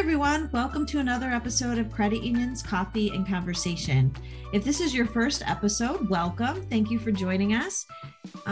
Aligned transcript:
everyone. 0.00 0.48
Welcome 0.50 0.86
to 0.86 0.98
another 0.98 1.28
episode 1.28 1.76
of 1.76 1.92
Credit 1.92 2.22
Unions 2.22 2.62
Coffee 2.62 3.10
and 3.10 3.28
Conversation. 3.28 4.10
If 4.50 4.64
this 4.64 4.80
is 4.80 4.94
your 4.94 5.04
first 5.04 5.42
episode, 5.46 6.08
welcome. 6.08 6.66
Thank 6.70 6.90
you 6.90 6.98
for 6.98 7.12
joining 7.12 7.52
us. 7.52 7.84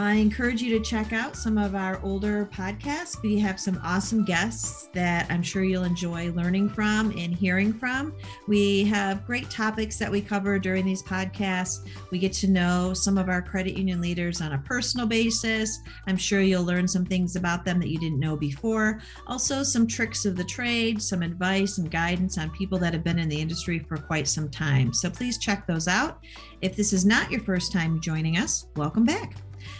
I 0.01 0.13
encourage 0.13 0.61
you 0.61 0.79
to 0.79 0.83
check 0.83 1.11
out 1.11 1.35
some 1.35 1.57
of 1.57 1.75
our 1.75 1.99
older 2.03 2.49
podcasts. 2.53 3.21
We 3.21 3.37
have 3.39 3.59
some 3.59 3.81
awesome 3.83 4.23
guests 4.23 4.87
that 4.93 5.29
I'm 5.29 5.43
sure 5.43 5.65
you'll 5.65 5.83
enjoy 5.83 6.31
learning 6.31 6.69
from 6.69 7.11
and 7.17 7.35
hearing 7.35 7.73
from. 7.73 8.15
We 8.47 8.85
have 8.85 9.25
great 9.27 9.49
topics 9.49 9.97
that 9.97 10.09
we 10.09 10.21
cover 10.21 10.57
during 10.57 10.85
these 10.85 11.03
podcasts. 11.03 11.85
We 12.11 12.19
get 12.19 12.31
to 12.35 12.47
know 12.47 12.93
some 12.93 13.17
of 13.17 13.27
our 13.27 13.41
credit 13.41 13.77
union 13.77 13.99
leaders 13.99 14.39
on 14.39 14.53
a 14.53 14.59
personal 14.59 15.05
basis. 15.05 15.81
I'm 16.07 16.15
sure 16.15 16.39
you'll 16.39 16.63
learn 16.63 16.87
some 16.87 17.03
things 17.05 17.35
about 17.35 17.65
them 17.65 17.81
that 17.81 17.89
you 17.89 17.99
didn't 17.99 18.21
know 18.21 18.37
before. 18.37 19.01
Also, 19.27 19.63
some 19.63 19.85
tricks 19.85 20.23
of 20.23 20.37
the 20.37 20.45
trade, 20.45 21.01
some 21.01 21.21
advice 21.21 21.77
and 21.77 21.91
guidance 21.91 22.37
on 22.37 22.51
people 22.51 22.79
that 22.79 22.93
have 22.93 23.03
been 23.03 23.19
in 23.19 23.27
the 23.27 23.41
industry 23.41 23.79
for 23.79 23.97
quite 23.97 24.29
some 24.29 24.49
time. 24.49 24.93
So 24.93 25.09
please 25.09 25.37
check 25.37 25.67
those 25.67 25.89
out. 25.89 26.23
If 26.61 26.77
this 26.77 26.93
is 26.93 27.05
not 27.05 27.29
your 27.29 27.41
first 27.41 27.73
time 27.73 27.99
joining 27.99 28.37
us, 28.37 28.67
welcome 28.77 29.03
back. 29.03 29.35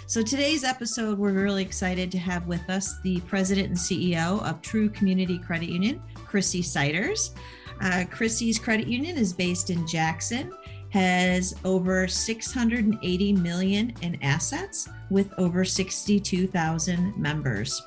So, 0.07 0.21
today's 0.21 0.63
episode, 0.63 1.17
we're 1.17 1.31
really 1.31 1.61
excited 1.61 2.11
to 2.11 2.17
have 2.17 2.47
with 2.47 2.69
us 2.69 2.99
the 3.01 3.19
president 3.21 3.67
and 3.67 3.77
CEO 3.77 4.43
of 4.43 4.61
True 4.61 4.89
Community 4.89 5.37
Credit 5.37 5.69
Union, 5.69 6.01
Chrissy 6.15 6.61
Siders. 6.61 7.33
Uh, 7.81 8.05
Chrissy's 8.09 8.59
credit 8.59 8.87
union 8.87 9.17
is 9.17 9.33
based 9.33 9.69
in 9.69 9.87
Jackson, 9.87 10.51
has 10.89 11.55
over 11.63 12.07
680 12.07 13.33
million 13.33 13.93
in 14.01 14.21
assets 14.23 14.89
with 15.09 15.31
over 15.37 15.63
62,000 15.63 17.15
members. 17.17 17.81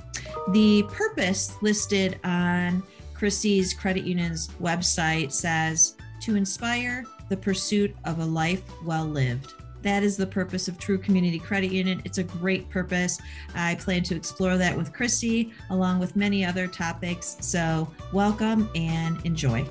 The 0.52 0.84
purpose 0.84 1.56
listed 1.62 2.18
on 2.24 2.82
Chrissy's 3.14 3.74
credit 3.74 4.04
union's 4.04 4.48
website 4.60 5.32
says 5.32 5.96
to 6.22 6.36
inspire 6.36 7.04
the 7.28 7.36
pursuit 7.36 7.94
of 8.04 8.18
a 8.18 8.24
life 8.24 8.62
well 8.84 9.06
lived. 9.06 9.54
That 9.82 10.04
is 10.04 10.16
the 10.16 10.26
purpose 10.26 10.68
of 10.68 10.78
True 10.78 10.98
Community 10.98 11.38
Credit 11.38 11.72
Union. 11.72 12.00
It's 12.04 12.18
a 12.18 12.22
great 12.22 12.70
purpose. 12.70 13.20
I 13.54 13.74
plan 13.74 14.04
to 14.04 14.14
explore 14.14 14.56
that 14.56 14.76
with 14.76 14.92
Chrissy 14.92 15.52
along 15.70 15.98
with 15.98 16.14
many 16.14 16.44
other 16.44 16.68
topics. 16.68 17.36
So, 17.40 17.92
welcome 18.12 18.70
and 18.74 19.24
enjoy. 19.26 19.66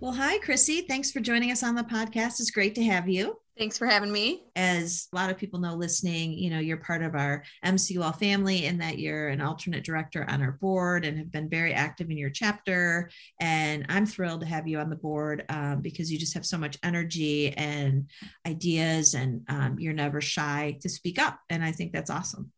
Well, 0.00 0.12
hi, 0.12 0.38
Chrissy. 0.38 0.80
Thanks 0.82 1.12
for 1.12 1.20
joining 1.20 1.52
us 1.52 1.62
on 1.62 1.76
the 1.76 1.84
podcast. 1.84 2.40
It's 2.40 2.50
great 2.50 2.74
to 2.74 2.82
have 2.82 3.08
you. 3.08 3.41
Thanks 3.62 3.78
for 3.78 3.86
having 3.86 4.10
me. 4.10 4.42
As 4.56 5.06
a 5.12 5.14
lot 5.14 5.30
of 5.30 5.38
people 5.38 5.60
know 5.60 5.76
listening, 5.76 6.32
you 6.32 6.50
know, 6.50 6.58
you're 6.58 6.78
part 6.78 7.00
of 7.00 7.14
our 7.14 7.44
MCUL 7.64 8.18
family 8.18 8.66
and 8.66 8.80
that 8.80 8.98
you're 8.98 9.28
an 9.28 9.40
alternate 9.40 9.84
director 9.84 10.28
on 10.28 10.42
our 10.42 10.58
board 10.60 11.04
and 11.04 11.16
have 11.16 11.30
been 11.30 11.48
very 11.48 11.72
active 11.72 12.10
in 12.10 12.18
your 12.18 12.28
chapter. 12.28 13.08
And 13.38 13.86
I'm 13.88 14.04
thrilled 14.04 14.40
to 14.40 14.46
have 14.46 14.66
you 14.66 14.80
on 14.80 14.90
the 14.90 14.96
board 14.96 15.44
um, 15.48 15.80
because 15.80 16.10
you 16.10 16.18
just 16.18 16.34
have 16.34 16.44
so 16.44 16.58
much 16.58 16.76
energy 16.82 17.52
and 17.52 18.10
ideas 18.48 19.14
and 19.14 19.42
um, 19.48 19.78
you're 19.78 19.92
never 19.92 20.20
shy 20.20 20.76
to 20.80 20.88
speak 20.88 21.20
up. 21.20 21.38
And 21.48 21.62
I 21.62 21.70
think 21.70 21.92
that's 21.92 22.10
awesome. 22.10 22.50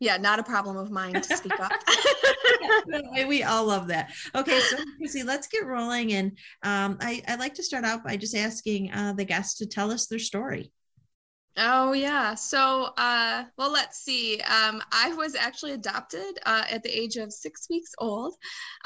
Yeah, 0.00 0.16
not 0.16 0.38
a 0.38 0.42
problem 0.42 0.76
of 0.76 0.90
mine 0.90 1.14
to 1.14 1.36
speak 1.36 1.58
up. 1.60 1.72
we 3.28 3.42
all 3.42 3.66
love 3.66 3.88
that. 3.88 4.12
Okay, 4.34 4.60
so 4.60 4.76
Chrissy, 4.98 5.22
let's 5.22 5.46
get 5.46 5.64
rolling. 5.64 6.12
And 6.12 6.38
um, 6.62 6.98
I, 7.00 7.22
I'd 7.28 7.38
like 7.38 7.54
to 7.54 7.62
start 7.62 7.84
out 7.84 8.04
by 8.04 8.16
just 8.16 8.34
asking 8.34 8.92
uh, 8.92 9.14
the 9.16 9.24
guests 9.24 9.58
to 9.58 9.66
tell 9.66 9.90
us 9.90 10.06
their 10.06 10.18
story. 10.18 10.72
Oh 11.56 11.92
yeah. 11.92 12.34
So, 12.34 12.90
uh, 12.96 13.44
well, 13.56 13.70
let's 13.70 13.98
see. 13.98 14.40
Um, 14.40 14.82
I 14.90 15.14
was 15.14 15.36
actually 15.36 15.72
adopted 15.72 16.40
uh, 16.46 16.64
at 16.68 16.82
the 16.82 16.90
age 16.90 17.16
of 17.16 17.32
six 17.32 17.68
weeks 17.70 17.92
old. 17.98 18.34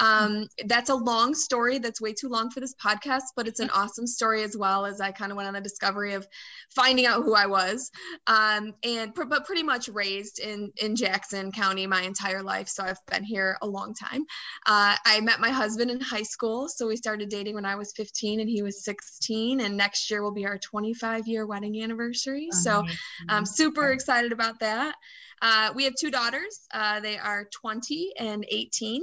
Um, 0.01 0.47
that's 0.67 0.91
a 0.91 0.95
long 0.95 1.35
story. 1.35 1.79
That's 1.79 1.99
way 1.99 2.13
too 2.13 2.29
long 2.29 2.51
for 2.51 2.61
this 2.61 2.75
podcast, 2.75 3.23
but 3.37 3.49
it's 3.49 3.61
an 3.61 3.71
awesome 3.75 4.07
story 4.07 4.43
as 4.43 4.55
well. 4.55 4.85
As 4.85 5.01
I 5.01 5.13
kind 5.13 5.33
of 5.33 5.37
went 5.37 5.49
on 5.49 5.55
the 5.55 5.63
discovery 5.63 6.13
of 6.13 6.29
finding 6.75 7.07
out 7.07 7.23
who 7.23 7.35
I 7.35 7.47
was, 7.47 7.91
um, 8.27 8.75
and 8.85 9.15
but 9.15 9.47
pretty 9.47 9.63
much 9.63 9.89
raised 9.89 10.39
in 10.39 10.71
in 10.77 10.95
Jackson 10.95 11.51
County 11.51 11.87
my 11.87 12.03
entire 12.03 12.43
life. 12.43 12.69
So 12.69 12.85
I've 12.85 13.05
been 13.07 13.25
here 13.25 13.57
a 13.63 13.67
long 13.67 13.95
time. 13.95 14.25
Uh, 14.67 14.95
I 15.07 15.21
met 15.23 15.41
my 15.41 15.51
husband 15.51 15.91
in 15.91 16.03
high 16.03 16.23
school, 16.23 16.69
so 16.69 16.87
we 16.87 16.97
started 16.97 17.31
dating 17.31 17.55
when 17.55 17.65
I 17.65 17.77
was 17.77 17.95
15 17.97 18.41
and 18.41 18.49
he 18.49 18.61
was 18.61 18.85
16, 18.85 19.63
and 19.63 19.75
next 19.75 20.11
year 20.11 20.23
will 20.23 20.33
be 20.33 20.45
our 20.45 20.59
25 20.59 21.27
year 21.27 21.47
wedding 21.47 21.83
anniversary. 21.83 22.49
So 22.63 22.85
I'm 23.29 23.47
super 23.47 23.91
excited 23.91 24.33
about 24.33 24.61
that. 24.61 24.95
Uh, 25.41 25.71
we 25.75 25.85
have 25.85 25.95
two 25.99 26.11
daughters. 26.11 26.67
Uh, 26.73 27.01
they 27.01 27.17
are 27.19 27.49
20 27.53 28.13
and 28.19 28.45
18 28.49 29.03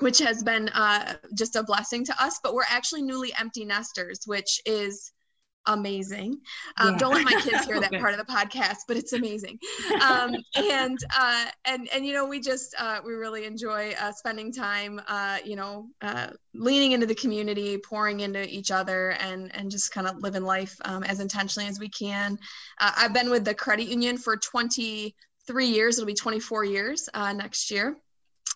which 0.00 0.18
has 0.18 0.42
been 0.42 0.68
uh, 0.70 1.14
just 1.34 1.56
a 1.56 1.62
blessing 1.62 2.04
to 2.04 2.22
us. 2.22 2.40
But 2.42 2.54
we're 2.54 2.62
actually 2.68 3.02
newly 3.02 3.32
empty 3.38 3.64
nesters, 3.64 4.22
which 4.26 4.60
is 4.66 5.12
amazing. 5.66 6.40
Um, 6.78 6.92
yeah. 6.92 6.98
Don't 6.98 7.14
let 7.14 7.24
my 7.24 7.32
kids 7.40 7.66
hear 7.66 7.80
that 7.80 7.92
okay. 7.92 7.98
part 7.98 8.12
of 8.12 8.18
the 8.18 8.32
podcast, 8.32 8.78
but 8.88 8.96
it's 8.96 9.12
amazing. 9.12 9.58
Um, 10.04 10.34
and 10.56 10.98
uh, 11.16 11.46
and 11.64 11.88
and 11.94 12.04
you 12.04 12.12
know, 12.12 12.26
we 12.26 12.40
just 12.40 12.74
uh, 12.78 13.00
we 13.04 13.12
really 13.12 13.44
enjoy 13.44 13.94
uh, 14.00 14.12
spending 14.12 14.52
time, 14.52 15.00
uh, 15.08 15.38
you 15.44 15.56
know, 15.56 15.88
uh, 16.02 16.28
leaning 16.52 16.92
into 16.92 17.06
the 17.06 17.14
community, 17.14 17.78
pouring 17.78 18.20
into 18.20 18.46
each 18.48 18.70
other, 18.70 19.10
and 19.20 19.54
and 19.54 19.70
just 19.70 19.92
kind 19.92 20.06
of 20.06 20.16
living 20.18 20.42
life 20.42 20.76
um, 20.84 21.04
as 21.04 21.20
intentionally 21.20 21.68
as 21.68 21.78
we 21.78 21.88
can. 21.88 22.38
Uh, 22.80 22.92
I've 22.96 23.14
been 23.14 23.30
with 23.30 23.44
the 23.44 23.54
credit 23.54 23.88
union 23.88 24.18
for 24.18 24.36
23 24.36 25.66
years. 25.66 25.98
It'll 25.98 26.06
be 26.06 26.14
24 26.14 26.64
years 26.64 27.08
next 27.14 27.70
year. 27.70 27.96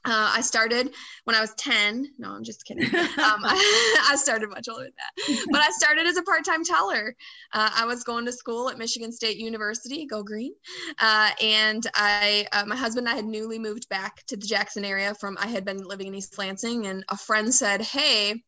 Uh, 0.04 0.32
I 0.34 0.40
started 0.40 0.94
when 1.24 1.34
I 1.34 1.40
was 1.40 1.54
10. 1.54 2.14
No, 2.18 2.30
I'm 2.30 2.44
just 2.44 2.64
kidding. 2.64 2.88
Um, 3.18 3.40
I, 3.44 4.06
I, 4.10 4.16
started 4.16 4.48
much 4.48 4.68
older 4.68 4.84
than 4.84 4.92
that. 4.96 5.46
But 5.50 5.60
I 5.60 5.70
started 5.70 6.06
as 6.06 6.16
a 6.16 6.22
part 6.22 6.44
time 6.44 6.64
teller. 6.64 7.16
Uh, 7.52 7.70
I 7.74 7.84
was 7.84 8.04
going 8.04 8.24
to 8.26 8.32
school 8.32 8.70
at 8.70 8.78
Michigan 8.78 9.10
State 9.10 9.38
University, 9.38 10.06
go 10.06 10.22
green. 10.22 10.52
Uh, 11.00 11.30
and 11.42 11.84
I, 11.94 12.46
uh, 12.52 12.64
my 12.64 12.76
husband 12.76 13.08
and 13.08 13.12
I 13.12 13.16
had 13.16 13.24
newly 13.24 13.58
moved 13.58 13.88
back 13.88 14.24
to 14.26 14.36
the 14.36 14.46
Jackson 14.46 14.84
area 14.84 15.14
from, 15.14 15.36
I 15.40 15.48
had 15.48 15.64
been 15.64 15.82
living 15.82 16.06
in 16.06 16.14
East 16.14 16.38
Lansing. 16.38 16.86
And 16.86 17.04
a 17.08 17.16
friend 17.16 17.52
said, 17.52 17.82
Hey, 17.82 18.42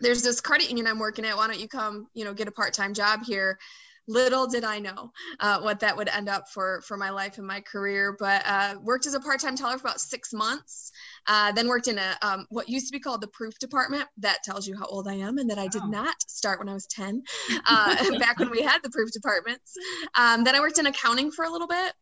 there's 0.00 0.22
this 0.22 0.40
credit 0.40 0.68
union 0.68 0.86
I'm 0.86 0.98
working 0.98 1.24
at. 1.24 1.36
Why 1.36 1.48
don't 1.48 1.60
you 1.60 1.68
come, 1.68 2.06
you 2.14 2.24
know, 2.24 2.34
get 2.34 2.48
a 2.48 2.52
part 2.52 2.74
time 2.74 2.94
job 2.94 3.24
here? 3.24 3.58
Little 4.08 4.46
did 4.46 4.64
I 4.64 4.78
know 4.78 5.12
uh, 5.40 5.60
what 5.60 5.80
that 5.80 5.96
would 5.96 6.08
end 6.08 6.28
up 6.28 6.48
for 6.48 6.80
for 6.82 6.96
my 6.96 7.10
life 7.10 7.38
and 7.38 7.46
my 7.46 7.60
career. 7.60 8.16
But 8.18 8.42
uh, 8.46 8.74
worked 8.82 9.06
as 9.06 9.14
a 9.14 9.20
part 9.20 9.40
time 9.40 9.56
teller 9.56 9.78
for 9.78 9.86
about 9.86 10.00
six 10.00 10.32
months. 10.32 10.92
Uh, 11.26 11.52
then 11.52 11.68
worked 11.68 11.88
in 11.88 11.98
a 11.98 12.16
um, 12.22 12.46
what 12.50 12.68
used 12.68 12.86
to 12.88 12.92
be 12.92 13.00
called 13.00 13.20
the 13.20 13.28
proof 13.28 13.58
department. 13.58 14.06
That 14.18 14.42
tells 14.44 14.66
you 14.66 14.76
how 14.76 14.86
old 14.86 15.08
I 15.08 15.14
am 15.14 15.38
and 15.38 15.50
that 15.50 15.58
I 15.58 15.68
did 15.68 15.84
not 15.84 16.14
start 16.26 16.58
when 16.58 16.68
I 16.68 16.74
was 16.74 16.86
ten, 16.86 17.22
uh, 17.66 17.96
back 18.18 18.38
when 18.38 18.50
we 18.50 18.62
had 18.62 18.82
the 18.82 18.90
proof 18.90 19.10
departments. 19.12 19.74
Um, 20.18 20.44
then 20.44 20.54
I 20.54 20.60
worked 20.60 20.78
in 20.78 20.86
accounting 20.86 21.30
for 21.30 21.44
a 21.44 21.50
little 21.50 21.68
bit 21.68 21.92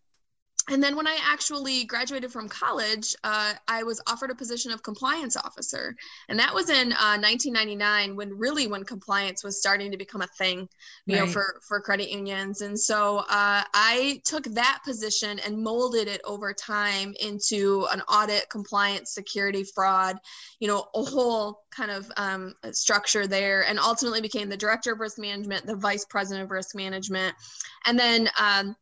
and 0.70 0.82
then 0.82 0.96
when 0.96 1.06
I 1.06 1.18
actually 1.22 1.84
graduated 1.84 2.32
from 2.32 2.48
college, 2.48 3.14
uh, 3.22 3.52
I 3.68 3.82
was 3.82 4.00
offered 4.06 4.30
a 4.30 4.34
position 4.34 4.72
of 4.72 4.82
compliance 4.82 5.36
officer, 5.36 5.94
and 6.28 6.38
that 6.38 6.54
was 6.54 6.70
in 6.70 6.92
uh, 6.92 7.18
1999 7.20 8.16
when 8.16 8.36
really 8.36 8.66
when 8.66 8.82
compliance 8.84 9.44
was 9.44 9.58
starting 9.58 9.90
to 9.90 9.98
become 9.98 10.22
a 10.22 10.26
thing, 10.38 10.68
you 11.06 11.16
right. 11.16 11.26
know, 11.26 11.30
for 11.30 11.60
for 11.68 11.80
credit 11.80 12.10
unions. 12.10 12.62
And 12.62 12.78
so 12.78 13.18
uh, 13.18 13.62
I 13.74 14.22
took 14.24 14.44
that 14.44 14.80
position 14.84 15.38
and 15.40 15.62
molded 15.62 16.08
it 16.08 16.22
over 16.24 16.54
time 16.54 17.14
into 17.20 17.86
an 17.92 18.00
audit, 18.02 18.48
compliance, 18.48 19.12
security, 19.12 19.64
fraud, 19.64 20.16
you 20.60 20.68
know, 20.68 20.86
a 20.94 21.02
whole 21.02 21.64
kind 21.70 21.90
of 21.90 22.10
um, 22.16 22.54
structure 22.72 23.26
there, 23.26 23.64
and 23.64 23.78
ultimately 23.78 24.22
became 24.22 24.48
the 24.48 24.56
director 24.56 24.94
of 24.94 25.00
risk 25.00 25.18
management, 25.18 25.66
the 25.66 25.76
vice 25.76 26.06
president 26.06 26.44
of 26.44 26.50
risk 26.50 26.74
management, 26.74 27.34
and 27.86 27.98
then. 27.98 28.30
Um, 28.40 28.74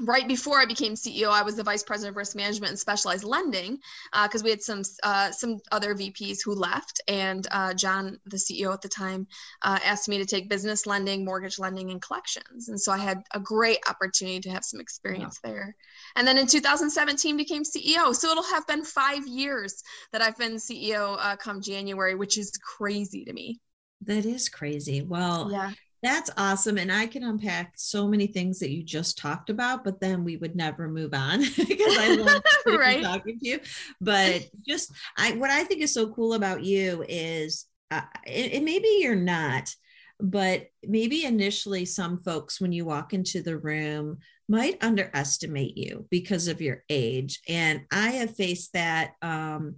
right 0.00 0.26
before 0.26 0.58
I 0.58 0.64
became 0.64 0.94
CEO, 0.94 1.30
I 1.30 1.42
was 1.42 1.56
the 1.56 1.62
vice 1.62 1.82
president 1.82 2.14
of 2.14 2.16
risk 2.16 2.34
management 2.34 2.70
and 2.70 2.78
specialized 2.78 3.24
lending 3.24 3.78
because 4.22 4.42
uh, 4.42 4.44
we 4.44 4.50
had 4.50 4.62
some 4.62 4.82
uh, 5.02 5.30
some 5.30 5.58
other 5.70 5.94
VPs 5.94 6.38
who 6.44 6.54
left, 6.54 7.00
and 7.08 7.46
uh, 7.50 7.74
John, 7.74 8.18
the 8.26 8.38
CEO 8.38 8.72
at 8.72 8.80
the 8.80 8.88
time, 8.88 9.26
uh, 9.62 9.78
asked 9.84 10.08
me 10.08 10.18
to 10.18 10.24
take 10.24 10.48
business 10.48 10.86
lending, 10.86 11.24
mortgage 11.24 11.58
lending, 11.58 11.90
and 11.90 12.00
collections, 12.00 12.68
and 12.68 12.80
so 12.80 12.90
I 12.90 12.98
had 12.98 13.22
a 13.32 13.40
great 13.40 13.78
opportunity 13.88 14.40
to 14.40 14.50
have 14.50 14.64
some 14.64 14.80
experience 14.80 15.38
yeah. 15.44 15.50
there. 15.50 15.76
And 16.16 16.26
then 16.26 16.38
in 16.38 16.46
2017, 16.46 17.36
became 17.36 17.62
CEO. 17.62 18.14
So 18.14 18.30
it'll 18.30 18.42
have 18.44 18.66
been 18.66 18.84
five 18.84 19.26
years 19.26 19.82
that 20.12 20.22
I've 20.22 20.38
been 20.38 20.54
CEO 20.54 21.16
uh, 21.18 21.36
come 21.36 21.60
January, 21.60 22.14
which 22.14 22.38
is 22.38 22.52
crazy 22.52 23.24
to 23.24 23.32
me. 23.32 23.60
That 24.04 24.24
is 24.24 24.48
crazy. 24.48 25.02
Well, 25.02 25.50
yeah. 25.50 25.72
That's 26.02 26.30
awesome. 26.36 26.78
And 26.78 26.90
I 26.90 27.06
can 27.06 27.22
unpack 27.22 27.74
so 27.76 28.08
many 28.08 28.26
things 28.26 28.58
that 28.58 28.70
you 28.70 28.82
just 28.82 29.18
talked 29.18 29.50
about, 29.50 29.84
but 29.84 30.00
then 30.00 30.24
we 30.24 30.36
would 30.36 30.56
never 30.56 30.88
move 30.88 31.14
on 31.14 31.40
because 31.56 31.96
I 31.98 32.16
love 32.16 32.42
right. 32.78 33.02
talking 33.02 33.38
to 33.38 33.46
you. 33.46 33.60
But 34.00 34.48
just 34.66 34.92
I 35.16 35.32
what 35.32 35.50
I 35.50 35.62
think 35.62 35.80
is 35.80 35.94
so 35.94 36.12
cool 36.12 36.34
about 36.34 36.64
you 36.64 37.04
is 37.08 37.66
uh, 37.92 38.02
it, 38.26 38.54
it 38.54 38.64
maybe 38.64 38.88
you're 38.98 39.14
not, 39.14 39.72
but 40.18 40.66
maybe 40.82 41.24
initially 41.24 41.84
some 41.84 42.20
folks 42.20 42.60
when 42.60 42.72
you 42.72 42.84
walk 42.84 43.12
into 43.12 43.42
the 43.42 43.58
room 43.58 44.18
might 44.48 44.82
underestimate 44.82 45.76
you 45.76 46.06
because 46.10 46.48
of 46.48 46.60
your 46.60 46.84
age 46.90 47.40
and 47.48 47.80
i 47.90 48.10
have 48.10 48.36
faced 48.36 48.72
that 48.72 49.12
um, 49.22 49.76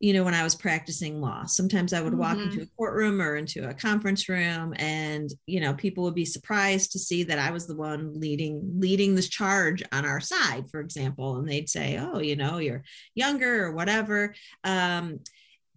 you 0.00 0.14
know 0.14 0.24
when 0.24 0.34
i 0.34 0.42
was 0.42 0.54
practicing 0.54 1.20
law. 1.20 1.44
Sometimes 1.44 1.92
i 1.92 2.00
would 2.00 2.14
walk 2.14 2.36
mm-hmm. 2.36 2.50
into 2.50 2.62
a 2.62 2.66
courtroom 2.76 3.20
or 3.20 3.36
into 3.36 3.68
a 3.68 3.74
conference 3.74 4.28
room 4.28 4.74
and 4.76 5.30
you 5.46 5.60
know 5.60 5.74
people 5.74 6.04
would 6.04 6.14
be 6.14 6.24
surprised 6.24 6.92
to 6.92 6.98
see 6.98 7.22
that 7.24 7.38
i 7.38 7.50
was 7.50 7.66
the 7.66 7.76
one 7.76 8.18
leading 8.18 8.60
leading 8.78 9.14
this 9.14 9.28
charge 9.28 9.82
on 9.92 10.04
our 10.04 10.20
side 10.20 10.68
for 10.70 10.80
example 10.80 11.36
and 11.36 11.48
they'd 11.48 11.68
say 11.68 11.98
oh 11.98 12.18
you 12.18 12.34
know 12.34 12.58
you're 12.58 12.82
younger 13.14 13.66
or 13.66 13.72
whatever. 13.72 14.34
Um, 14.64 15.20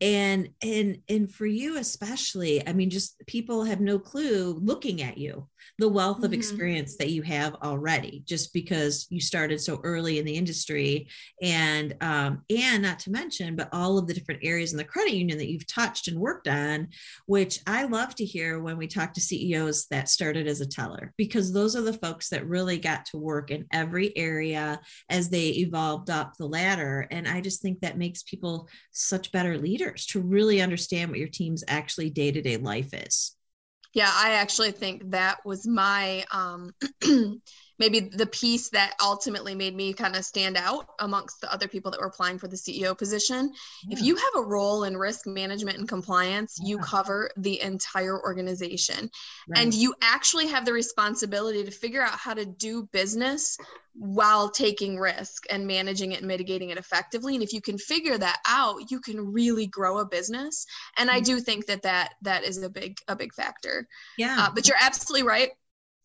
and 0.01 0.49
and 0.61 0.97
and 1.07 1.31
for 1.31 1.45
you 1.45 1.77
especially 1.77 2.67
i 2.67 2.73
mean 2.73 2.89
just 2.89 3.15
people 3.25 3.63
have 3.63 3.79
no 3.79 3.97
clue 3.99 4.59
looking 4.61 5.01
at 5.01 5.17
you 5.17 5.47
the 5.79 5.89
wealth 5.89 6.17
mm-hmm. 6.17 6.25
of 6.25 6.33
experience 6.33 6.97
that 6.97 7.09
you 7.09 7.21
have 7.21 7.55
already 7.55 8.23
just 8.25 8.53
because 8.53 9.07
you 9.09 9.19
started 9.19 9.59
so 9.59 9.79
early 9.83 10.19
in 10.19 10.25
the 10.25 10.35
industry. 10.35 11.07
And 11.41 11.95
um, 12.01 12.41
and 12.49 12.83
not 12.83 12.99
to 12.99 13.11
mention 13.11 13.55
but 13.55 13.69
all 13.71 13.97
of 13.97 14.07
the 14.07 14.13
different 14.13 14.41
areas 14.43 14.71
in 14.71 14.77
the 14.77 14.83
credit 14.83 15.13
union 15.13 15.37
that 15.37 15.49
you've 15.49 15.67
touched 15.67 16.07
and 16.07 16.19
worked 16.19 16.47
on 16.47 16.87
which 17.25 17.59
i 17.67 17.83
love 17.83 18.15
to 18.15 18.25
hear 18.25 18.59
when 18.59 18.77
we 18.77 18.87
talk 18.87 19.13
to 19.13 19.21
ceos 19.21 19.87
that 19.87 20.09
started 20.09 20.47
as 20.47 20.61
a 20.61 20.67
teller 20.67 21.13
because 21.17 21.51
those 21.51 21.75
are 21.75 21.81
the 21.81 21.93
folks 21.93 22.29
that 22.29 22.47
really 22.47 22.77
got 22.77 23.05
to 23.05 23.17
work 23.17 23.51
in 23.51 23.65
every 23.71 24.15
area 24.17 24.79
as 25.09 25.29
they 25.29 25.49
evolved 25.49 26.09
up 26.09 26.33
the 26.37 26.45
ladder. 26.45 27.07
And 27.11 27.27
i 27.27 27.41
just 27.41 27.61
think 27.61 27.79
that 27.81 27.97
makes 27.97 28.23
people 28.23 28.67
such 28.91 29.31
better 29.31 29.57
leaders 29.57 30.05
to 30.07 30.21
really 30.21 30.61
understand 30.61 31.09
what 31.09 31.19
your 31.19 31.27
team's 31.27 31.63
actually 31.67 32.09
day-to-day 32.09 32.57
life 32.57 32.93
is 32.93 33.35
yeah, 33.93 34.11
I 34.13 34.31
actually 34.31 34.71
think 34.71 35.11
that 35.11 35.45
was 35.45 35.67
my 35.67 36.25
um, 36.31 36.73
maybe 37.79 37.99
the 37.99 38.25
piece 38.27 38.69
that 38.69 38.93
ultimately 39.01 39.55
made 39.55 39.75
me 39.75 39.93
kind 39.93 40.15
of 40.15 40.23
stand 40.23 40.57
out 40.57 40.87
amongst 40.99 41.41
the 41.41 41.51
other 41.51 41.67
people 41.67 41.91
that 41.91 41.99
were 41.99 42.07
applying 42.07 42.37
for 42.37 42.47
the 42.47 42.55
CEO 42.55 42.97
position. 42.97 43.51
Yeah. 43.87 43.97
If 43.97 44.03
you 44.03 44.15
have 44.15 44.35
a 44.37 44.47
role 44.47 44.83
in 44.83 44.95
risk 44.95 45.25
management 45.25 45.77
and 45.77 45.87
compliance, 45.87 46.57
yeah. 46.59 46.69
you 46.69 46.77
cover 46.79 47.31
the 47.37 47.61
entire 47.61 48.21
organization. 48.21 49.09
Right. 49.47 49.61
And 49.61 49.73
you 49.73 49.95
actually 50.01 50.47
have 50.47 50.65
the 50.65 50.73
responsibility 50.73 51.63
to 51.63 51.71
figure 51.71 52.01
out 52.01 52.17
how 52.17 52.33
to 52.33 52.45
do 52.45 52.87
business 52.91 53.57
while 53.95 54.49
taking 54.49 54.99
risk 54.99 55.45
and 55.49 55.67
managing 55.67 56.13
it 56.13 56.19
and 56.19 56.27
mitigating 56.27 56.71
it 56.71 56.79
effectively 56.79 57.35
and 57.35 57.43
if 57.43 57.53
you 57.53 57.61
can 57.61 57.77
figure 57.77 58.17
that 58.17 58.39
out 58.47 58.89
you 58.89 58.99
can 58.99 59.31
really 59.31 59.67
grow 59.67 59.99
a 59.99 60.05
business 60.05 60.65
and 60.97 61.11
i 61.11 61.21
mm. 61.21 61.25
do 61.25 61.39
think 61.39 61.67
that 61.67 61.83
that 61.83 62.13
that 62.23 62.43
is 62.43 62.57
a 62.63 62.69
big 62.69 62.97
a 63.07 63.15
big 63.15 63.31
factor 63.35 63.87
yeah 64.17 64.35
uh, 64.39 64.49
but 64.53 64.67
you're 64.67 64.77
absolutely 64.81 65.25
right 65.25 65.51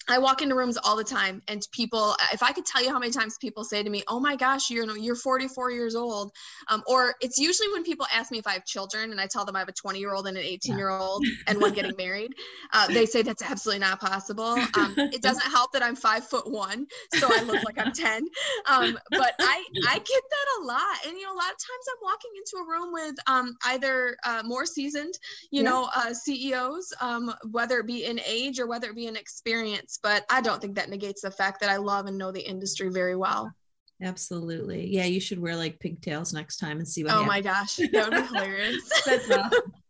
I 0.09 0.19
walk 0.19 0.41
into 0.41 0.55
rooms 0.55 0.79
all 0.83 0.97
the 0.97 1.05
time 1.05 1.43
and 1.49 1.63
people, 1.73 2.17
if 2.33 2.43
I 2.43 2.53
could 2.53 2.65
tell 2.65 2.83
you 2.83 2.91
how 2.91 2.99
many 2.99 3.13
times 3.13 3.37
people 3.39 3.63
say 3.63 3.83
to 3.83 3.91
me, 3.91 4.03
oh 4.09 4.19
my 4.19 4.37
gosh, 4.37 4.71
you're, 4.71 4.97
you're 4.97 5.15
44 5.15 5.71
years 5.71 5.95
old. 5.95 6.33
Um, 6.69 6.83
or 6.87 7.15
it's 7.21 7.39
usually 7.39 7.69
when 7.73 7.85
people 7.85 8.07
ask 8.13 8.31
me 8.31 8.39
if 8.39 8.47
I 8.47 8.53
have 8.53 8.65
children 8.65 9.11
and 9.11 9.21
I 9.21 9.27
tell 9.27 9.45
them 9.45 9.55
I 9.55 9.59
have 9.59 9.69
a 9.69 9.73
20 9.73 9.99
year 9.99 10.15
old 10.15 10.27
and 10.27 10.37
an 10.37 10.45
18 10.45 10.79
year 10.79 10.89
old 10.89 11.25
yeah. 11.27 11.35
and 11.49 11.61
one 11.61 11.75
getting 11.75 11.95
married, 11.97 12.33
uh, 12.73 12.87
they 12.89 13.05
say 13.05 13.23
that's 13.23 13.43
absolutely 13.43 13.81
not 13.81 14.01
possible. 14.01 14.57
Um, 14.75 14.95
it 14.97 15.21
doesn't 15.29 15.51
help 15.51 15.73
that 15.73 15.83
I'm 15.83 15.97
five 15.97 16.27
foot 16.27 16.51
one, 16.51 16.87
so 17.15 17.29
I 17.31 17.43
look 17.43 17.63
like 17.65 17.79
I'm 17.79 17.93
10. 17.93 18.25
Um, 18.69 18.99
but 19.11 19.35
I, 19.41 19.65
I 19.89 19.95
get 19.95 20.05
that 20.31 20.63
a 20.63 20.65
lot. 20.65 20.97
And, 21.07 21.17
you 21.19 21.25
know, 21.25 21.35
a 21.35 21.39
lot 21.39 21.51
of 21.53 21.59
times 21.59 21.85
I'm 21.91 22.03
walking 22.03 22.31
into 22.37 22.65
a 22.65 22.71
room 22.71 22.93
with 22.93 23.15
um, 23.27 23.57
either 23.67 24.17
uh, 24.25 24.43
more 24.45 24.65
seasoned, 24.65 25.15
you 25.51 25.63
yeah. 25.63 25.71
know, 25.71 25.91
uh, 25.95 26.15
CEOs, 26.15 26.93
um, 27.01 27.35
whether 27.51 27.81
it 27.81 27.87
be 27.87 28.07
in 28.07 28.21
age 28.27 28.59
or 28.59 28.67
whether 28.67 28.89
it 28.89 28.97
be 28.97 29.07
in 29.07 29.17
experience 29.17 29.98
but 30.03 30.25
I 30.31 30.41
don't 30.41 30.61
think 30.61 30.77
that 30.77 30.91
negates 30.91 31.23
the 31.23 31.31
fact 31.31 31.61
that 31.61 31.71
I 31.71 31.77
love 31.77 32.07
and 32.07 32.19
know 32.19 32.33
the 32.33 32.47
industry 32.47 32.89
very 32.91 33.17
well. 33.17 33.53
Absolutely. 34.01 34.87
Yeah, 34.87 35.05
you 35.07 35.21
should 35.21 35.41
wear 35.41 35.57
like 35.57 35.81
pigtails 35.81 36.33
next 36.33 36.59
time 36.59 36.79
and 36.79 36.87
see 36.87 37.03
what 37.03 37.13
Oh 37.13 37.25
happens. 37.25 37.29
my 37.29 37.41
gosh, 37.41 37.77
that 37.93 38.13
would 38.13 38.15
be 38.15 38.29
hilarious. 38.29 38.91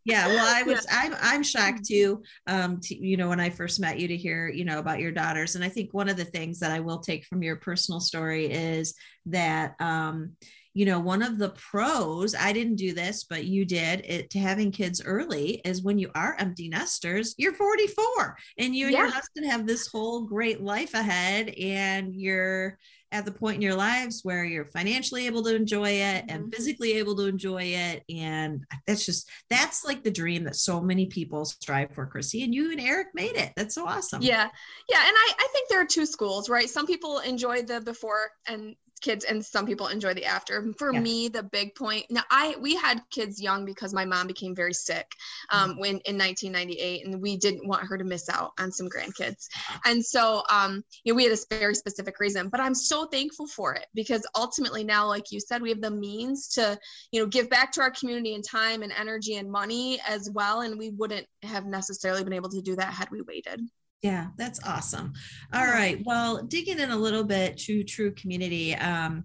yeah, 0.05 0.29
well, 0.29 0.47
I 0.49 0.63
was 0.63 0.87
yeah. 0.91 1.01
I'm 1.03 1.15
I'm 1.21 1.43
shocked 1.43 1.85
too 1.85 2.23
um 2.47 2.81
to, 2.85 2.95
you 2.97 3.19
know 3.19 3.29
when 3.29 3.41
I 3.41 3.51
first 3.51 3.81
met 3.81 3.99
you 4.01 4.09
to 4.09 4.17
hear, 4.17 4.49
you 4.49 4.65
know, 4.65 4.79
about 4.79 5.01
your 5.01 5.13
daughters 5.13 5.57
and 5.57 5.65
I 5.65 5.69
think 5.69 5.93
one 5.93 6.09
of 6.09 6.17
the 6.17 6.25
things 6.25 6.59
that 6.61 6.71
I 6.71 6.81
will 6.81 7.01
take 7.01 7.27
from 7.27 7.43
your 7.43 7.57
personal 7.57 8.01
story 8.01 8.51
is 8.51 8.95
that 9.27 9.75
um 9.79 10.37
you 10.75 10.85
know 10.85 11.01
one 11.01 11.23
of 11.23 11.39
the 11.39 11.51
pros 11.51 12.35
i 12.35 12.53
didn't 12.53 12.77
do 12.77 12.93
this 12.93 13.25
but 13.25 13.45
you 13.45 13.65
did 13.65 14.05
it 14.05 14.31
to 14.31 14.39
having 14.39 14.71
kids 14.71 15.03
early 15.05 15.61
is 15.65 15.83
when 15.83 15.99
you 15.99 16.11
are 16.15 16.37
empty 16.39 16.69
nesters 16.69 17.35
you're 17.39 17.55
44 17.55 18.37
and 18.59 18.75
you 18.75 18.87
and 18.87 18.95
yeah. 18.95 19.03
your 19.03 19.11
husband 19.11 19.47
have 19.47 19.67
this 19.67 19.87
whole 19.87 20.23
great 20.23 20.63
life 20.63 20.95
ahead 20.95 21.49
and 21.51 22.15
you're 22.15 22.79
at 23.11 23.25
the 23.25 23.33
point 23.33 23.57
in 23.57 23.63
your 23.63 23.75
lives 23.75 24.21
where 24.23 24.45
you're 24.45 24.67
financially 24.67 25.27
able 25.27 25.43
to 25.43 25.55
enjoy 25.55 25.91
it 25.91 26.27
mm-hmm. 26.27 26.37
and 26.37 26.55
physically 26.55 26.93
able 26.93 27.17
to 27.17 27.25
enjoy 27.25 27.63
it. 27.63 28.03
And 28.15 28.65
that's 28.87 29.07
just 29.07 29.31
that's 29.49 29.85
like 29.85 30.03
the 30.03 30.11
dream 30.11 30.45
that 30.45 30.57
so 30.57 30.81
many 30.81 31.07
people 31.07 31.45
strive 31.45 31.95
for 31.95 32.07
chrissy 32.07 32.45
and 32.45 32.55
you 32.55 32.71
and 32.71 32.81
eric 32.81 33.09
made 33.15 33.37
it. 33.37 33.53
That's 33.57 33.75
so 33.75 33.87
awesome. 33.87 34.23
Yeah. 34.23 34.49
Yeah. 34.89 35.01
And 35.07 35.17
i 35.17 35.33
i 35.39 35.49
think 35.53 35.69
there 35.69 35.81
are 35.81 35.87
two 35.87 36.07
schools 36.07 36.49
right? 36.49 36.69
Some 36.69 36.87
people 36.87 37.19
enjoy 37.21 37.63
the 37.63 37.81
before 37.81 38.31
and 38.47 38.77
kids 38.99 39.25
and 39.25 39.45
some 39.45 39.67
people 39.67 39.89
enjoy 39.89 40.15
the 40.15 40.25
after 40.25 40.73
for 40.79 40.93
yeah. 40.93 41.01
me 41.01 41.29
the 41.29 41.43
big 41.43 41.75
point 41.75 42.05
now 42.11 42.23
i 42.31 42.55
we 42.61 42.75
had 42.75 43.01
kids 43.11 43.41
young 43.41 43.65
because 43.65 43.95
my 43.95 44.05
mom 44.05 44.27
became 44.27 44.55
very 44.55 44.73
sick 44.73 45.07
um, 45.51 45.71
mm-hmm. 45.71 45.81
when 45.81 45.91
in 46.05 46.19
1998 46.19 47.07
and 47.07 47.23
we 47.23 47.37
didn't 47.37 47.67
want 47.67 47.87
her 47.87 47.97
to 47.97 48.05
miss 48.05 48.29
out 48.29 48.53
on 48.59 48.71
some 48.71 48.89
grandkids 48.89 49.47
and 49.85 50.05
so 50.05 50.43
um, 50.51 50.83
you 51.05 51.13
know 51.13 51.17
we 51.17 51.25
had 51.25 51.33
a 51.33 51.55
very 51.55 51.75
specific 51.75 52.19
reason 52.21 52.49
but 52.49 52.61
i'm 52.61 52.75
so 52.75 53.07
thankful 53.07 53.47
for 53.47 53.75
it 53.75 53.87
because 53.95 54.27
ultimately 54.37 54.85
now 54.85 55.07
like 55.07 55.31
you 55.31 55.41
said 55.41 55.63
we 55.63 55.71
have 55.71 55.81
the 55.81 55.91
means 55.91 56.49
to 56.49 56.79
you 57.13 57.21
know 57.21 57.27
give 57.27 57.49
back 57.51 57.73
to 57.73 57.81
our 57.81 57.91
community 57.91 58.35
in 58.35 58.43
time 58.43 58.83
and 58.83 58.93
energy 58.93 59.37
and 59.37 59.51
money 59.51 60.01
as 60.07 60.31
well 60.33 60.61
and 60.61 60.79
we 60.79 60.91
wouldn't 60.91 61.27
have 61.43 61.67
necessarily 61.67 62.25
been 62.25 62.33
able 62.33 62.51
to 62.51 62.61
do 62.61 62.77
that 62.77 62.93
had 62.93 63.11
we 63.11 63.23
waited 63.23 63.61
yeah, 64.03 64.29
that's 64.37 64.61
awesome. 64.65 65.13
All 65.53 65.67
right. 65.67 66.01
Well, 66.05 66.43
digging 66.43 66.79
in 66.79 66.91
a 66.91 66.97
little 66.97 67.25
bit 67.25 67.59
to 67.59 67.83
True 67.83 68.13
Community, 68.13 68.75
um, 68.77 69.25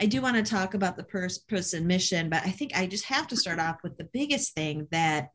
I 0.00 0.06
do 0.06 0.22
want 0.22 0.36
to 0.36 0.42
talk 0.42 0.74
about 0.74 0.96
the 0.96 1.04
pers- 1.04 1.38
person 1.38 1.86
mission, 1.86 2.28
but 2.28 2.42
I 2.44 2.50
think 2.50 2.76
I 2.76 2.86
just 2.86 3.04
have 3.04 3.26
to 3.28 3.36
start 3.36 3.58
off 3.58 3.82
with 3.82 3.96
the 3.96 4.08
biggest 4.12 4.54
thing 4.54 4.86
that, 4.90 5.30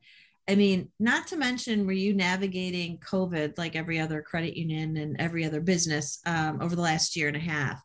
I 0.48 0.54
mean, 0.54 0.90
not 0.98 1.26
to 1.28 1.36
mention, 1.36 1.86
were 1.86 1.92
you 1.92 2.14
navigating 2.14 2.98
COVID 2.98 3.58
like 3.58 3.76
every 3.76 4.00
other 4.00 4.22
credit 4.22 4.56
union 4.56 4.96
and 4.96 5.20
every 5.20 5.44
other 5.44 5.60
business 5.60 6.20
um, 6.24 6.60
over 6.62 6.74
the 6.74 6.82
last 6.82 7.14
year 7.14 7.28
and 7.28 7.36
a 7.36 7.40
half? 7.40 7.80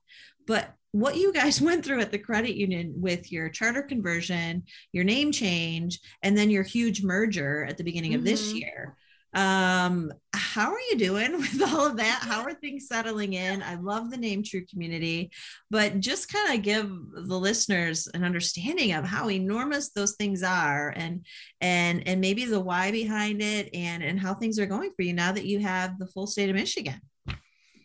But 0.47 0.73
what 0.91 1.17
you 1.17 1.33
guys 1.33 1.61
went 1.61 1.83
through 1.83 1.99
at 1.99 2.11
the 2.11 2.17
credit 2.17 2.55
union 2.55 2.93
with 2.95 3.29
your 3.29 3.49
charter 3.49 3.83
conversion, 3.83 4.63
your 4.93 5.03
name 5.03 5.33
change, 5.33 5.99
and 6.21 6.37
then 6.37 6.49
your 6.49 6.63
huge 6.63 7.03
merger 7.03 7.65
at 7.65 7.77
the 7.77 7.83
beginning 7.83 8.11
mm-hmm. 8.11 8.19
of 8.19 8.25
this 8.25 8.47
mm-hmm. 8.49 8.57
year 8.57 8.97
um 9.33 10.11
how 10.33 10.71
are 10.71 10.79
you 10.91 10.97
doing 10.97 11.31
with 11.37 11.61
all 11.61 11.87
of 11.87 11.97
that? 11.97 12.19
How 12.21 12.43
are 12.43 12.53
things 12.53 12.87
settling 12.87 13.33
in? 13.33 13.63
I 13.63 13.75
love 13.75 14.11
the 14.11 14.17
name 14.17 14.43
true 14.43 14.65
community 14.65 15.31
but 15.69 15.99
just 15.99 16.31
kind 16.31 16.55
of 16.55 16.63
give 16.63 16.87
the 16.87 17.39
listeners 17.39 18.07
an 18.13 18.23
understanding 18.23 18.93
of 18.93 19.05
how 19.05 19.29
enormous 19.29 19.89
those 19.89 20.13
things 20.13 20.43
are 20.43 20.93
and 20.95 21.25
and 21.61 22.07
and 22.07 22.21
maybe 22.21 22.45
the 22.45 22.59
why 22.59 22.91
behind 22.91 23.41
it 23.41 23.69
and 23.73 24.03
and 24.03 24.19
how 24.19 24.33
things 24.33 24.59
are 24.59 24.67
going 24.67 24.91
for 24.95 25.01
you 25.01 25.13
now 25.13 25.31
that 25.31 25.45
you 25.45 25.59
have 25.59 25.97
the 25.97 26.07
full 26.07 26.27
state 26.27 26.49
of 26.49 26.55
michigan 26.55 27.01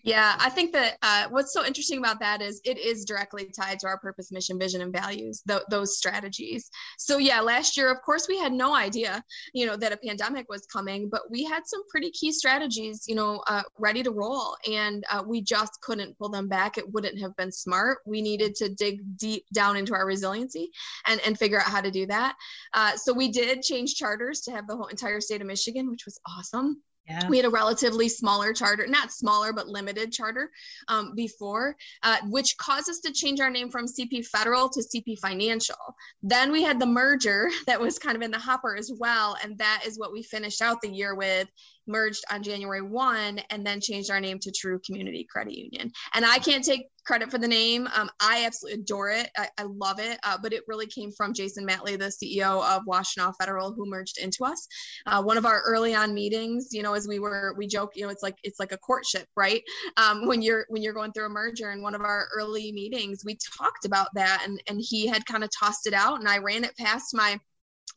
yeah, 0.02 0.36
I 0.38 0.50
think 0.50 0.72
that 0.72 0.96
uh, 1.02 1.26
what's 1.30 1.52
so 1.52 1.64
interesting 1.64 1.98
about 1.98 2.20
that 2.20 2.40
is 2.40 2.60
it 2.64 2.78
is 2.78 3.04
directly 3.04 3.46
tied 3.46 3.78
to 3.80 3.86
our 3.86 3.98
purpose, 3.98 4.30
mission, 4.32 4.58
vision, 4.58 4.80
and 4.82 4.92
values. 4.92 5.42
Th- 5.46 5.62
those 5.70 5.96
strategies. 5.96 6.70
So 6.98 7.18
yeah, 7.18 7.40
last 7.40 7.76
year, 7.76 7.90
of 7.90 8.00
course, 8.02 8.26
we 8.28 8.38
had 8.38 8.52
no 8.52 8.74
idea, 8.74 9.22
you 9.52 9.66
know, 9.66 9.76
that 9.76 9.92
a 9.92 9.96
pandemic 9.96 10.48
was 10.48 10.66
coming, 10.66 11.08
but 11.08 11.22
we 11.30 11.44
had 11.44 11.62
some 11.66 11.82
pretty 11.88 12.10
key 12.10 12.32
strategies, 12.32 13.04
you 13.06 13.14
know, 13.14 13.42
uh, 13.46 13.62
ready 13.78 14.02
to 14.02 14.10
roll, 14.10 14.56
and 14.70 15.04
uh, 15.10 15.22
we 15.26 15.40
just 15.40 15.80
couldn't 15.82 16.16
pull 16.18 16.28
them 16.28 16.48
back. 16.48 16.78
It 16.78 16.92
wouldn't 16.92 17.18
have 17.20 17.34
been 17.36 17.52
smart. 17.52 17.98
We 18.06 18.22
needed 18.22 18.54
to 18.56 18.68
dig 18.68 19.00
deep 19.16 19.44
down 19.52 19.76
into 19.76 19.94
our 19.94 20.06
resiliency 20.06 20.70
and 21.06 21.20
and 21.26 21.38
figure 21.38 21.58
out 21.58 21.66
how 21.66 21.80
to 21.80 21.90
do 21.90 22.06
that. 22.06 22.36
Uh, 22.72 22.96
so 22.96 23.12
we 23.12 23.28
did 23.28 23.62
change 23.62 23.94
charters 23.94 24.40
to 24.42 24.52
have 24.52 24.66
the 24.66 24.76
whole 24.76 24.86
entire 24.86 25.20
state 25.20 25.40
of 25.40 25.46
Michigan, 25.46 25.90
which 25.90 26.04
was 26.04 26.18
awesome. 26.26 26.82
Yeah. 27.08 27.26
We 27.28 27.38
had 27.38 27.46
a 27.46 27.50
relatively 27.50 28.08
smaller 28.08 28.52
charter, 28.52 28.86
not 28.86 29.12
smaller, 29.12 29.52
but 29.52 29.66
limited 29.66 30.12
charter 30.12 30.50
um, 30.88 31.14
before, 31.14 31.74
uh, 32.02 32.18
which 32.26 32.56
caused 32.58 32.90
us 32.90 33.00
to 33.00 33.12
change 33.12 33.40
our 33.40 33.50
name 33.50 33.70
from 33.70 33.86
CP 33.86 34.26
Federal 34.26 34.68
to 34.68 34.80
CP 34.80 35.18
Financial. 35.18 35.76
Then 36.22 36.52
we 36.52 36.62
had 36.62 36.78
the 36.78 36.86
merger 36.86 37.50
that 37.66 37.80
was 37.80 37.98
kind 37.98 38.16
of 38.16 38.22
in 38.22 38.30
the 38.30 38.38
hopper 38.38 38.76
as 38.76 38.92
well. 38.98 39.36
And 39.42 39.56
that 39.58 39.84
is 39.86 39.98
what 39.98 40.12
we 40.12 40.22
finished 40.22 40.60
out 40.60 40.82
the 40.82 40.90
year 40.90 41.14
with, 41.14 41.48
merged 41.86 42.24
on 42.30 42.42
January 42.42 42.82
1, 42.82 43.40
and 43.50 43.66
then 43.66 43.80
changed 43.80 44.10
our 44.10 44.20
name 44.20 44.38
to 44.40 44.52
True 44.52 44.78
Community 44.84 45.26
Credit 45.28 45.54
Union. 45.54 45.90
And 46.14 46.26
I 46.26 46.38
can't 46.38 46.64
take 46.64 46.88
credit 47.08 47.30
for 47.30 47.38
the 47.38 47.48
name. 47.48 47.88
Um, 47.96 48.10
I 48.20 48.44
absolutely 48.44 48.82
adore 48.82 49.08
it. 49.08 49.30
I, 49.34 49.48
I 49.56 49.62
love 49.62 49.98
it. 49.98 50.18
Uh, 50.24 50.36
but 50.40 50.52
it 50.52 50.62
really 50.68 50.86
came 50.86 51.10
from 51.10 51.32
Jason 51.32 51.66
Matley, 51.66 51.98
the 51.98 52.12
CEO 52.12 52.62
of 52.62 52.84
Washtenaw 52.84 53.32
Federal, 53.40 53.72
who 53.72 53.86
merged 53.86 54.18
into 54.18 54.44
us. 54.44 54.68
Uh, 55.06 55.22
one 55.22 55.38
of 55.38 55.46
our 55.46 55.62
early 55.62 55.94
on 55.94 56.12
meetings, 56.12 56.68
you 56.70 56.82
know, 56.82 56.92
as 56.92 57.08
we 57.08 57.18
were, 57.18 57.54
we 57.56 57.66
joke, 57.66 57.92
you 57.94 58.02
know, 58.02 58.10
it's 58.10 58.22
like 58.22 58.36
it's 58.42 58.60
like 58.60 58.72
a 58.72 58.76
courtship, 58.76 59.26
right? 59.38 59.62
Um, 59.96 60.26
when 60.26 60.42
you're 60.42 60.66
when 60.68 60.82
you're 60.82 60.92
going 60.92 61.12
through 61.12 61.26
a 61.26 61.30
merger. 61.30 61.70
And 61.70 61.82
one 61.82 61.94
of 61.94 62.02
our 62.02 62.28
early 62.34 62.72
meetings, 62.72 63.24
we 63.24 63.38
talked 63.56 63.86
about 63.86 64.08
that, 64.12 64.42
and 64.46 64.62
and 64.68 64.78
he 64.78 65.06
had 65.06 65.24
kind 65.24 65.42
of 65.42 65.48
tossed 65.58 65.86
it 65.86 65.94
out, 65.94 66.20
and 66.20 66.28
I 66.28 66.36
ran 66.38 66.62
it 66.62 66.76
past 66.76 67.14
my 67.14 67.40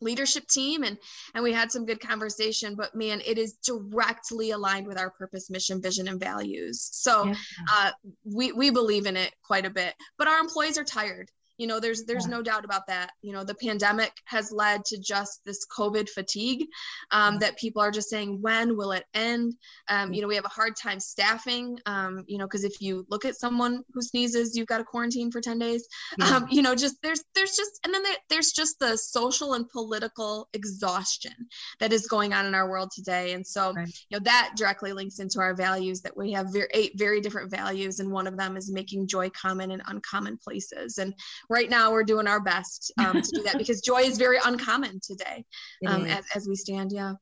leadership 0.01 0.47
team 0.47 0.83
and 0.83 0.97
and 1.33 1.43
we 1.43 1.53
had 1.53 1.71
some 1.71 1.85
good 1.85 1.99
conversation 1.99 2.75
but 2.75 2.93
man 2.95 3.21
it 3.25 3.37
is 3.37 3.53
directly 3.65 4.51
aligned 4.51 4.87
with 4.87 4.99
our 4.99 5.09
purpose 5.11 5.49
mission 5.49 5.81
vision 5.81 6.07
and 6.07 6.19
values 6.19 6.89
so 6.91 7.25
yeah. 7.25 7.35
uh, 7.71 7.91
we 8.23 8.51
we 8.51 8.69
believe 8.69 9.05
in 9.05 9.15
it 9.15 9.33
quite 9.43 9.65
a 9.65 9.69
bit 9.69 9.93
but 10.17 10.27
our 10.27 10.39
employees 10.39 10.77
are 10.77 10.83
tired 10.83 11.29
you 11.61 11.67
know 11.67 11.79
there's 11.79 12.05
there's 12.05 12.25
yeah. 12.25 12.37
no 12.37 12.41
doubt 12.41 12.65
about 12.65 12.87
that. 12.87 13.11
You 13.21 13.33
know 13.33 13.43
the 13.43 13.53
pandemic 13.53 14.11
has 14.25 14.51
led 14.51 14.83
to 14.85 14.97
just 14.99 15.45
this 15.45 15.63
covid 15.67 16.09
fatigue 16.09 16.65
um, 17.11 17.37
that 17.37 17.55
people 17.55 17.83
are 17.83 17.91
just 17.91 18.09
saying 18.09 18.41
when 18.41 18.75
will 18.75 18.93
it 18.93 19.05
end? 19.13 19.53
Um, 19.87 20.11
you 20.11 20.23
know 20.23 20.27
we 20.27 20.33
have 20.33 20.45
a 20.45 20.49
hard 20.49 20.75
time 20.75 20.99
staffing 20.99 21.77
um, 21.85 22.23
you 22.25 22.39
know 22.39 22.45
because 22.45 22.63
if 22.63 22.81
you 22.81 23.05
look 23.09 23.25
at 23.25 23.35
someone 23.35 23.83
who 23.93 24.01
sneezes 24.01 24.57
you've 24.57 24.65
got 24.65 24.79
to 24.79 24.83
quarantine 24.83 25.29
for 25.29 25.39
10 25.39 25.59
days. 25.59 25.87
Yeah. 26.17 26.25
Um, 26.35 26.47
you 26.49 26.63
know 26.63 26.73
just 26.73 26.95
there's 27.03 27.23
there's 27.35 27.55
just 27.55 27.79
and 27.85 27.93
then 27.93 28.01
there, 28.01 28.15
there's 28.31 28.53
just 28.53 28.79
the 28.79 28.97
social 28.97 29.53
and 29.53 29.69
political 29.69 30.49
exhaustion 30.53 31.35
that 31.79 31.93
is 31.93 32.07
going 32.07 32.33
on 32.33 32.47
in 32.47 32.55
our 32.55 32.67
world 32.67 32.89
today. 32.89 33.33
And 33.33 33.45
so 33.45 33.73
right. 33.73 33.87
you 34.09 34.17
know 34.17 34.23
that 34.23 34.53
directly 34.55 34.93
links 34.93 35.19
into 35.19 35.39
our 35.39 35.53
values 35.53 36.01
that 36.01 36.17
we 36.17 36.31
have 36.31 36.51
very 36.51 36.69
eight 36.73 36.93
very 36.97 37.21
different 37.21 37.51
values 37.51 37.99
and 37.99 38.11
one 38.11 38.25
of 38.25 38.35
them 38.35 38.57
is 38.57 38.71
making 38.71 39.05
joy 39.05 39.29
common 39.29 39.69
in 39.69 39.83
uncommon 39.85 40.39
places. 40.43 40.97
And 40.97 41.13
right 41.51 41.69
now 41.69 41.91
we're 41.91 42.03
doing 42.03 42.27
our 42.27 42.39
best 42.39 42.91
um, 42.97 43.21
to 43.21 43.31
do 43.35 43.43
that 43.43 43.57
because 43.57 43.81
joy 43.85 44.01
is 44.01 44.17
very 44.17 44.37
uncommon 44.43 44.99
today 45.03 45.45
um, 45.85 46.05
as, 46.05 46.25
as 46.33 46.47
we 46.47 46.55
stand. 46.55 46.91
Yeah. 46.91 47.13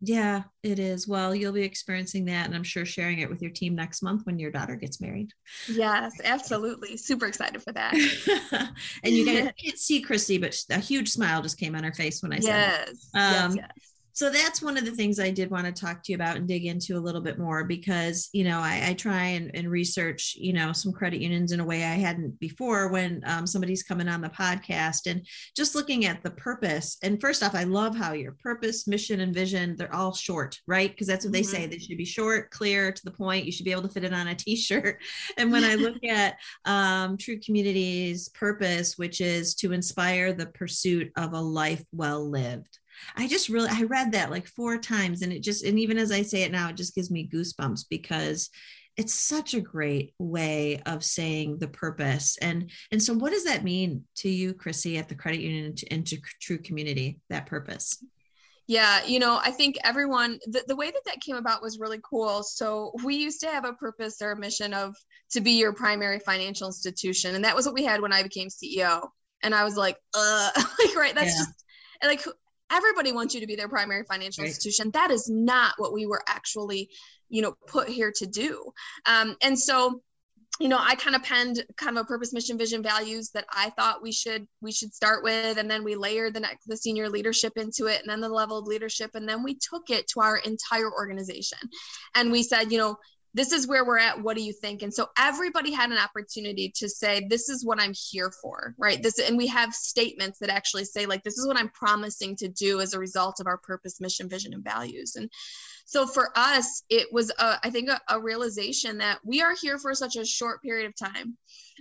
Yeah, 0.00 0.42
it 0.62 0.78
is. 0.78 1.08
Well, 1.08 1.34
you'll 1.34 1.52
be 1.52 1.64
experiencing 1.64 2.26
that, 2.26 2.46
and 2.46 2.54
I'm 2.54 2.62
sure 2.62 2.84
sharing 2.84 3.18
it 3.18 3.28
with 3.28 3.42
your 3.42 3.50
team 3.50 3.74
next 3.74 4.00
month 4.00 4.26
when 4.26 4.38
your 4.38 4.52
daughter 4.52 4.76
gets 4.76 5.00
married. 5.00 5.32
Yes, 5.68 6.12
absolutely. 6.22 6.96
Super 6.96 7.26
excited 7.26 7.60
for 7.64 7.72
that. 7.72 7.94
and 9.02 9.12
you 9.12 9.26
guys 9.26 9.50
can't 9.64 9.76
see 9.76 10.00
Chrissy, 10.00 10.38
but 10.38 10.56
a 10.70 10.78
huge 10.78 11.10
smile 11.10 11.42
just 11.42 11.58
came 11.58 11.74
on 11.74 11.82
her 11.82 11.92
face 11.92 12.22
when 12.22 12.32
I 12.32 12.38
said, 12.38 12.86
"Yes, 12.86 13.10
um, 13.14 13.56
yes, 13.56 13.56
yes." 13.56 13.92
So 14.18 14.30
that's 14.30 14.60
one 14.60 14.76
of 14.76 14.84
the 14.84 14.90
things 14.90 15.20
I 15.20 15.30
did 15.30 15.48
want 15.48 15.66
to 15.66 15.72
talk 15.72 16.02
to 16.02 16.10
you 16.10 16.16
about 16.16 16.36
and 16.36 16.48
dig 16.48 16.66
into 16.66 16.96
a 16.96 16.98
little 16.98 17.20
bit 17.20 17.38
more 17.38 17.62
because 17.62 18.28
you 18.32 18.42
know 18.42 18.58
I, 18.58 18.88
I 18.88 18.94
try 18.94 19.26
and, 19.26 19.48
and, 19.54 19.70
research 19.70 20.34
you 20.36 20.52
know 20.52 20.72
some 20.72 20.92
credit 20.92 21.20
unions 21.20 21.52
in 21.52 21.60
a 21.60 21.64
way 21.64 21.84
I 21.84 21.94
hadn't 21.94 22.40
before 22.40 22.88
when 22.88 23.22
um, 23.26 23.46
somebody's 23.46 23.84
coming 23.84 24.08
on 24.08 24.20
the 24.20 24.28
podcast 24.28 25.08
and 25.08 25.24
just 25.56 25.76
looking 25.76 26.04
at 26.04 26.24
the 26.24 26.32
purpose. 26.32 26.98
And 27.04 27.20
first 27.20 27.44
off 27.44 27.54
I 27.54 27.62
love 27.62 27.94
how 27.94 28.12
your 28.12 28.32
purpose 28.42 28.88
mission 28.88 29.20
and 29.20 29.32
vision 29.32 29.76
they're 29.76 29.94
all 29.94 30.12
short 30.12 30.58
right? 30.66 30.90
Because 30.90 31.06
that's 31.06 31.24
what 31.24 31.32
they 31.32 31.42
mm-hmm. 31.42 31.50
say 31.50 31.66
they 31.66 31.78
should 31.78 31.96
be 31.96 32.04
short 32.04 32.50
clear 32.50 32.90
to 32.90 33.04
the 33.04 33.12
point. 33.12 33.46
You 33.46 33.52
should 33.52 33.66
be 33.66 33.70
able 33.70 33.82
to 33.82 33.88
fit 33.88 34.02
it 34.02 34.12
on 34.12 34.26
a 34.26 34.34
t-shirt. 34.34 34.98
And 35.36 35.52
when 35.52 35.62
I 35.62 35.74
look 35.76 36.02
at 36.02 36.38
um, 36.64 37.18
True 37.18 37.38
Communities 37.38 38.30
purpose 38.30 38.98
which 38.98 39.20
is 39.20 39.54
to 39.56 39.72
inspire 39.72 40.32
the 40.32 40.46
pursuit 40.46 41.12
of 41.16 41.34
a 41.34 41.40
life 41.40 41.84
well 41.92 42.28
lived 42.28 42.80
I 43.16 43.26
just 43.26 43.48
really 43.48 43.68
I 43.70 43.82
read 43.82 44.12
that 44.12 44.30
like 44.30 44.46
four 44.46 44.78
times 44.78 45.22
and 45.22 45.32
it 45.32 45.42
just 45.42 45.64
and 45.64 45.78
even 45.78 45.98
as 45.98 46.12
I 46.12 46.22
say 46.22 46.42
it 46.42 46.52
now 46.52 46.68
it 46.68 46.76
just 46.76 46.94
gives 46.94 47.10
me 47.10 47.28
goosebumps 47.32 47.86
because 47.88 48.50
it's 48.96 49.14
such 49.14 49.54
a 49.54 49.60
great 49.60 50.12
way 50.18 50.82
of 50.86 51.04
saying 51.04 51.58
the 51.58 51.68
purpose 51.68 52.36
and 52.40 52.70
and 52.90 53.02
so 53.02 53.14
what 53.14 53.32
does 53.32 53.44
that 53.44 53.64
mean 53.64 54.04
to 54.16 54.28
you 54.28 54.54
Chrissy 54.54 54.98
at 54.98 55.08
the 55.08 55.14
credit 55.14 55.40
union 55.40 55.74
and 55.90 56.06
to, 56.06 56.18
true 56.40 56.58
community 56.58 57.20
that 57.30 57.46
purpose 57.46 58.02
yeah, 58.68 59.02
you 59.06 59.18
know, 59.18 59.40
I 59.42 59.50
think 59.50 59.76
everyone, 59.82 60.38
the, 60.46 60.62
the 60.68 60.76
way 60.76 60.90
that 60.90 61.04
that 61.06 61.22
came 61.22 61.36
about 61.36 61.62
was 61.62 61.78
really 61.78 62.00
cool. 62.04 62.42
So 62.42 62.92
we 63.02 63.16
used 63.16 63.40
to 63.40 63.46
have 63.46 63.64
a 63.64 63.72
purpose 63.72 64.20
or 64.20 64.32
a 64.32 64.38
mission 64.38 64.74
of 64.74 64.94
to 65.30 65.40
be 65.40 65.52
your 65.52 65.72
primary 65.72 66.18
financial 66.18 66.66
institution. 66.66 67.34
And 67.34 67.42
that 67.44 67.56
was 67.56 67.64
what 67.64 67.74
we 67.74 67.82
had 67.82 68.02
when 68.02 68.12
I 68.12 68.22
became 68.22 68.48
CEO. 68.48 69.08
And 69.42 69.54
I 69.54 69.64
was 69.64 69.78
like, 69.78 69.96
uh, 70.14 70.50
like, 70.56 70.94
right, 70.96 71.14
that's 71.14 71.32
yeah. 71.38 71.44
just 71.44 71.64
like 72.04 72.34
everybody 72.70 73.12
wants 73.12 73.34
you 73.34 73.40
to 73.40 73.46
be 73.46 73.56
their 73.56 73.68
primary 73.68 74.04
financial 74.04 74.42
right. 74.42 74.48
institution. 74.48 74.90
That 74.92 75.10
is 75.10 75.28
not 75.28 75.74
what 75.78 75.92
we 75.92 76.06
were 76.06 76.22
actually 76.28 76.90
you 77.28 77.42
know 77.42 77.54
put 77.66 77.88
here 77.88 78.12
to 78.16 78.26
do. 78.26 78.72
Um, 79.06 79.36
and 79.42 79.58
so 79.58 80.02
you 80.60 80.68
know 80.68 80.78
i 80.80 80.94
kind 80.96 81.14
of 81.14 81.22
penned 81.22 81.64
kind 81.76 81.96
of 81.96 82.04
a 82.04 82.06
purpose 82.06 82.32
mission 82.32 82.58
vision 82.58 82.82
values 82.82 83.30
that 83.30 83.44
i 83.52 83.70
thought 83.70 84.02
we 84.02 84.10
should 84.10 84.46
we 84.60 84.72
should 84.72 84.92
start 84.92 85.22
with 85.22 85.56
and 85.56 85.70
then 85.70 85.84
we 85.84 85.94
layered 85.94 86.34
the 86.34 86.40
next 86.40 86.66
the 86.66 86.76
senior 86.76 87.08
leadership 87.08 87.52
into 87.56 87.86
it 87.86 88.00
and 88.00 88.10
then 88.10 88.20
the 88.20 88.28
level 88.28 88.58
of 88.58 88.66
leadership 88.66 89.10
and 89.14 89.28
then 89.28 89.42
we 89.42 89.54
took 89.54 89.90
it 89.90 90.06
to 90.08 90.20
our 90.20 90.38
entire 90.38 90.90
organization. 90.90 91.58
And 92.14 92.32
we 92.32 92.42
said 92.42 92.72
you 92.72 92.78
know 92.78 92.96
this 93.34 93.52
is 93.52 93.68
where 93.68 93.84
we're 93.84 93.98
at 93.98 94.22
what 94.22 94.36
do 94.36 94.42
you 94.42 94.52
think? 94.52 94.82
And 94.82 94.92
so 94.92 95.08
everybody 95.18 95.72
had 95.72 95.90
an 95.90 95.98
opportunity 95.98 96.72
to 96.76 96.88
say 96.88 97.26
this 97.28 97.48
is 97.48 97.64
what 97.64 97.80
i'm 97.80 97.92
here 98.10 98.30
for 98.42 98.74
right? 98.78 99.02
This 99.02 99.18
and 99.18 99.36
we 99.36 99.46
have 99.48 99.72
statements 99.72 100.38
that 100.38 100.50
actually 100.50 100.84
say 100.84 101.06
like 101.06 101.22
this 101.22 101.38
is 101.38 101.46
what 101.46 101.58
i'm 101.58 101.70
promising 101.70 102.36
to 102.36 102.48
do 102.48 102.80
as 102.80 102.94
a 102.94 102.98
result 102.98 103.40
of 103.40 103.46
our 103.46 103.58
purpose 103.58 104.00
mission 104.00 104.28
vision 104.28 104.54
and 104.54 104.64
values. 104.64 105.16
And 105.16 105.30
so 105.84 106.06
for 106.06 106.30
us 106.36 106.82
it 106.88 107.08
was 107.12 107.30
a, 107.38 107.58
I 107.62 107.70
think 107.70 107.88
a, 107.88 108.00
a 108.08 108.20
realization 108.20 108.98
that 108.98 109.18
we 109.24 109.42
are 109.42 109.54
here 109.60 109.78
for 109.78 109.94
such 109.94 110.16
a 110.16 110.24
short 110.24 110.62
period 110.62 110.86
of 110.86 110.96
time 110.96 111.36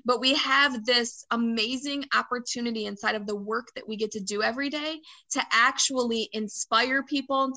but 0.06 0.20
we 0.20 0.36
have 0.36 0.86
this 0.86 1.26
amazing 1.32 2.06
opportunity 2.16 2.86
inside 2.86 3.16
of 3.16 3.26
the 3.26 3.36
work 3.36 3.68
that 3.76 3.88
we 3.88 3.98
get 3.98 4.12
to 4.12 4.20
do 4.20 4.42
every 4.42 4.70
day 4.70 5.00
to 5.32 5.42
actually 5.52 6.30
inspire 6.34 7.04
people 7.04 7.52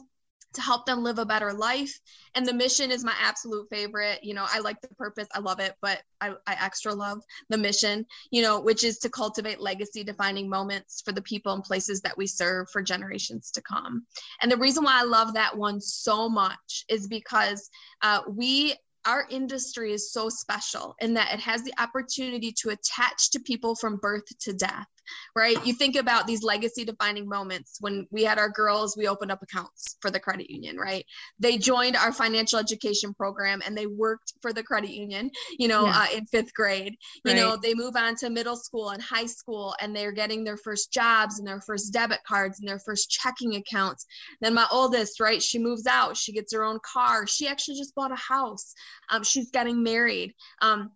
to 0.54 0.60
help 0.60 0.86
them 0.86 1.02
live 1.02 1.18
a 1.18 1.24
better 1.24 1.52
life. 1.52 1.98
And 2.34 2.46
the 2.46 2.52
mission 2.52 2.90
is 2.90 3.04
my 3.04 3.14
absolute 3.20 3.68
favorite. 3.70 4.22
You 4.22 4.34
know, 4.34 4.46
I 4.48 4.60
like 4.60 4.80
the 4.80 4.88
purpose, 4.88 5.28
I 5.34 5.40
love 5.40 5.60
it, 5.60 5.74
but 5.80 6.02
I, 6.20 6.30
I 6.46 6.56
extra 6.60 6.94
love 6.94 7.22
the 7.48 7.58
mission, 7.58 8.06
you 8.30 8.42
know, 8.42 8.60
which 8.60 8.84
is 8.84 8.98
to 8.98 9.08
cultivate 9.08 9.60
legacy 9.60 10.04
defining 10.04 10.48
moments 10.48 11.02
for 11.04 11.12
the 11.12 11.22
people 11.22 11.52
and 11.52 11.62
places 11.62 12.00
that 12.02 12.16
we 12.16 12.26
serve 12.26 12.68
for 12.70 12.82
generations 12.82 13.50
to 13.52 13.62
come. 13.62 14.06
And 14.42 14.50
the 14.50 14.56
reason 14.56 14.84
why 14.84 15.00
I 15.00 15.04
love 15.04 15.34
that 15.34 15.56
one 15.56 15.80
so 15.80 16.28
much 16.28 16.84
is 16.88 17.06
because 17.06 17.68
uh, 18.02 18.22
we 18.28 18.74
our 19.06 19.26
industry 19.30 19.92
is 19.92 20.12
so 20.12 20.28
special 20.28 20.94
in 21.00 21.14
that 21.14 21.32
it 21.32 21.40
has 21.40 21.62
the 21.62 21.72
opportunity 21.78 22.52
to 22.52 22.68
attach 22.68 23.30
to 23.30 23.40
people 23.40 23.74
from 23.74 23.96
birth 23.96 24.24
to 24.40 24.52
death 24.52 24.86
right? 25.34 25.64
You 25.64 25.74
think 25.74 25.96
about 25.96 26.26
these 26.26 26.42
legacy 26.42 26.84
defining 26.84 27.28
moments 27.28 27.76
when 27.80 28.06
we 28.10 28.24
had 28.24 28.38
our 28.38 28.48
girls, 28.48 28.96
we 28.96 29.08
opened 29.08 29.30
up 29.30 29.42
accounts 29.42 29.96
for 30.00 30.10
the 30.10 30.20
credit 30.20 30.50
union, 30.50 30.76
right? 30.76 31.04
They 31.38 31.58
joined 31.58 31.96
our 31.96 32.12
financial 32.12 32.58
education 32.58 33.14
program 33.14 33.62
and 33.64 33.76
they 33.76 33.86
worked 33.86 34.34
for 34.40 34.52
the 34.52 34.62
credit 34.62 34.90
union, 34.90 35.30
you 35.58 35.68
know, 35.68 35.86
yeah. 35.86 35.98
uh, 35.98 36.16
in 36.16 36.26
fifth 36.26 36.52
grade. 36.54 36.96
You 37.24 37.32
right. 37.32 37.36
know, 37.36 37.56
they 37.60 37.74
move 37.74 37.96
on 37.96 38.16
to 38.16 38.30
middle 38.30 38.56
school 38.56 38.90
and 38.90 39.02
high 39.02 39.26
school 39.26 39.74
and 39.80 39.94
they're 39.94 40.12
getting 40.12 40.44
their 40.44 40.56
first 40.56 40.92
jobs 40.92 41.38
and 41.38 41.46
their 41.46 41.60
first 41.60 41.92
debit 41.92 42.20
cards 42.26 42.60
and 42.60 42.68
their 42.68 42.80
first 42.80 43.10
checking 43.10 43.56
accounts. 43.56 44.06
Then 44.40 44.54
my 44.54 44.66
oldest, 44.70 45.20
right, 45.20 45.42
she 45.42 45.58
moves 45.58 45.86
out, 45.86 46.16
she 46.16 46.32
gets 46.32 46.52
her 46.52 46.64
own 46.64 46.78
car. 46.80 47.26
She 47.26 47.46
actually 47.46 47.78
just 47.78 47.94
bought 47.94 48.12
a 48.12 48.16
house. 48.16 48.74
Um, 49.10 49.22
she's 49.22 49.50
getting 49.50 49.82
married. 49.82 50.34
Um, 50.62 50.92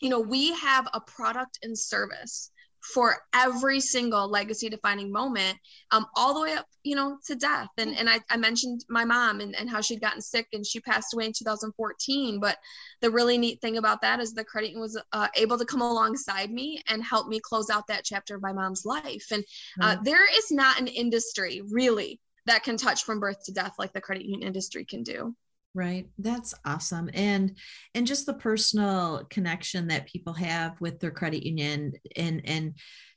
you 0.00 0.10
know, 0.10 0.20
we 0.20 0.54
have 0.54 0.88
a 0.94 1.00
product 1.00 1.58
and 1.62 1.76
service 1.78 2.50
for 2.94 3.16
every 3.34 3.80
single 3.80 4.28
legacy 4.28 4.68
defining 4.68 5.12
moment 5.12 5.58
um, 5.90 6.06
all 6.16 6.34
the 6.34 6.40
way 6.40 6.54
up 6.54 6.66
you 6.82 6.96
know 6.96 7.18
to 7.26 7.34
death. 7.34 7.68
And 7.76 7.96
and 7.96 8.08
I, 8.08 8.20
I 8.30 8.36
mentioned 8.36 8.84
my 8.88 9.04
mom 9.04 9.40
and, 9.40 9.54
and 9.54 9.68
how 9.68 9.80
she'd 9.80 10.00
gotten 10.00 10.20
sick 10.20 10.48
and 10.52 10.64
she 10.66 10.80
passed 10.80 11.14
away 11.14 11.26
in 11.26 11.32
2014 11.32 12.40
but 12.40 12.56
the 13.00 13.10
really 13.10 13.38
neat 13.38 13.60
thing 13.60 13.76
about 13.76 14.00
that 14.02 14.20
is 14.20 14.32
the 14.32 14.44
credit 14.44 14.68
union 14.68 14.80
was 14.80 15.00
uh, 15.12 15.28
able 15.36 15.58
to 15.58 15.64
come 15.64 15.82
alongside 15.82 16.50
me 16.50 16.82
and 16.88 17.02
help 17.02 17.28
me 17.28 17.40
close 17.40 17.70
out 17.70 17.86
that 17.88 18.04
chapter 18.04 18.34
of 18.34 18.42
my 18.42 18.52
mom's 18.52 18.84
life. 18.84 19.26
And 19.30 19.44
uh, 19.80 19.94
mm-hmm. 19.94 20.04
there 20.04 20.38
is 20.38 20.50
not 20.50 20.80
an 20.80 20.86
industry 20.86 21.62
really 21.70 22.20
that 22.46 22.64
can 22.64 22.76
touch 22.76 23.04
from 23.04 23.20
birth 23.20 23.44
to 23.44 23.52
death 23.52 23.74
like 23.78 23.92
the 23.92 24.00
credit 24.00 24.24
union 24.24 24.46
industry 24.46 24.84
can 24.84 25.02
do 25.02 25.34
right 25.74 26.08
that's 26.18 26.54
awesome 26.64 27.10
and 27.14 27.56
and 27.94 28.06
just 28.06 28.26
the 28.26 28.34
personal 28.34 29.24
connection 29.30 29.88
that 29.88 30.06
people 30.06 30.32
have 30.32 30.80
with 30.80 30.98
their 30.98 31.10
credit 31.10 31.44
union 31.44 31.92
and 32.16 32.40
and 32.44 32.74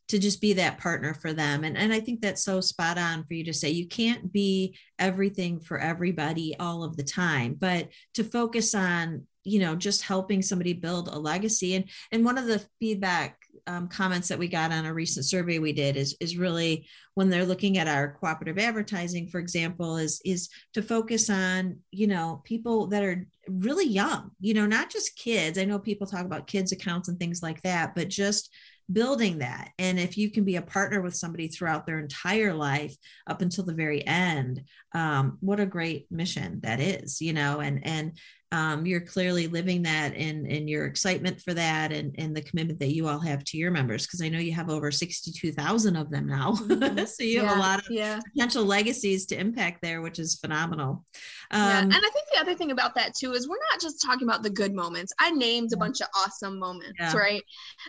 to 0.07 0.19
just 0.19 0.41
be 0.41 0.51
that 0.51 0.77
partner 0.77 1.13
for 1.13 1.31
them 1.31 1.63
and 1.63 1.77
and 1.77 1.93
I 1.93 2.01
think 2.01 2.19
that's 2.19 2.43
so 2.43 2.59
spot 2.59 2.97
on 2.97 3.23
for 3.23 3.33
you 3.33 3.45
to 3.45 3.53
say 3.53 3.69
you 3.69 3.87
can't 3.87 4.31
be 4.33 4.77
everything 4.99 5.61
for 5.61 5.79
everybody 5.79 6.53
all 6.59 6.83
of 6.83 6.97
the 6.97 7.03
time 7.03 7.55
but 7.57 7.87
to 8.15 8.25
focus 8.25 8.75
on 8.75 9.25
you 9.45 9.59
know 9.59 9.73
just 9.73 10.01
helping 10.01 10.41
somebody 10.41 10.73
build 10.73 11.07
a 11.07 11.17
legacy 11.17 11.75
and 11.75 11.85
and 12.11 12.25
one 12.25 12.37
of 12.37 12.45
the 12.45 12.61
feedback 12.79 13.37
um, 13.67 13.87
comments 13.87 14.27
that 14.27 14.39
we 14.39 14.47
got 14.47 14.71
on 14.71 14.85
a 14.85 14.93
recent 14.93 15.25
survey 15.25 15.59
we 15.59 15.73
did 15.73 15.97
is 15.97 16.15
is 16.19 16.37
really 16.37 16.87
when 17.15 17.29
they're 17.29 17.45
looking 17.45 17.77
at 17.77 17.87
our 17.87 18.13
cooperative 18.13 18.57
advertising, 18.57 19.27
for 19.27 19.39
example, 19.39 19.97
is 19.97 20.21
is 20.25 20.49
to 20.73 20.81
focus 20.81 21.29
on 21.29 21.77
you 21.91 22.07
know 22.07 22.41
people 22.43 22.87
that 22.87 23.03
are 23.03 23.27
really 23.47 23.87
young, 23.87 24.31
you 24.39 24.53
know, 24.53 24.65
not 24.65 24.89
just 24.89 25.17
kids. 25.17 25.57
I 25.57 25.65
know 25.65 25.79
people 25.79 26.07
talk 26.07 26.25
about 26.25 26.47
kids 26.47 26.71
accounts 26.71 27.09
and 27.09 27.19
things 27.19 27.41
like 27.41 27.61
that, 27.63 27.95
but 27.95 28.07
just 28.07 28.53
building 28.91 29.37
that 29.37 29.71
and 29.79 29.99
if 29.99 30.17
you 30.17 30.29
can 30.29 30.43
be 30.43 30.55
a 30.57 30.61
partner 30.61 31.01
with 31.01 31.15
somebody 31.15 31.47
throughout 31.47 31.85
their 31.85 31.99
entire 31.99 32.53
life 32.53 32.95
up 33.27 33.41
until 33.41 33.63
the 33.63 33.73
very 33.73 34.05
end 34.05 34.63
um, 34.93 35.37
what 35.39 35.59
a 35.59 35.65
great 35.65 36.11
mission 36.11 36.59
that 36.61 36.79
is 36.79 37.21
you 37.21 37.31
know 37.31 37.59
and 37.59 37.85
and 37.85 38.17
um, 38.51 38.85
you're 38.85 39.01
clearly 39.01 39.47
living 39.47 39.83
that 39.83 40.13
and 40.15 40.45
and 40.45 40.69
your 40.69 40.85
excitement 40.85 41.41
for 41.41 41.53
that 41.53 41.91
and 41.91 42.13
and 42.17 42.35
the 42.35 42.41
commitment 42.41 42.79
that 42.79 42.93
you 42.93 43.07
all 43.07 43.19
have 43.19 43.43
to 43.45 43.57
your 43.57 43.71
members 43.71 44.05
because 44.05 44.21
I 44.21 44.27
know 44.27 44.39
you 44.39 44.53
have 44.53 44.69
over 44.69 44.91
62,000 44.91 45.95
of 45.95 46.09
them 46.09 46.27
now. 46.27 46.53
Mm-hmm. 46.53 47.05
so 47.05 47.23
you 47.23 47.41
yeah, 47.41 47.47
have 47.47 47.57
a 47.57 47.59
lot 47.59 47.79
of 47.79 47.89
yeah. 47.89 48.19
potential 48.33 48.65
legacies 48.65 49.25
to 49.27 49.39
impact 49.39 49.81
there 49.81 50.01
which 50.01 50.19
is 50.19 50.35
phenomenal. 50.35 51.05
Um, 51.51 51.61
yeah. 51.61 51.79
and 51.81 51.93
I 51.93 51.99
think 51.99 52.27
the 52.33 52.39
other 52.39 52.55
thing 52.55 52.71
about 52.71 52.95
that 52.95 53.15
too 53.15 53.33
is 53.33 53.47
we're 53.47 53.55
not 53.71 53.79
just 53.79 54.01
talking 54.01 54.27
about 54.27 54.43
the 54.43 54.49
good 54.49 54.73
moments. 54.73 55.13
I 55.19 55.31
named 55.31 55.71
a 55.73 55.77
bunch 55.77 56.01
of 56.01 56.07
awesome 56.15 56.59
moments 56.59 56.99
right? 57.13 57.43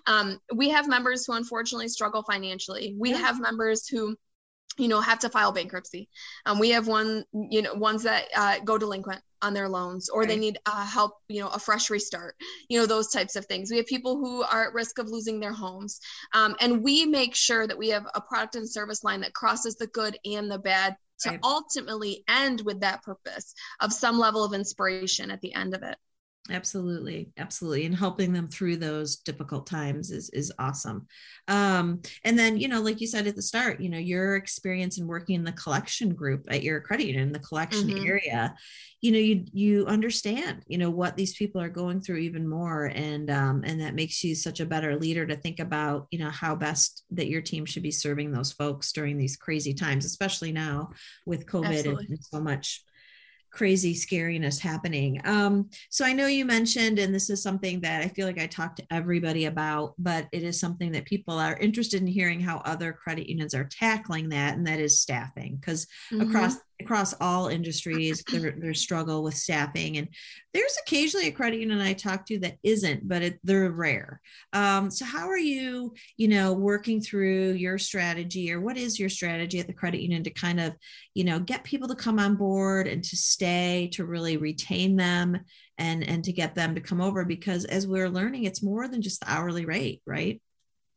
Um, 0.07 0.39
we 0.55 0.69
have 0.71 0.89
members 0.89 1.27
who 1.27 1.33
unfortunately 1.33 1.89
struggle 1.89 2.23
financially. 2.23 2.95
We 2.99 3.11
have 3.11 3.41
members 3.41 3.89
who 3.89 4.17
you 4.79 4.89
know 4.89 5.01
have 5.01 5.19
to 5.21 5.29
file 5.29 5.53
bankruptcy. 5.53 6.09
Um, 6.47 6.59
we 6.59 6.71
have 6.71 6.87
one 6.87 7.25
you 7.33 7.63
know 7.63 7.75
ones 7.75 8.05
that 8.05 8.27
uh, 8.37 8.59
go 8.65 8.79
delinquent 8.79 9.23
on 9.43 9.53
their 9.53 9.69
loans 9.69 10.09
or 10.09 10.21
right. 10.21 10.29
they 10.29 10.37
need 10.37 10.59
uh, 10.67 10.87
help 10.87 11.19
you 11.29 11.41
know 11.41 11.49
a 11.49 11.59
fresh 11.59 11.91
restart 11.91 12.37
you 12.69 12.79
know 12.79 12.87
those 12.87 13.09
types 13.09 13.37
of 13.37 13.45
things 13.47 13.71
we 13.71 13.77
have 13.77 13.87
people 13.87 14.17
who 14.17 14.43
are 14.43 14.67
at 14.67 14.73
risk 14.73 14.99
of 14.99 15.09
losing 15.09 15.41
their 15.41 15.53
homes 15.53 16.01
um, 16.35 16.57
and 16.61 16.83
we 16.83 17.05
make 17.05 17.35
sure 17.35 17.67
that 17.67 17.77
we 17.79 17.89
have 17.89 18.07
a 18.15 18.21
product 18.21 18.55
and 18.57 18.69
service 18.69 19.05
line 19.05 19.21
that 19.21 19.35
crosses 19.35 19.77
the 19.77 19.87
good 19.89 20.17
and 20.25 20.51
the 20.51 20.59
bad 20.59 20.97
to 21.21 21.31
right. 21.31 21.41
ultimately 21.43 22.25
end 22.29 22.63
with 22.65 22.81
that 22.81 23.03
purpose 23.03 23.55
of 23.81 23.93
some 23.93 24.19
level 24.19 24.45
of 24.45 24.55
inspiration 24.55 25.31
at 25.31 25.41
the 25.41 25.55
end 25.55 25.75
of 25.75 25.83
it 25.83 25.97
absolutely 26.51 27.31
absolutely 27.39 27.87
and 27.87 27.95
helping 27.95 28.33
them 28.33 28.49
through 28.49 28.77
those 28.77 29.17
difficult 29.17 29.65
times 29.65 30.11
is 30.11 30.29
is 30.31 30.53
awesome 30.59 31.07
um 31.47 32.01
and 32.25 32.37
then 32.37 32.57
you 32.57 32.67
know 32.67 32.81
like 32.81 33.01
you 33.01 33.07
said 33.07 33.29
at 33.29 33.37
the 33.37 33.43
start 33.43 33.81
you 33.81 33.89
know 33.89 33.99
your 33.99 34.35
experience 34.35 34.99
in 34.99 35.07
working 35.07 35.37
in 35.37 35.45
the 35.45 35.53
collection 35.53 36.13
group 36.13 36.45
at 36.51 36.65
your 36.65 36.81
credit 36.81 37.07
union 37.07 37.31
the 37.31 37.39
collection 37.39 37.89
mm-hmm. 37.89 38.07
area 38.07 38.53
you 39.01 39.13
know 39.13 39.19
you 39.19 39.45
you 39.53 39.87
understand 39.87 40.65
you 40.67 40.79
know 40.79 40.91
what 40.91 41.17
these 41.17 41.35
people 41.35 41.61
are 41.61 41.69
going 41.69 42.01
through 42.01 42.17
even 42.17 42.49
more 42.49 42.87
and 42.87 43.31
um 43.31 43.63
and 43.65 43.81
that 43.81 43.95
makes 43.95 44.25
you 44.25 44.35
such 44.35 44.59
a 44.59 44.67
better 44.67 44.97
leader 44.97 45.25
to 45.25 45.37
think 45.37 45.61
about 45.61 46.09
you 46.11 46.19
know 46.19 46.31
how 46.31 46.57
best 46.57 47.05
that 47.13 47.29
your 47.29 47.41
team 47.41 47.65
should 47.65 47.85
be 47.85 47.93
serving 47.93 48.33
those 48.33 48.51
folks 48.51 48.91
during 48.91 49.17
these 49.17 49.37
crazy 49.37 49.75
times 49.75 50.05
especially 50.05 50.51
now 50.51 50.91
with 51.25 51.47
covid 51.47 51.85
and, 51.85 51.99
and 52.09 52.25
so 52.25 52.41
much 52.41 52.83
crazy 53.53 53.95
scariness 53.95 54.59
happening. 54.59 55.21
Um, 55.25 55.69
so 55.91 56.05
I 56.05 56.13
know 56.13 56.27
you 56.27 56.45
mentioned, 56.45 56.99
and 56.99 57.15
this 57.15 57.31
is 57.31 57.43
something 57.43 57.81
that 57.83 58.03
I 58.03 58.09
feel 58.09 58.27
like 58.27 58.41
I 58.41 58.47
talk 58.47 58.75
to 58.77 58.87
everybody 58.91 59.45
about, 59.45 59.95
but 59.99 60.27
it 60.33 60.43
is 60.43 60.59
something 60.59 60.91
that 60.93 61.05
people 61.05 61.39
are 61.39 61.57
interested 61.59 62.01
in 62.01 62.07
hearing 62.07 62.41
how 62.41 62.59
other 62.65 62.93
credit 62.93 63.29
unions 63.29 63.55
are 63.55 63.65
tackling 63.65 64.31
that, 64.31 64.57
and 64.57 64.67
that 64.67 64.81
is 64.81 65.01
staffing. 65.01 65.57
Because 65.57 65.87
mm-hmm. 66.11 66.23
across 66.23 66.57
across 66.83 67.15
all 67.21 67.49
industries 67.49 68.23
their, 68.33 68.53
their 68.53 68.75
struggle 68.75 69.23
with 69.23 69.35
staffing. 69.35 69.99
And 69.99 70.09
there's 70.53 70.77
occasionally 70.87 71.29
a 71.29 71.33
credit 71.33 71.61
union 71.61 71.81
i 71.81 71.93
talk 71.93 72.27
to 72.27 72.39
that 72.41 72.59
isn't 72.63 73.09
but 73.09 73.23
it, 73.23 73.39
they're 73.43 73.71
rare. 73.71 74.21
Um, 74.53 74.91
so 74.91 75.05
how 75.05 75.29
are 75.29 75.39
you 75.39 75.95
you 76.17 76.29
know 76.29 76.53
working 76.53 77.01
through 77.01 77.53
your 77.53 77.79
strategy 77.79 78.53
or 78.53 78.61
what 78.61 78.77
is 78.77 78.99
your 78.99 79.09
strategy 79.09 79.61
at 79.61 79.67
the 79.67 79.73
credit 79.73 80.01
union 80.01 80.25
to 80.25 80.31
kind 80.31 80.61
of 80.61 80.75
you 81.15 81.25
know 81.25 81.39
get 81.39 81.65
people 81.65 81.89
to 81.89 81.95
come 81.95 82.19
on 82.19 82.37
board 82.37 82.87
and 82.87 83.03
to 83.05 83.17
stay 83.17 83.91
to 83.93 84.05
really 84.05 84.37
retain 84.37 84.97
them 84.97 85.39
and 85.79 86.07
and 86.07 86.25
to 86.25 86.33
get 86.33 86.55
them 86.55 86.75
to 86.75 86.81
come 86.81 87.01
over? 87.01 87.25
Because 87.25 87.65
as 87.65 87.87
we're 87.87 88.11
learning 88.11 88.45
it's 88.45 88.63
more 88.63 88.89
than 88.89 89.03
just 89.03 89.21
the 89.21 89.31
hourly 89.31 89.65
rate 89.65 90.03
right 90.07 90.41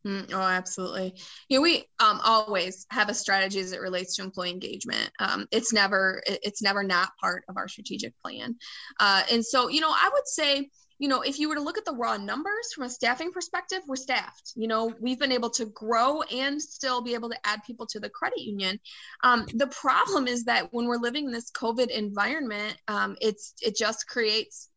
Mm, 0.06 0.32
oh, 0.34 0.40
absolutely. 0.40 1.16
You 1.50 1.58
know, 1.58 1.62
we 1.64 1.80
um, 2.00 2.22
always 2.24 2.86
have 2.92 3.10
a 3.10 3.14
strategy 3.14 3.60
as 3.60 3.72
it 3.72 3.82
relates 3.82 4.16
to 4.16 4.24
employee 4.24 4.52
engagement. 4.52 5.10
Um, 5.20 5.48
it's 5.52 5.74
never 5.74 6.22
it's 6.28 6.62
never 6.62 6.84
not 6.84 7.10
part 7.20 7.44
of 7.50 7.58
our 7.58 7.68
strategic 7.68 8.14
plan. 8.22 8.56
Uh, 9.00 9.24
and 9.32 9.44
so, 9.44 9.68
you 9.68 9.82
know, 9.82 9.90
I 9.90 10.10
would 10.14 10.28
say, 10.28 10.70
you 11.00 11.10
know, 11.10 11.22
if 11.22 11.40
you 11.40 11.50
were 11.50 11.56
to 11.56 11.62
look 11.62 11.80
at 11.80 11.86
the 11.86 11.96
raw 11.96 12.18
numbers 12.18 12.72
from 12.74 12.84
a 12.84 12.90
staffing 12.90 13.32
perspective, 13.32 13.80
we're 13.88 13.96
staffed. 13.96 14.54
You 14.56 14.68
know, 14.68 14.94
we've 15.02 15.20
been 15.20 15.32
able 15.32 15.50
to 15.52 15.66
grow 15.66 16.22
and 16.22 16.62
still 16.62 17.02
be 17.02 17.16
able 17.16 17.32
to 17.32 17.40
add 17.44 17.64
people 17.66 17.88
to 17.88 18.00
the 18.00 18.10
credit 18.10 18.40
union. 18.40 18.80
Um, 19.24 19.48
the 19.56 19.68
problem 19.68 20.28
is 20.28 20.44
that 20.46 20.72
when 20.72 20.86
we're 20.86 20.98
living 20.98 21.26
in 21.26 21.32
this 21.32 21.52
COVID 21.52 21.88
environment, 21.88 22.78
um, 22.88 23.18
it's 23.22 23.54
it 23.62 23.76
just 23.76 24.08
creates 24.08 24.70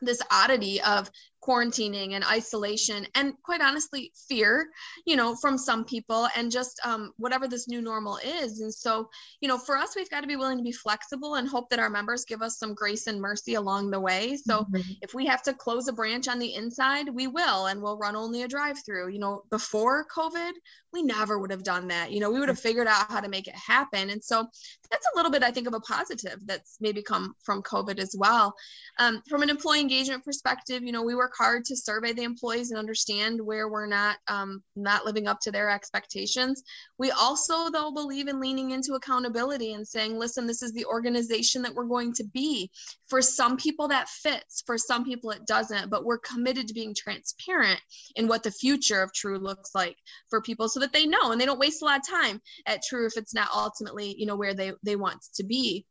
this 0.00 0.22
oddity 0.30 0.80
of 0.80 1.10
quarantining 1.42 2.12
and 2.12 2.24
isolation 2.24 3.06
and 3.14 3.32
quite 3.42 3.62
honestly 3.62 4.12
fear 4.28 4.68
you 5.06 5.16
know 5.16 5.34
from 5.34 5.56
some 5.56 5.84
people 5.84 6.28
and 6.36 6.50
just 6.50 6.78
um, 6.84 7.12
whatever 7.16 7.48
this 7.48 7.68
new 7.68 7.80
normal 7.80 8.18
is. 8.18 8.60
And 8.60 8.72
so 8.72 9.08
you 9.40 9.48
know 9.48 9.58
for 9.58 9.76
us 9.76 9.96
we've 9.96 10.10
got 10.10 10.20
to 10.20 10.26
be 10.26 10.36
willing 10.36 10.58
to 10.58 10.64
be 10.64 10.72
flexible 10.72 11.36
and 11.36 11.48
hope 11.48 11.70
that 11.70 11.78
our 11.78 11.90
members 11.90 12.24
give 12.24 12.42
us 12.42 12.58
some 12.58 12.74
grace 12.74 13.06
and 13.06 13.20
mercy 13.20 13.54
along 13.54 13.90
the 13.90 14.00
way. 14.00 14.36
So 14.36 14.64
mm-hmm. 14.64 14.80
if 15.00 15.14
we 15.14 15.26
have 15.26 15.42
to 15.44 15.54
close 15.54 15.88
a 15.88 15.92
branch 15.92 16.28
on 16.28 16.38
the 16.38 16.54
inside 16.54 17.08
we 17.08 17.26
will 17.26 17.66
and 17.66 17.80
we'll 17.80 17.98
run 17.98 18.16
only 18.16 18.42
a 18.42 18.48
drive 18.48 18.76
through 18.84 19.08
you 19.08 19.18
know 19.18 19.42
before 19.50 20.06
covid 20.14 20.52
we 20.92 21.02
never 21.02 21.38
would 21.38 21.52
have 21.52 21.62
done 21.62 21.88
that. 21.88 22.10
You 22.12 22.20
know 22.20 22.30
we 22.30 22.40
would 22.40 22.48
have 22.48 22.58
figured 22.60 22.86
out 22.86 23.10
how 23.10 23.20
to 23.20 23.28
make 23.28 23.48
it 23.48 23.54
happen. 23.54 24.10
And 24.10 24.22
so 24.22 24.46
that's 24.90 25.06
a 25.06 25.16
little 25.16 25.30
bit 25.30 25.42
i 25.42 25.50
think 25.50 25.68
of 25.68 25.74
a 25.74 25.80
positive 25.80 26.36
that's 26.46 26.76
maybe 26.80 27.02
come 27.02 27.34
from 27.42 27.62
covid 27.62 27.98
as 27.98 28.14
well. 28.18 28.54
Um, 28.98 29.22
from 29.28 29.42
an 29.42 29.50
employee 29.50 29.80
engagement 29.80 30.24
perspective 30.24 30.82
you 30.82 30.92
know 30.92 31.02
we 31.02 31.14
work 31.30 31.36
hard 31.38 31.64
to 31.64 31.76
survey 31.76 32.12
the 32.12 32.22
employees 32.22 32.70
and 32.70 32.78
understand 32.78 33.40
where 33.40 33.68
we're 33.68 33.86
not 33.86 34.16
um, 34.28 34.62
not 34.76 35.04
living 35.04 35.28
up 35.28 35.38
to 35.40 35.50
their 35.50 35.70
expectations. 35.70 36.62
We 36.98 37.10
also, 37.12 37.70
though, 37.70 37.92
believe 37.92 38.28
in 38.28 38.40
leaning 38.40 38.72
into 38.72 38.94
accountability 38.94 39.74
and 39.74 39.86
saying, 39.86 40.18
listen, 40.18 40.46
this 40.46 40.62
is 40.62 40.72
the 40.72 40.84
organization 40.86 41.62
that 41.62 41.74
we're 41.74 41.84
going 41.84 42.12
to 42.14 42.24
be. 42.24 42.70
For 43.08 43.22
some 43.22 43.56
people, 43.56 43.88
that 43.88 44.08
fits. 44.08 44.62
For 44.66 44.76
some 44.78 45.04
people, 45.04 45.30
it 45.30 45.46
doesn't. 45.46 45.90
But 45.90 46.04
we're 46.04 46.18
committed 46.18 46.68
to 46.68 46.74
being 46.74 46.94
transparent 46.96 47.80
in 48.16 48.26
what 48.26 48.42
the 48.42 48.50
future 48.50 49.02
of 49.02 49.12
True 49.12 49.38
looks 49.38 49.70
like 49.74 49.96
for 50.28 50.40
people, 50.40 50.68
so 50.68 50.80
that 50.80 50.92
they 50.92 51.06
know 51.06 51.32
and 51.32 51.40
they 51.40 51.46
don't 51.46 51.60
waste 51.60 51.82
a 51.82 51.84
lot 51.84 52.00
of 52.00 52.08
time 52.08 52.40
at 52.66 52.82
True 52.88 53.06
if 53.06 53.16
it's 53.16 53.34
not 53.34 53.48
ultimately, 53.54 54.14
you 54.18 54.26
know, 54.26 54.36
where 54.36 54.54
they 54.54 54.72
they 54.82 54.96
want 54.96 55.20
to 55.34 55.44
be 55.44 55.84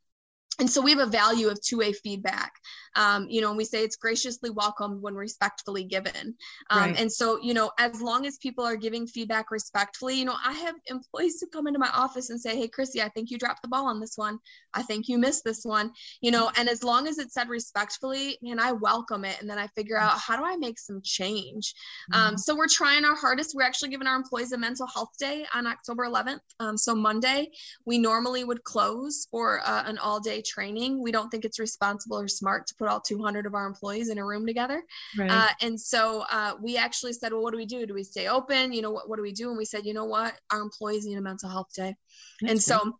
and 0.59 0.69
so 0.69 0.81
we 0.81 0.91
have 0.91 0.99
a 0.99 1.05
value 1.05 1.47
of 1.47 1.61
two-way 1.61 1.93
feedback. 1.93 2.53
Um, 2.95 3.27
you 3.29 3.39
know 3.39 3.49
and 3.49 3.57
we 3.57 3.65
say 3.65 3.83
it's 3.83 3.95
graciously 3.95 4.49
welcomed 4.49 5.01
when 5.01 5.13
respectfully 5.13 5.83
given. 5.83 6.35
Um, 6.71 6.79
right. 6.79 6.99
and 6.99 7.11
so 7.11 7.39
you 7.41 7.53
know 7.53 7.71
as 7.79 8.01
long 8.01 8.25
as 8.25 8.37
people 8.37 8.65
are 8.65 8.75
giving 8.75 9.05
feedback 9.05 9.51
respectfully 9.51 10.15
you 10.15 10.25
know 10.25 10.35
i 10.43 10.51
have 10.53 10.75
employees 10.87 11.39
who 11.39 11.47
come 11.47 11.67
into 11.67 11.79
my 11.79 11.89
office 11.93 12.31
and 12.31 12.41
say 12.41 12.57
hey 12.57 12.67
chrissy 12.67 13.01
i 13.01 13.09
think 13.09 13.29
you 13.29 13.37
dropped 13.37 13.61
the 13.61 13.67
ball 13.67 13.85
on 13.85 13.99
this 13.99 14.17
one. 14.17 14.39
I 14.73 14.83
think 14.83 15.07
you 15.07 15.17
missed 15.17 15.43
this 15.43 15.63
one 15.63 15.91
you 16.21 16.31
know 16.31 16.51
and 16.57 16.67
as 16.67 16.83
long 16.83 17.07
as 17.07 17.19
it's 17.19 17.33
said 17.33 17.47
respectfully 17.47 18.37
and 18.41 18.59
i 18.59 18.71
welcome 18.71 19.23
it. 19.25 19.39
And 19.39 19.49
then 19.49 19.59
i 19.59 19.67
figure 19.67 19.97
out 19.97 20.19
how 20.19 20.35
do 20.35 20.43
i 20.43 20.57
make 20.57 20.79
some 20.79 21.01
change? 21.03 21.75
Um, 22.11 22.21
mm-hmm. 22.21 22.37
so 22.37 22.55
we're 22.55 22.67
trying 22.67 23.05
our 23.05 23.15
hardest. 23.15 23.55
We're 23.55 23.63
actually 23.63 23.89
giving 23.89 24.07
our 24.07 24.15
employees 24.15 24.51
a 24.51 24.57
mental 24.57 24.87
health 24.87 25.11
day 25.19 25.45
on 25.53 25.67
october 25.67 26.05
11th 26.05 26.39
um, 26.59 26.77
so 26.77 26.95
monday 26.95 27.51
we 27.85 27.97
normally 27.97 28.43
would 28.43 28.63
close 28.63 29.27
for 29.31 29.61
uh, 29.63 29.83
an 29.85 29.97
all 29.99 30.19
day 30.19 30.41
training. 30.49 31.01
We 31.01 31.11
don't 31.11 31.29
think 31.29 31.45
it's 31.45 31.59
responsible 31.59 32.19
or 32.19 32.27
smart 32.27 32.67
to 32.67 32.75
put 32.75 32.87
all 32.87 32.99
200 32.99 33.45
of 33.45 33.53
our 33.53 33.67
employees 33.67 34.09
in 34.09 34.17
a 34.17 34.25
room 34.25 34.45
together. 34.45 34.83
Right. 35.17 35.29
Uh, 35.29 35.49
and 35.61 35.79
so 35.79 36.23
uh, 36.31 36.53
we 36.61 36.77
actually 36.77 37.13
said, 37.13 37.31
well, 37.31 37.43
what 37.43 37.51
do 37.51 37.57
we 37.57 37.65
do? 37.65 37.85
Do 37.85 37.93
we 37.93 38.03
stay 38.03 38.27
open? 38.27 38.73
You 38.73 38.81
know, 38.81 38.91
what, 38.91 39.09
what 39.09 39.17
do 39.17 39.21
we 39.21 39.31
do? 39.31 39.49
And 39.49 39.57
we 39.57 39.65
said, 39.65 39.85
you 39.85 39.93
know 39.93 40.05
what? 40.05 40.33
Our 40.51 40.61
employees 40.61 41.05
need 41.05 41.17
a 41.17 41.21
mental 41.21 41.49
health 41.49 41.69
day. 41.75 41.95
That's 42.41 42.51
and 42.51 42.61
so 42.61 42.93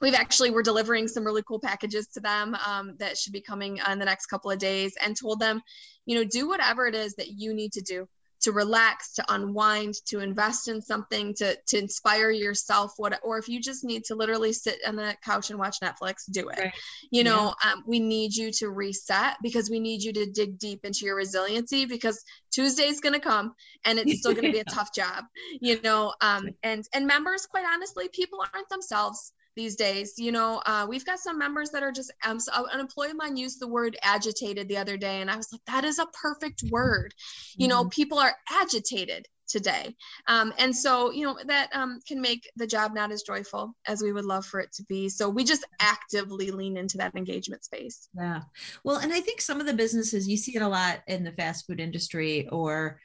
we've 0.00 0.14
actually 0.14 0.50
we're 0.50 0.62
delivering 0.62 1.08
some 1.08 1.24
really 1.24 1.42
cool 1.42 1.60
packages 1.60 2.08
to 2.08 2.20
them 2.20 2.56
um, 2.66 2.96
that 2.98 3.18
should 3.18 3.32
be 3.32 3.40
coming 3.40 3.80
in 3.90 3.98
the 3.98 4.04
next 4.04 4.26
couple 4.26 4.50
of 4.50 4.58
days 4.58 4.94
and 5.04 5.16
told 5.16 5.40
them 5.40 5.60
you 6.06 6.16
know 6.16 6.24
do 6.24 6.48
whatever 6.48 6.86
it 6.86 6.94
is 6.94 7.14
that 7.14 7.28
you 7.28 7.54
need 7.54 7.72
to 7.72 7.82
do 7.82 8.06
to 8.40 8.52
relax, 8.52 9.14
to 9.14 9.24
unwind, 9.28 9.94
to 10.06 10.20
invest 10.20 10.68
in 10.68 10.80
something, 10.80 11.34
to 11.34 11.56
to 11.68 11.78
inspire 11.78 12.30
yourself. 12.30 12.94
What 12.96 13.18
or 13.22 13.38
if 13.38 13.48
you 13.48 13.60
just 13.60 13.84
need 13.84 14.04
to 14.04 14.14
literally 14.14 14.52
sit 14.52 14.78
on 14.86 14.96
the 14.96 15.16
couch 15.24 15.50
and 15.50 15.58
watch 15.58 15.78
Netflix, 15.82 16.30
do 16.30 16.48
it. 16.48 16.58
Right. 16.58 16.72
You 17.10 17.24
know, 17.24 17.54
yeah. 17.64 17.72
um, 17.72 17.84
we 17.86 18.00
need 18.00 18.34
you 18.34 18.50
to 18.52 18.70
reset 18.70 19.36
because 19.42 19.70
we 19.70 19.80
need 19.80 20.02
you 20.02 20.12
to 20.14 20.26
dig 20.26 20.58
deep 20.58 20.84
into 20.84 21.04
your 21.04 21.16
resiliency 21.16 21.86
because 21.86 22.22
Tuesday's 22.52 23.00
going 23.00 23.14
to 23.14 23.20
come 23.20 23.54
and 23.84 23.98
it's 23.98 24.20
still 24.20 24.32
going 24.32 24.46
to 24.46 24.52
be 24.52 24.60
a 24.60 24.64
tough 24.70 24.94
job. 24.94 25.24
You 25.60 25.80
know, 25.82 26.14
um, 26.20 26.48
and 26.62 26.84
and 26.94 27.06
members, 27.06 27.46
quite 27.46 27.64
honestly, 27.66 28.08
people 28.12 28.44
aren't 28.52 28.68
themselves 28.68 29.32
these 29.60 29.76
days. 29.76 30.14
You 30.16 30.32
know, 30.32 30.62
uh, 30.64 30.86
we've 30.88 31.04
got 31.04 31.18
some 31.18 31.38
members 31.38 31.68
that 31.70 31.82
are 31.82 31.92
just, 31.92 32.10
um, 32.24 32.40
so 32.40 32.66
an 32.72 32.80
employee 32.80 33.10
of 33.10 33.16
mine 33.16 33.36
used 33.36 33.60
the 33.60 33.68
word 33.68 33.96
agitated 34.02 34.68
the 34.68 34.78
other 34.78 34.96
day, 34.96 35.20
and 35.20 35.30
I 35.30 35.36
was 35.36 35.52
like, 35.52 35.60
that 35.66 35.84
is 35.84 35.98
a 35.98 36.06
perfect 36.06 36.64
word. 36.70 37.14
You 37.56 37.68
mm-hmm. 37.68 37.76
know, 37.76 37.88
people 37.90 38.18
are 38.18 38.34
agitated 38.50 39.28
today 39.46 39.92
um, 40.28 40.54
and 40.58 40.74
so 40.74 41.10
you 41.10 41.26
know 41.26 41.36
that 41.44 41.68
um, 41.74 41.98
can 42.06 42.20
make 42.20 42.48
the 42.54 42.66
job 42.68 42.94
not 42.94 43.10
as 43.10 43.22
joyful 43.22 43.74
as 43.88 44.00
we 44.00 44.12
would 44.12 44.24
love 44.24 44.46
for 44.46 44.60
it 44.60 44.70
to 44.72 44.84
be 44.84 45.08
so 45.08 45.28
we 45.28 45.42
just 45.42 45.66
actively 45.80 46.52
lean 46.52 46.76
into 46.76 46.96
that 46.96 47.12
engagement 47.16 47.64
space 47.64 48.08
yeah 48.16 48.42
well 48.84 48.98
and 48.98 49.12
i 49.12 49.20
think 49.20 49.40
some 49.40 49.58
of 49.58 49.66
the 49.66 49.74
businesses 49.74 50.28
you 50.28 50.36
see 50.36 50.54
it 50.54 50.62
a 50.62 50.68
lot 50.68 51.00
in 51.08 51.24
the 51.24 51.32
fast 51.32 51.66
food 51.66 51.80
industry 51.80 52.48
or 52.52 53.00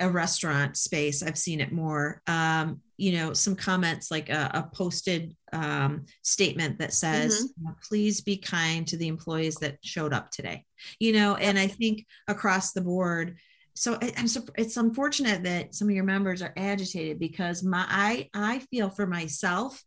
a 0.00 0.10
restaurant 0.10 0.76
space. 0.76 1.22
I've 1.22 1.38
seen 1.38 1.60
it 1.60 1.72
more. 1.72 2.22
Um, 2.26 2.80
you 3.02 3.18
know 3.18 3.32
some 3.32 3.56
comments 3.56 4.12
like 4.12 4.28
a, 4.28 4.50
a 4.54 4.76
posted 4.76 5.34
um, 5.52 6.06
statement 6.22 6.78
that 6.78 6.92
says 6.92 7.52
mm-hmm. 7.58 7.72
please 7.88 8.20
be 8.20 8.36
kind 8.36 8.86
to 8.86 8.96
the 8.96 9.08
employees 9.08 9.56
that 9.56 9.78
showed 9.82 10.12
up 10.12 10.30
today. 10.30 10.64
You 11.00 11.12
know 11.12 11.34
and 11.34 11.58
i 11.58 11.66
think 11.66 12.06
across 12.28 12.72
the 12.72 12.80
board 12.80 13.36
so 13.74 13.98
I'm 14.18 14.28
so 14.28 14.42
it's 14.56 14.76
unfortunate 14.76 15.44
that 15.44 15.74
some 15.74 15.88
of 15.88 15.94
your 15.94 16.04
members 16.04 16.42
are 16.42 16.52
agitated 16.56 17.18
because 17.18 17.62
my 17.62 17.86
I 17.88 18.28
I 18.34 18.58
feel 18.70 18.90
for 18.90 19.06
myself 19.06 19.82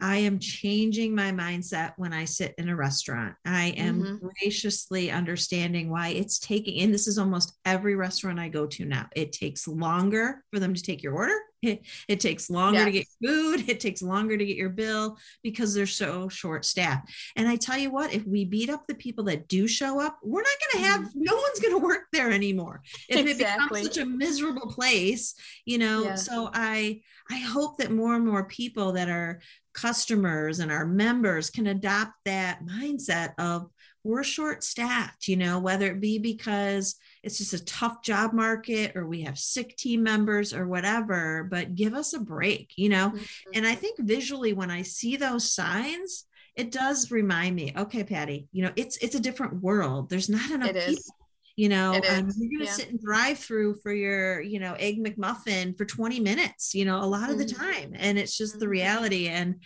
I 0.00 0.18
am 0.18 0.38
changing 0.38 1.14
my 1.14 1.32
mindset 1.32 1.92
when 1.96 2.12
I 2.12 2.24
sit 2.24 2.54
in 2.58 2.68
a 2.68 2.76
restaurant. 2.76 3.34
I 3.44 3.68
am 3.76 4.02
mm-hmm. 4.02 4.26
graciously 4.26 5.10
understanding 5.10 5.90
why 5.90 6.08
it's 6.08 6.38
taking, 6.38 6.80
and 6.80 6.94
this 6.94 7.08
is 7.08 7.18
almost 7.18 7.58
every 7.64 7.96
restaurant 7.96 8.38
I 8.38 8.48
go 8.48 8.66
to 8.66 8.84
now. 8.84 9.08
It 9.16 9.32
takes 9.32 9.66
longer 9.66 10.44
for 10.52 10.60
them 10.60 10.74
to 10.74 10.82
take 10.82 11.02
your 11.02 11.14
order. 11.14 11.34
It, 11.60 11.84
it 12.06 12.20
takes 12.20 12.50
longer 12.50 12.78
yes. 12.78 12.86
to 12.86 12.92
get 12.92 13.06
food. 13.24 13.68
It 13.68 13.80
takes 13.80 14.00
longer 14.00 14.36
to 14.36 14.46
get 14.46 14.56
your 14.56 14.68
bill 14.68 15.18
because 15.42 15.74
they're 15.74 15.86
so 15.86 16.28
short 16.28 16.64
staffed. 16.64 17.10
And 17.34 17.48
I 17.48 17.56
tell 17.56 17.76
you 17.76 17.90
what, 17.90 18.14
if 18.14 18.24
we 18.24 18.44
beat 18.44 18.70
up 18.70 18.86
the 18.86 18.94
people 18.94 19.24
that 19.24 19.48
do 19.48 19.66
show 19.66 20.00
up, 20.00 20.18
we're 20.22 20.42
not 20.42 20.46
going 20.72 20.84
to 20.84 20.88
have, 20.88 21.00
mm-hmm. 21.00 21.22
no 21.22 21.34
one's 21.34 21.58
going 21.58 21.74
to 21.74 21.84
work 21.84 22.04
there 22.12 22.30
anymore. 22.30 22.82
If 23.08 23.26
exactly. 23.26 23.30
it 23.32 23.82
becomes 23.82 23.82
such 23.82 23.98
a 23.98 24.06
miserable 24.06 24.68
place, 24.68 25.34
you 25.64 25.78
know, 25.78 26.04
yeah. 26.04 26.14
so 26.14 26.48
I, 26.54 27.00
I 27.28 27.38
hope 27.38 27.78
that 27.78 27.90
more 27.90 28.14
and 28.14 28.24
more 28.24 28.44
people 28.44 28.92
that 28.92 29.08
are 29.08 29.40
customers 29.80 30.58
and 30.58 30.72
our 30.72 30.86
members 30.86 31.50
can 31.50 31.68
adopt 31.68 32.12
that 32.24 32.64
mindset 32.64 33.32
of 33.38 33.70
we're 34.04 34.24
short 34.24 34.64
staffed, 34.64 35.28
you 35.28 35.36
know, 35.36 35.58
whether 35.58 35.86
it 35.86 36.00
be 36.00 36.18
because 36.18 36.96
it's 37.22 37.38
just 37.38 37.52
a 37.52 37.64
tough 37.64 38.02
job 38.02 38.32
market 38.32 38.96
or 38.96 39.06
we 39.06 39.22
have 39.22 39.38
sick 39.38 39.76
team 39.76 40.02
members 40.02 40.54
or 40.54 40.66
whatever, 40.66 41.46
but 41.50 41.74
give 41.74 41.94
us 41.94 42.14
a 42.14 42.18
break, 42.18 42.72
you 42.76 42.88
know. 42.88 43.10
Mm-hmm. 43.10 43.50
And 43.54 43.66
I 43.66 43.74
think 43.74 43.98
visually 43.98 44.52
when 44.52 44.70
I 44.70 44.82
see 44.82 45.16
those 45.16 45.52
signs, 45.52 46.24
it 46.56 46.72
does 46.72 47.10
remind 47.10 47.54
me, 47.54 47.72
okay, 47.76 48.02
Patty, 48.02 48.48
you 48.50 48.62
know, 48.64 48.72
it's 48.76 48.96
it's 48.96 49.14
a 49.14 49.20
different 49.20 49.62
world. 49.62 50.08
There's 50.10 50.28
not 50.28 50.50
enough 50.50 50.74
people 50.74 51.14
you 51.58 51.68
know 51.68 51.94
um, 51.94 52.30
you're 52.36 52.50
going 52.50 52.60
to 52.60 52.64
yeah. 52.64 52.70
sit 52.70 52.90
and 52.90 53.00
drive 53.00 53.36
through 53.36 53.74
for 53.74 53.92
your 53.92 54.40
you 54.40 54.60
know 54.60 54.74
egg 54.74 55.04
mcmuffin 55.04 55.76
for 55.76 55.84
20 55.84 56.20
minutes 56.20 56.72
you 56.72 56.84
know 56.84 57.02
a 57.02 57.04
lot 57.04 57.30
of 57.30 57.36
mm-hmm. 57.36 57.48
the 57.48 57.52
time 57.52 57.92
and 57.96 58.16
it's 58.16 58.36
just 58.36 58.54
mm-hmm. 58.54 58.60
the 58.60 58.68
reality 58.68 59.26
and 59.26 59.56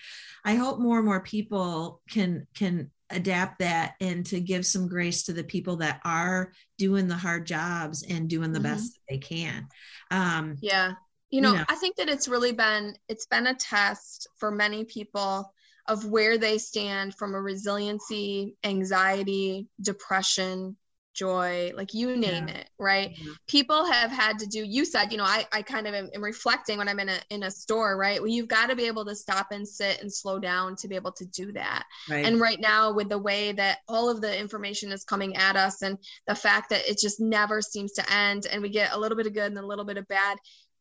i 0.44 0.54
hope 0.54 0.78
more 0.78 0.96
and 0.96 1.06
more 1.06 1.20
people 1.20 2.00
can 2.10 2.46
can 2.54 2.90
adapt 3.10 3.58
that 3.58 3.94
and 4.00 4.24
to 4.24 4.40
give 4.40 4.64
some 4.64 4.88
grace 4.88 5.24
to 5.24 5.34
the 5.34 5.44
people 5.44 5.76
that 5.76 6.00
are 6.02 6.52
doing 6.78 7.08
the 7.08 7.14
hard 7.14 7.46
jobs 7.46 8.02
and 8.02 8.30
doing 8.30 8.52
the 8.52 8.58
mm-hmm. 8.58 8.72
best 8.72 8.98
they 9.10 9.18
can 9.18 9.68
um 10.10 10.56
yeah 10.62 10.94
you 11.28 11.42
know, 11.42 11.52
you 11.52 11.58
know 11.58 11.64
i 11.68 11.74
think 11.74 11.96
that 11.96 12.08
it's 12.08 12.26
really 12.26 12.52
been 12.52 12.96
it's 13.10 13.26
been 13.26 13.46
a 13.46 13.54
test 13.54 14.28
for 14.38 14.50
many 14.50 14.84
people 14.84 15.52
of 15.88 16.06
where 16.06 16.38
they 16.38 16.56
stand 16.56 17.14
from 17.14 17.34
a 17.34 17.40
resiliency 17.40 18.56
anxiety 18.64 19.68
depression 19.82 20.74
joy 21.14 21.72
like 21.76 21.92
you 21.92 22.16
name 22.16 22.48
yeah. 22.48 22.54
it 22.54 22.70
right 22.78 23.10
mm-hmm. 23.10 23.32
people 23.46 23.84
have 23.84 24.10
had 24.10 24.38
to 24.38 24.46
do 24.46 24.64
you 24.64 24.84
said 24.84 25.12
you 25.12 25.18
know 25.18 25.24
i, 25.24 25.46
I 25.52 25.62
kind 25.62 25.86
of 25.86 25.94
am, 25.94 26.08
am, 26.14 26.24
reflecting 26.24 26.78
when 26.78 26.88
i'm 26.88 26.98
in 27.00 27.08
a 27.08 27.18
in 27.30 27.42
a 27.42 27.50
store 27.50 27.96
right 27.96 28.20
well 28.20 28.30
you've 28.30 28.48
got 28.48 28.70
to 28.70 28.76
be 28.76 28.86
able 28.86 29.04
to 29.04 29.14
stop 29.14 29.52
and 29.52 29.66
sit 29.66 30.00
and 30.00 30.12
slow 30.12 30.38
down 30.38 30.76
to 30.76 30.88
be 30.88 30.94
able 30.94 31.12
to 31.12 31.26
do 31.26 31.52
that 31.52 31.84
right. 32.08 32.24
and 32.24 32.40
right 32.40 32.60
now 32.60 32.92
with 32.92 33.08
the 33.08 33.18
way 33.18 33.52
that 33.52 33.78
all 33.88 34.08
of 34.08 34.20
the 34.20 34.38
information 34.38 34.90
is 34.90 35.04
coming 35.04 35.36
at 35.36 35.56
us 35.56 35.82
and 35.82 35.98
the 36.26 36.34
fact 36.34 36.70
that 36.70 36.88
it 36.88 36.98
just 36.98 37.20
never 37.20 37.60
seems 37.60 37.92
to 37.92 38.12
end 38.12 38.46
and 38.46 38.62
we 38.62 38.70
get 38.70 38.92
a 38.92 38.98
little 38.98 39.16
bit 39.16 39.26
of 39.26 39.34
good 39.34 39.50
and 39.50 39.58
a 39.58 39.66
little 39.66 39.84
bit 39.84 39.98
of 39.98 40.08
bad 40.08 40.38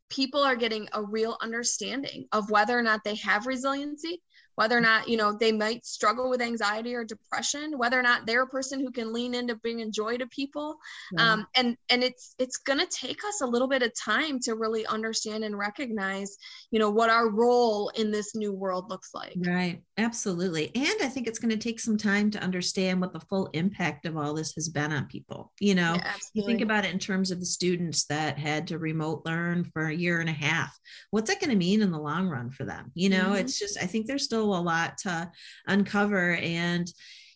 people 0.09 0.41
are 0.41 0.55
getting 0.55 0.87
a 0.93 1.01
real 1.01 1.37
understanding 1.41 2.25
of 2.31 2.51
whether 2.51 2.77
or 2.77 2.81
not 2.81 3.03
they 3.03 3.15
have 3.15 3.47
resiliency 3.47 4.21
whether 4.55 4.77
or 4.77 4.81
not 4.81 5.07
you 5.07 5.17
know 5.17 5.31
they 5.33 5.51
might 5.51 5.85
struggle 5.85 6.29
with 6.29 6.41
anxiety 6.41 6.93
or 6.93 7.03
depression 7.03 7.77
whether 7.77 7.99
or 7.99 8.03
not 8.03 8.25
they're 8.25 8.43
a 8.43 8.47
person 8.47 8.79
who 8.79 8.91
can 8.91 9.13
lean 9.13 9.33
into 9.33 9.55
bringing 9.55 9.91
joy 9.91 10.17
to 10.17 10.27
people. 10.27 10.77
Um, 11.17 11.47
and 11.55 11.77
and 11.89 12.03
it's 12.03 12.35
it's 12.39 12.57
going 12.57 12.79
to 12.79 12.87
take 12.87 13.23
us 13.25 13.41
a 13.41 13.45
little 13.45 13.67
bit 13.67 13.83
of 13.83 13.91
time 13.93 14.39
to 14.41 14.55
really 14.55 14.85
understand 14.85 15.43
and 15.43 15.57
recognize 15.57 16.37
you 16.71 16.79
know 16.79 16.89
what 16.89 17.09
our 17.09 17.29
role 17.29 17.89
in 17.89 18.11
this 18.11 18.35
new 18.35 18.53
world 18.53 18.89
looks 18.89 19.11
like. 19.13 19.35
Right. 19.37 19.81
Absolutely. 19.97 20.71
And 20.75 21.01
i 21.01 21.07
think 21.07 21.27
it's 21.27 21.39
going 21.39 21.51
to 21.51 21.57
take 21.57 21.79
some 21.79 21.97
time 21.97 22.31
to 22.31 22.41
understand 22.41 23.01
what 23.01 23.13
the 23.13 23.19
full 23.19 23.49
impact 23.53 24.05
of 24.05 24.17
all 24.17 24.33
this 24.33 24.53
has 24.53 24.69
been 24.69 24.91
on 24.91 25.05
people. 25.05 25.51
You 25.59 25.75
know 25.75 25.95
yeah, 25.95 26.13
you 26.33 26.45
think 26.45 26.61
about 26.61 26.85
it 26.85 26.91
in 26.91 26.99
terms 26.99 27.31
of 27.31 27.39
the 27.39 27.45
students 27.45 28.05
that 28.05 28.39
had 28.39 28.67
to 28.67 28.79
remote 28.79 29.23
learn 29.25 29.63
for 29.63 29.87
a 29.87 29.95
year 29.95 30.19
and 30.19 30.29
a 30.29 30.33
half. 30.33 30.77
What's 31.11 31.29
that 31.29 31.39
going 31.39 31.51
to 31.51 31.55
mean 31.55 31.81
in 31.81 31.91
the 31.91 31.99
long 31.99 32.27
run 32.27 32.51
for 32.51 32.65
them? 32.65 32.91
You 32.93 33.09
know 33.09 33.25
mm-hmm. 33.25 33.35
it's 33.35 33.59
just 33.59 33.77
i 33.81 33.85
think 33.85 34.07
there's 34.07 34.23
still 34.23 34.40
a 34.43 34.61
lot 34.61 34.97
to 34.99 35.31
uncover 35.67 36.35
and 36.35 36.91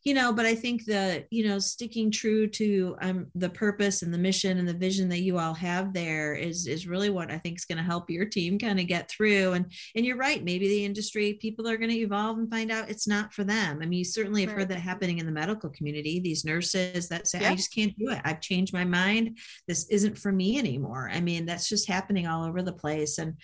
you 0.05 0.13
know 0.13 0.31
but 0.31 0.45
i 0.45 0.55
think 0.55 0.85
the 0.85 1.25
you 1.31 1.47
know 1.47 1.59
sticking 1.59 2.09
true 2.09 2.47
to 2.47 2.95
um, 3.01 3.27
the 3.35 3.49
purpose 3.49 4.01
and 4.01 4.13
the 4.13 4.17
mission 4.17 4.57
and 4.57 4.67
the 4.67 4.73
vision 4.73 5.09
that 5.09 5.21
you 5.21 5.37
all 5.37 5.53
have 5.53 5.93
there 5.93 6.33
is 6.33 6.67
is 6.67 6.87
really 6.87 7.09
what 7.09 7.31
i 7.31 7.37
think 7.37 7.57
is 7.57 7.65
going 7.65 7.77
to 7.77 7.83
help 7.83 8.09
your 8.09 8.25
team 8.25 8.57
kind 8.57 8.79
of 8.79 8.87
get 8.87 9.09
through. 9.09 9.53
And 9.53 9.71
and 9.95 10.05
you're 10.05 10.17
right 10.17 10.43
maybe 10.43 10.67
the 10.67 10.85
industry 10.85 11.33
people 11.33 11.67
are 11.67 11.77
going 11.77 11.89
to 11.89 11.97
evolve 11.97 12.37
and 12.37 12.49
find 12.49 12.71
out 12.71 12.89
it's 12.89 13.07
not 13.07 13.33
for 13.33 13.43
them. 13.43 13.79
I 13.81 13.85
mean 13.85 13.99
you 13.99 14.05
certainly 14.05 14.41
have 14.41 14.51
right. 14.51 14.59
heard 14.59 14.69
that 14.69 14.79
happening 14.79 15.19
in 15.19 15.25
the 15.25 15.31
medical 15.31 15.69
community 15.69 16.19
these 16.19 16.45
nurses 16.45 17.09
that 17.09 17.27
say 17.27 17.45
i 17.45 17.55
just 17.55 17.73
can't 17.73 17.97
do 17.97 18.09
it. 18.09 18.21
I've 18.23 18.41
changed 18.41 18.73
my 18.73 18.85
mind. 18.85 19.37
This 19.67 19.87
isn't 19.89 20.17
for 20.17 20.31
me 20.31 20.57
anymore. 20.57 21.09
I 21.11 21.21
mean 21.21 21.45
that's 21.45 21.69
just 21.69 21.87
happening 21.87 22.27
all 22.27 22.45
over 22.45 22.61
the 22.61 22.73
place. 22.73 23.17
And 23.17 23.35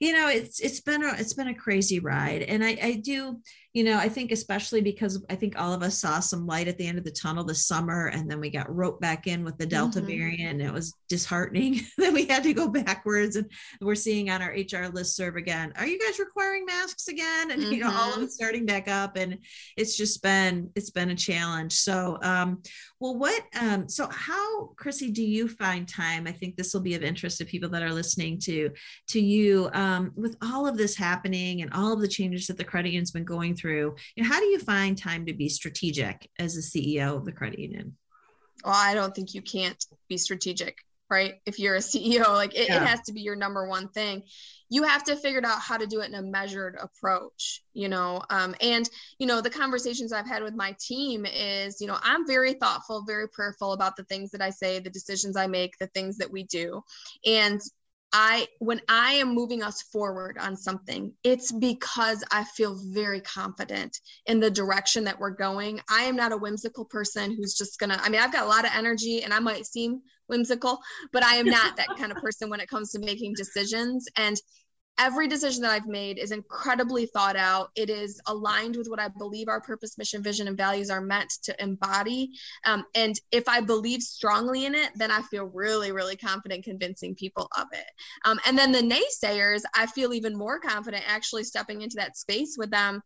you 0.00 0.12
know 0.12 0.28
it's 0.28 0.60
it's 0.60 0.80
been 0.80 1.02
a 1.02 1.14
it's 1.18 1.34
been 1.34 1.48
a 1.48 1.54
crazy 1.54 2.00
ride. 2.00 2.42
And 2.42 2.64
i 2.64 2.78
i 2.82 2.92
do 2.94 3.40
you 3.76 3.84
know, 3.84 3.98
I 3.98 4.08
think 4.08 4.32
especially 4.32 4.80
because 4.80 5.22
I 5.28 5.34
think 5.34 5.60
all 5.60 5.74
of 5.74 5.82
us 5.82 5.98
saw 5.98 6.18
some 6.18 6.46
light 6.46 6.66
at 6.66 6.78
the 6.78 6.86
end 6.86 6.96
of 6.96 7.04
the 7.04 7.10
tunnel 7.10 7.44
this 7.44 7.66
summer, 7.66 8.06
and 8.06 8.30
then 8.30 8.40
we 8.40 8.48
got 8.48 8.74
roped 8.74 9.02
back 9.02 9.26
in 9.26 9.44
with 9.44 9.58
the 9.58 9.66
Delta 9.66 9.98
mm-hmm. 9.98 10.08
variant. 10.08 10.62
And 10.62 10.62
it 10.62 10.72
was 10.72 10.94
disheartening 11.10 11.82
that 11.98 12.10
we 12.10 12.24
had 12.24 12.42
to 12.44 12.54
go 12.54 12.68
backwards. 12.68 13.36
And 13.36 13.50
we're 13.82 13.94
seeing 13.94 14.30
on 14.30 14.40
our 14.40 14.52
HR 14.52 14.86
list 14.86 15.14
serve 15.14 15.36
again, 15.36 15.74
are 15.76 15.86
you 15.86 15.98
guys 15.98 16.18
requiring 16.18 16.64
masks 16.64 17.08
again? 17.08 17.50
And 17.50 17.64
mm-hmm. 17.64 17.72
you 17.72 17.80
know, 17.80 17.90
all 17.94 18.08
of 18.08 18.14
mm-hmm. 18.14 18.22
it 18.22 18.32
starting 18.32 18.64
back 18.64 18.88
up, 18.88 19.18
and 19.18 19.36
it's 19.76 19.94
just 19.94 20.22
been 20.22 20.70
it's 20.74 20.90
been 20.90 21.10
a 21.10 21.14
challenge. 21.14 21.74
So, 21.74 22.16
um, 22.22 22.62
well, 23.00 23.16
what 23.18 23.42
um, 23.60 23.88
so 23.88 24.08
how, 24.10 24.68
Chrissy, 24.76 25.10
do 25.10 25.22
you 25.22 25.48
find 25.48 25.86
time? 25.86 26.26
I 26.26 26.32
think 26.32 26.56
this 26.56 26.72
will 26.72 26.80
be 26.80 26.94
of 26.94 27.02
interest 27.02 27.38
to 27.38 27.44
people 27.44 27.68
that 27.70 27.82
are 27.82 27.92
listening 27.92 28.38
to 28.40 28.70
to 29.08 29.20
you 29.20 29.68
um, 29.72 30.12
with 30.16 30.36
all 30.42 30.66
of 30.66 30.76
this 30.76 30.96
happening 30.96 31.62
and 31.62 31.72
all 31.72 31.92
of 31.92 32.00
the 32.00 32.08
changes 32.08 32.46
that 32.46 32.56
the 32.56 32.64
credit 32.64 32.88
union's 32.88 33.10
been 33.10 33.24
going 33.24 33.54
through 33.54 33.94
you 34.14 34.22
know, 34.22 34.28
how 34.28 34.40
do 34.40 34.46
you 34.46 34.58
find 34.58 34.96
time 34.96 35.26
to 35.26 35.34
be 35.34 35.48
strategic 35.48 36.28
as 36.38 36.56
a 36.56 36.60
ceo 36.60 37.16
of 37.16 37.24
the 37.24 37.32
credit 37.32 37.58
union 37.58 37.96
well 38.64 38.74
i 38.74 38.94
don't 38.94 39.14
think 39.14 39.34
you 39.34 39.42
can't 39.42 39.84
be 40.08 40.16
strategic 40.16 40.78
right 41.10 41.34
if 41.46 41.58
you're 41.58 41.76
a 41.76 41.80
ceo 41.80 42.28
like 42.28 42.54
it, 42.54 42.68
yeah. 42.68 42.82
it 42.82 42.86
has 42.86 43.00
to 43.02 43.12
be 43.12 43.20
your 43.20 43.36
number 43.36 43.66
one 43.66 43.88
thing 43.88 44.22
you 44.68 44.82
have 44.82 45.04
to 45.04 45.16
figure 45.16 45.40
out 45.44 45.60
how 45.60 45.76
to 45.76 45.86
do 45.86 46.00
it 46.00 46.08
in 46.08 46.14
a 46.14 46.22
measured 46.22 46.76
approach 46.80 47.62
you 47.74 47.88
know 47.88 48.22
um, 48.30 48.54
and 48.60 48.88
you 49.18 49.26
know 49.26 49.40
the 49.40 49.50
conversations 49.50 50.12
i've 50.12 50.26
had 50.26 50.42
with 50.42 50.54
my 50.54 50.74
team 50.80 51.26
is 51.26 51.80
you 51.80 51.86
know 51.86 51.98
i'm 52.02 52.26
very 52.26 52.54
thoughtful 52.54 53.04
very 53.06 53.28
prayerful 53.28 53.72
about 53.72 53.96
the 53.96 54.04
things 54.04 54.30
that 54.30 54.42
i 54.42 54.50
say 54.50 54.78
the 54.78 54.90
decisions 54.90 55.36
i 55.36 55.46
make 55.46 55.76
the 55.78 55.86
things 55.88 56.16
that 56.18 56.30
we 56.30 56.44
do. 56.44 56.82
And 57.24 57.60
I 58.12 58.46
when 58.60 58.80
I 58.88 59.14
am 59.14 59.34
moving 59.34 59.62
us 59.62 59.82
forward 59.82 60.38
on 60.38 60.56
something, 60.56 61.12
it's 61.24 61.52
because 61.52 62.24
I 62.30 62.44
feel 62.44 62.80
very 62.92 63.20
confident 63.20 63.98
in 64.26 64.40
the 64.40 64.50
direction 64.50 65.04
that 65.04 65.18
we're 65.18 65.30
going. 65.30 65.80
I 65.90 66.02
am 66.02 66.16
not 66.16 66.32
a 66.32 66.36
whimsical 66.36 66.84
person 66.84 67.36
who's 67.36 67.54
just 67.54 67.78
gonna, 67.78 67.98
I 68.00 68.08
mean, 68.08 68.20
I've 68.20 68.32
got 68.32 68.44
a 68.44 68.48
lot 68.48 68.64
of 68.64 68.70
energy 68.74 69.22
and 69.22 69.34
I 69.34 69.38
might 69.38 69.66
seem 69.66 70.00
whimsical, 70.28 70.80
but 71.12 71.24
I 71.24 71.36
am 71.36 71.46
not 71.46 71.76
that 71.76 71.96
kind 71.98 72.12
of 72.12 72.18
person 72.18 72.48
when 72.48 72.60
it 72.60 72.68
comes 72.68 72.90
to 72.92 72.98
making 72.98 73.34
decisions. 73.36 74.06
And 74.16 74.36
every 74.98 75.28
decision 75.28 75.62
that 75.62 75.70
I've 75.70 75.86
made 75.86 76.18
is 76.18 76.30
incredibly 76.30 77.06
thought 77.06 77.36
out. 77.36 77.70
It 77.76 77.90
is 77.90 78.20
aligned 78.26 78.76
with 78.76 78.88
what 78.88 79.00
I 79.00 79.08
believe 79.08 79.48
our 79.48 79.60
purpose, 79.60 79.98
mission, 79.98 80.22
vision, 80.22 80.48
and 80.48 80.56
values 80.56 80.90
are 80.90 81.00
meant 81.00 81.32
to 81.44 81.62
embody. 81.62 82.30
Um, 82.64 82.84
and 82.94 83.18
if 83.30 83.48
I 83.48 83.60
believe 83.60 84.02
strongly 84.02 84.64
in 84.64 84.74
it, 84.74 84.90
then 84.94 85.10
I 85.10 85.22
feel 85.22 85.44
really, 85.46 85.92
really 85.92 86.16
confident 86.16 86.64
convincing 86.64 87.14
people 87.14 87.48
of 87.56 87.66
it. 87.72 87.86
Um, 88.24 88.40
and 88.46 88.56
then 88.56 88.72
the 88.72 88.80
naysayers, 88.80 89.62
I 89.74 89.86
feel 89.86 90.14
even 90.14 90.36
more 90.36 90.58
confident 90.58 91.04
actually 91.06 91.44
stepping 91.44 91.82
into 91.82 91.96
that 91.96 92.16
space 92.16 92.56
with 92.58 92.70
them 92.70 93.02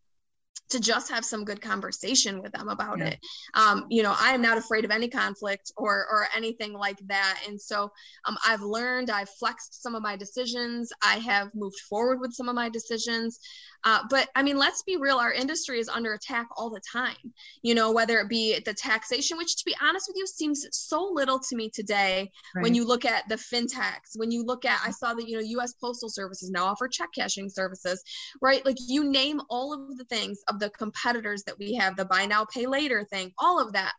to 0.71 0.79
just 0.79 1.11
have 1.11 1.23
some 1.23 1.43
good 1.43 1.61
conversation 1.61 2.41
with 2.41 2.51
them 2.53 2.69
about 2.69 2.99
yeah. 2.99 3.07
it. 3.07 3.19
Um, 3.53 3.85
you 3.89 4.03
know, 4.03 4.15
I 4.17 4.31
am 4.31 4.41
not 4.41 4.57
afraid 4.57 4.85
of 4.85 4.91
any 4.91 5.07
conflict 5.07 5.71
or 5.77 6.07
or 6.09 6.27
anything 6.35 6.73
like 6.73 6.97
that. 7.07 7.39
And 7.47 7.59
so 7.59 7.91
um, 8.25 8.37
I've 8.47 8.61
learned, 8.61 9.09
I've 9.09 9.29
flexed 9.29 9.81
some 9.81 9.95
of 9.95 10.01
my 10.01 10.15
decisions, 10.15 10.91
I 11.03 11.15
have 11.17 11.53
moved 11.53 11.79
forward 11.89 12.19
with 12.19 12.33
some 12.33 12.49
of 12.49 12.55
my 12.55 12.69
decisions. 12.69 13.39
Uh, 13.83 13.99
but 14.09 14.29
I 14.35 14.43
mean, 14.43 14.57
let's 14.57 14.83
be 14.83 14.97
real, 14.97 15.17
our 15.17 15.33
industry 15.33 15.79
is 15.79 15.89
under 15.89 16.13
attack 16.13 16.47
all 16.55 16.69
the 16.69 16.81
time. 16.91 17.33
You 17.63 17.75
know, 17.75 17.91
whether 17.91 18.19
it 18.19 18.29
be 18.29 18.59
the 18.65 18.73
taxation, 18.73 19.37
which 19.37 19.57
to 19.57 19.65
be 19.65 19.75
honest 19.81 20.07
with 20.07 20.17
you 20.17 20.27
seems 20.27 20.65
so 20.71 21.11
little 21.11 21.39
to 21.39 21.55
me 21.55 21.69
today 21.69 22.31
right. 22.55 22.63
when 22.63 22.75
you 22.75 22.85
look 22.85 23.05
at 23.05 23.27
the 23.27 23.35
fintechs, 23.35 24.15
when 24.15 24.31
you 24.31 24.45
look 24.45 24.65
at, 24.65 24.79
I 24.85 24.91
saw 24.91 25.13
that, 25.15 25.27
you 25.27 25.35
know, 25.35 25.61
US 25.61 25.73
Postal 25.73 26.09
Services 26.09 26.51
now 26.51 26.65
offer 26.65 26.87
check 26.87 27.09
cashing 27.13 27.49
services, 27.49 28.03
right? 28.41 28.65
Like 28.65 28.77
you 28.87 29.09
name 29.11 29.41
all 29.49 29.73
of 29.73 29.97
the 29.97 30.05
things 30.05 30.39
of 30.47 30.59
the 30.59 30.69
competitors 30.69 31.43
that 31.43 31.57
we 31.59 31.73
have, 31.75 31.95
the 31.95 32.05
buy 32.05 32.25
now, 32.25 32.45
pay 32.45 32.65
later 32.65 33.03
thing, 33.03 33.31
all 33.37 33.59
of 33.59 33.73
that. 33.73 33.93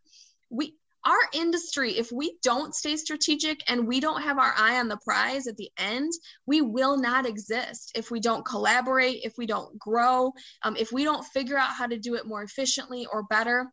We 0.50 0.74
our 1.04 1.18
industry, 1.32 1.98
if 1.98 2.12
we 2.12 2.36
don't 2.42 2.74
stay 2.74 2.96
strategic 2.96 3.60
and 3.68 3.88
we 3.88 3.98
don't 3.98 4.22
have 4.22 4.38
our 4.38 4.54
eye 4.56 4.78
on 4.78 4.86
the 4.86 4.98
prize 4.98 5.48
at 5.48 5.56
the 5.56 5.70
end, 5.76 6.12
we 6.46 6.60
will 6.60 6.96
not 6.96 7.26
exist 7.26 7.90
if 7.96 8.10
we 8.12 8.20
don't 8.20 8.44
collaborate, 8.44 9.20
if 9.24 9.32
we 9.36 9.46
don't 9.46 9.76
grow, 9.78 10.32
um, 10.62 10.76
if 10.76 10.92
we 10.92 11.02
don't 11.02 11.24
figure 11.26 11.58
out 11.58 11.70
how 11.70 11.88
to 11.88 11.98
do 11.98 12.14
it 12.14 12.26
more 12.26 12.44
efficiently 12.44 13.06
or 13.12 13.24
better 13.24 13.66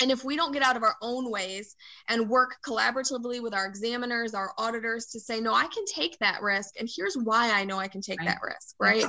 and 0.00 0.10
if 0.10 0.24
we 0.24 0.36
don't 0.36 0.52
get 0.52 0.62
out 0.62 0.76
of 0.76 0.82
our 0.82 0.96
own 1.00 1.30
ways 1.30 1.76
and 2.08 2.28
work 2.28 2.56
collaboratively 2.66 3.42
with 3.42 3.54
our 3.54 3.66
examiners, 3.66 4.34
our 4.34 4.52
auditors 4.58 5.06
to 5.06 5.20
say, 5.20 5.40
no, 5.40 5.54
I 5.54 5.66
can 5.66 5.84
take 5.86 6.18
that 6.18 6.42
risk. 6.42 6.74
And 6.78 6.88
here's 6.94 7.14
why 7.14 7.52
I 7.52 7.64
know 7.64 7.78
I 7.78 7.88
can 7.88 8.00
take 8.00 8.18
right. 8.18 8.28
that 8.28 8.40
risk. 8.42 8.74
Right. 8.80 9.04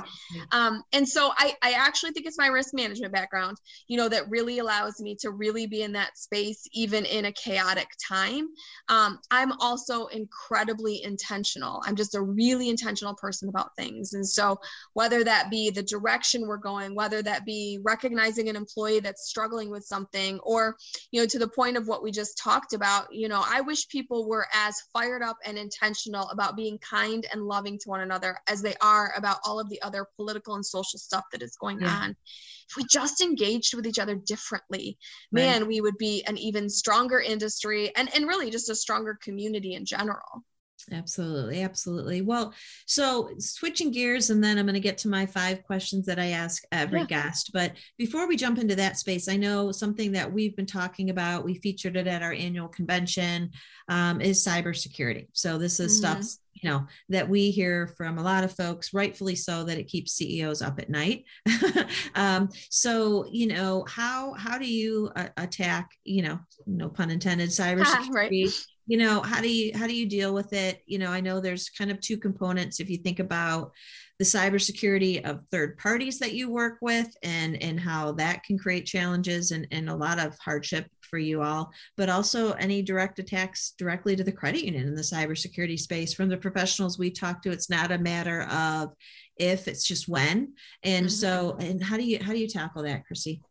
Um, 0.52 0.82
and 0.92 1.08
so 1.08 1.32
I, 1.36 1.54
I 1.62 1.72
actually 1.72 2.12
think 2.12 2.26
it's 2.26 2.38
my 2.38 2.46
risk 2.46 2.72
management 2.72 3.12
background, 3.12 3.56
you 3.88 3.96
know, 3.96 4.08
that 4.08 4.30
really 4.30 4.58
allows 4.58 5.00
me 5.00 5.16
to 5.20 5.30
really 5.30 5.66
be 5.66 5.82
in 5.82 5.92
that 5.92 6.16
space, 6.16 6.66
even 6.72 7.04
in 7.04 7.24
a 7.24 7.32
chaotic 7.32 7.88
time. 8.08 8.48
Um, 8.88 9.18
I'm 9.30 9.52
also 9.60 10.06
incredibly 10.06 11.02
intentional. 11.02 11.82
I'm 11.84 11.96
just 11.96 12.14
a 12.14 12.22
really 12.22 12.68
intentional 12.68 13.14
person 13.14 13.48
about 13.48 13.74
things. 13.76 14.14
And 14.14 14.26
so 14.26 14.58
whether 14.92 15.24
that 15.24 15.50
be 15.50 15.70
the 15.70 15.82
direction 15.82 16.46
we're 16.46 16.56
going, 16.58 16.94
whether 16.94 17.22
that 17.22 17.44
be 17.44 17.80
recognizing 17.82 18.48
an 18.48 18.56
employee 18.56 19.00
that's 19.00 19.28
struggling 19.28 19.70
with 19.70 19.84
something 19.84 20.38
or 20.40 20.75
you 21.10 21.20
know 21.20 21.26
to 21.26 21.38
the 21.38 21.48
point 21.48 21.76
of 21.76 21.86
what 21.86 22.02
we 22.02 22.10
just 22.10 22.38
talked 22.38 22.72
about 22.72 23.12
you 23.12 23.28
know 23.28 23.42
i 23.48 23.60
wish 23.60 23.88
people 23.88 24.28
were 24.28 24.46
as 24.54 24.74
fired 24.92 25.22
up 25.22 25.36
and 25.44 25.58
intentional 25.58 26.28
about 26.28 26.56
being 26.56 26.78
kind 26.78 27.26
and 27.32 27.42
loving 27.42 27.78
to 27.78 27.88
one 27.88 28.00
another 28.00 28.38
as 28.48 28.62
they 28.62 28.74
are 28.80 29.12
about 29.16 29.38
all 29.44 29.60
of 29.60 29.68
the 29.68 29.80
other 29.82 30.06
political 30.16 30.54
and 30.54 30.64
social 30.64 30.98
stuff 30.98 31.24
that 31.32 31.42
is 31.42 31.56
going 31.60 31.80
yeah. 31.80 31.88
on 31.88 32.10
if 32.10 32.76
we 32.76 32.84
just 32.90 33.20
engaged 33.20 33.74
with 33.74 33.86
each 33.86 33.98
other 33.98 34.14
differently 34.14 34.98
man 35.32 35.60
right. 35.60 35.68
we 35.68 35.80
would 35.80 35.98
be 35.98 36.24
an 36.26 36.36
even 36.36 36.68
stronger 36.68 37.20
industry 37.20 37.94
and 37.96 38.14
and 38.14 38.26
really 38.26 38.50
just 38.50 38.70
a 38.70 38.74
stronger 38.74 39.18
community 39.22 39.74
in 39.74 39.84
general 39.84 40.44
Absolutely. 40.92 41.62
Absolutely. 41.62 42.22
Well, 42.22 42.54
so 42.86 43.30
switching 43.38 43.90
gears, 43.90 44.30
and 44.30 44.42
then 44.42 44.58
I'm 44.58 44.66
going 44.66 44.74
to 44.74 44.80
get 44.80 44.98
to 44.98 45.08
my 45.08 45.26
five 45.26 45.62
questions 45.64 46.06
that 46.06 46.18
I 46.18 46.28
ask 46.28 46.62
every 46.72 47.00
yeah. 47.00 47.06
guest. 47.06 47.50
But 47.52 47.72
before 47.98 48.28
we 48.28 48.36
jump 48.36 48.58
into 48.58 48.76
that 48.76 48.98
space, 48.98 49.28
I 49.28 49.36
know 49.36 49.72
something 49.72 50.12
that 50.12 50.32
we've 50.32 50.54
been 50.56 50.66
talking 50.66 51.10
about, 51.10 51.44
we 51.44 51.54
featured 51.54 51.96
it 51.96 52.06
at 52.06 52.22
our 52.22 52.32
annual 52.32 52.68
convention, 52.68 53.50
um, 53.88 54.20
is 54.20 54.44
cybersecurity. 54.44 55.26
So 55.32 55.58
this 55.58 55.80
is 55.80 56.00
mm-hmm. 56.00 56.20
stuff 56.20 56.36
you 56.62 56.70
know 56.70 56.86
that 57.08 57.28
we 57.28 57.50
hear 57.50 57.86
from 57.98 58.18
a 58.18 58.22
lot 58.22 58.42
of 58.42 58.50
folks 58.50 58.94
rightfully 58.94 59.34
so 59.34 59.64
that 59.64 59.78
it 59.78 59.88
keeps 59.88 60.12
ceos 60.12 60.62
up 60.62 60.78
at 60.78 60.88
night 60.88 61.24
um, 62.14 62.48
so 62.70 63.26
you 63.30 63.46
know 63.46 63.84
how 63.88 64.32
how 64.34 64.56
do 64.56 64.66
you 64.66 65.10
uh, 65.16 65.28
attack 65.36 65.90
you 66.04 66.22
know 66.22 66.38
no 66.66 66.88
pun 66.88 67.10
intended 67.10 67.50
cybersecurity 67.50 68.50
you 68.86 68.96
know 68.96 69.20
how 69.20 69.40
do 69.40 69.48
you 69.48 69.76
how 69.76 69.86
do 69.86 69.94
you 69.94 70.06
deal 70.06 70.32
with 70.32 70.52
it? 70.52 70.82
You 70.86 70.98
know 70.98 71.10
i 71.10 71.20
know 71.20 71.40
there's 71.40 71.68
kind 71.70 71.90
of 71.90 72.00
two 72.00 72.16
components 72.16 72.80
if 72.80 72.88
you 72.88 72.98
think 72.98 73.18
about 73.18 73.72
the 74.18 74.24
cybersecurity 74.24 75.22
of 75.28 75.42
third 75.50 75.76
parties 75.76 76.18
that 76.18 76.32
you 76.32 76.50
work 76.50 76.78
with 76.80 77.14
and 77.22 77.62
and 77.62 77.78
how 77.78 78.12
that 78.12 78.42
can 78.44 78.58
create 78.58 78.86
challenges 78.86 79.50
and, 79.50 79.66
and 79.70 79.90
a 79.90 79.94
lot 79.94 80.18
of 80.18 80.38
hardship 80.38 80.86
for 81.02 81.18
you 81.18 81.42
all 81.42 81.70
but 81.96 82.08
also 82.08 82.52
any 82.52 82.82
direct 82.82 83.18
attacks 83.18 83.74
directly 83.78 84.16
to 84.16 84.24
the 84.24 84.32
credit 84.32 84.64
union 84.64 84.88
in 84.88 84.94
the 84.94 85.02
cybersecurity 85.02 85.78
space. 85.78 86.14
From 86.14 86.28
the 86.28 86.36
professionals 86.36 86.98
we 86.98 87.10
talk 87.10 87.42
to 87.42 87.50
it's 87.50 87.70
not 87.70 87.92
a 87.92 87.98
matter 87.98 88.42
of 88.44 88.94
if 89.36 89.68
it's 89.68 89.86
just 89.86 90.08
when. 90.08 90.54
And 90.82 91.06
mm-hmm. 91.06 91.10
so 91.10 91.56
and 91.60 91.82
how 91.82 91.96
do 91.96 92.04
you 92.04 92.18
how 92.22 92.32
do 92.32 92.38
you 92.38 92.48
tackle 92.48 92.82
that 92.84 93.04
chrissy 93.06 93.42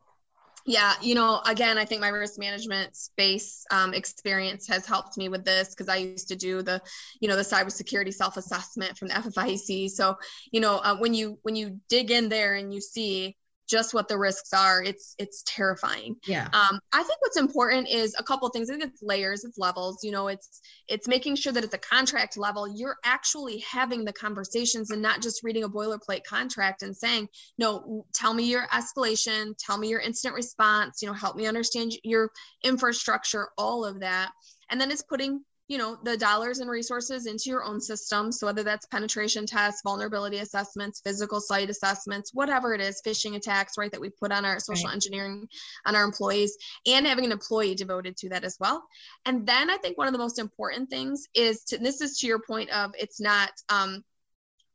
yeah, 0.65 0.93
you 0.99 1.13
know, 1.13 1.41
again, 1.45 1.77
I 1.77 1.85
think 1.85 2.01
my 2.01 2.07
risk 2.07 2.39
management 2.39 2.95
space 2.95 3.65
um, 3.69 3.93
experience 3.93 4.67
has 4.67 4.85
helped 4.87 5.15
me 5.15 5.29
with 5.29 5.45
this 5.45 5.69
because 5.69 5.87
I 5.87 5.97
used 5.97 6.27
to 6.29 6.35
do 6.35 6.63
the, 6.63 6.81
you 7.19 7.27
know, 7.27 7.35
the 7.35 7.43
cybersecurity 7.43 8.11
self-assessment 8.11 8.97
from 8.97 9.09
the 9.09 9.13
FFIEC. 9.13 9.89
So, 9.91 10.15
you 10.51 10.61
know, 10.61 10.77
uh, 10.77 10.97
when 10.97 11.13
you 11.13 11.37
when 11.43 11.55
you 11.55 11.79
dig 11.87 12.09
in 12.09 12.29
there 12.29 12.55
and 12.55 12.73
you 12.73 12.81
see 12.81 13.37
just 13.67 13.93
what 13.93 14.07
the 14.07 14.17
risks 14.17 14.53
are 14.53 14.83
it's 14.83 15.15
it's 15.17 15.43
terrifying. 15.45 16.15
Yeah. 16.27 16.47
Um, 16.53 16.79
i 16.93 17.03
think 17.03 17.19
what's 17.21 17.37
important 17.37 17.89
is 17.89 18.15
a 18.17 18.23
couple 18.23 18.47
things. 18.49 18.69
I 18.69 18.73
think 18.73 18.85
it's 18.85 19.01
layers 19.01 19.43
it's 19.43 19.57
levels 19.57 19.99
you 20.03 20.11
know 20.11 20.27
it's 20.27 20.61
it's 20.87 21.07
making 21.07 21.35
sure 21.35 21.53
that 21.53 21.63
at 21.63 21.71
the 21.71 21.77
contract 21.77 22.37
level 22.37 22.67
you're 22.67 22.97
actually 23.03 23.59
having 23.59 24.05
the 24.05 24.13
conversations 24.13 24.91
and 24.91 25.01
not 25.01 25.21
just 25.21 25.43
reading 25.43 25.63
a 25.63 25.69
boilerplate 25.69 26.23
contract 26.23 26.83
and 26.83 26.95
saying 26.95 27.27
no 27.57 28.05
tell 28.13 28.33
me 28.33 28.43
your 28.43 28.67
escalation 28.67 29.53
tell 29.57 29.77
me 29.77 29.89
your 29.89 29.99
incident 29.99 30.35
response 30.35 31.01
you 31.01 31.07
know 31.07 31.13
help 31.13 31.35
me 31.35 31.47
understand 31.47 31.91
your 32.03 32.31
infrastructure 32.63 33.49
all 33.57 33.85
of 33.85 33.99
that. 34.01 34.31
And 34.69 34.79
then 34.79 34.91
it's 34.91 35.03
putting 35.03 35.43
you 35.67 35.77
know 35.77 35.97
the 36.03 36.15
dollars 36.17 36.59
and 36.59 36.69
resources 36.69 37.25
into 37.25 37.49
your 37.49 37.63
own 37.63 37.81
system 37.81 38.31
so 38.31 38.45
whether 38.45 38.63
that's 38.63 38.85
penetration 38.87 39.45
tests 39.45 39.81
vulnerability 39.83 40.37
assessments 40.37 41.01
physical 41.03 41.41
site 41.41 41.69
assessments 41.69 42.31
whatever 42.33 42.73
it 42.73 42.81
is 42.81 43.01
phishing 43.05 43.35
attacks 43.35 43.73
right 43.77 43.91
that 43.91 44.01
we 44.01 44.09
put 44.09 44.31
on 44.31 44.45
our 44.45 44.59
social 44.59 44.87
right. 44.87 44.93
engineering 44.93 45.47
on 45.85 45.95
our 45.95 46.03
employees 46.03 46.55
and 46.85 47.07
having 47.07 47.25
an 47.25 47.31
employee 47.31 47.75
devoted 47.75 48.15
to 48.15 48.29
that 48.29 48.43
as 48.43 48.57
well 48.59 48.83
and 49.25 49.47
then 49.47 49.69
i 49.69 49.77
think 49.77 49.97
one 49.97 50.07
of 50.07 50.13
the 50.13 50.19
most 50.19 50.39
important 50.39 50.89
things 50.89 51.25
is 51.33 51.63
to 51.63 51.77
this 51.77 52.01
is 52.01 52.19
to 52.19 52.27
your 52.27 52.39
point 52.39 52.69
of 52.69 52.91
it's 52.99 53.19
not 53.19 53.51
um 53.69 54.03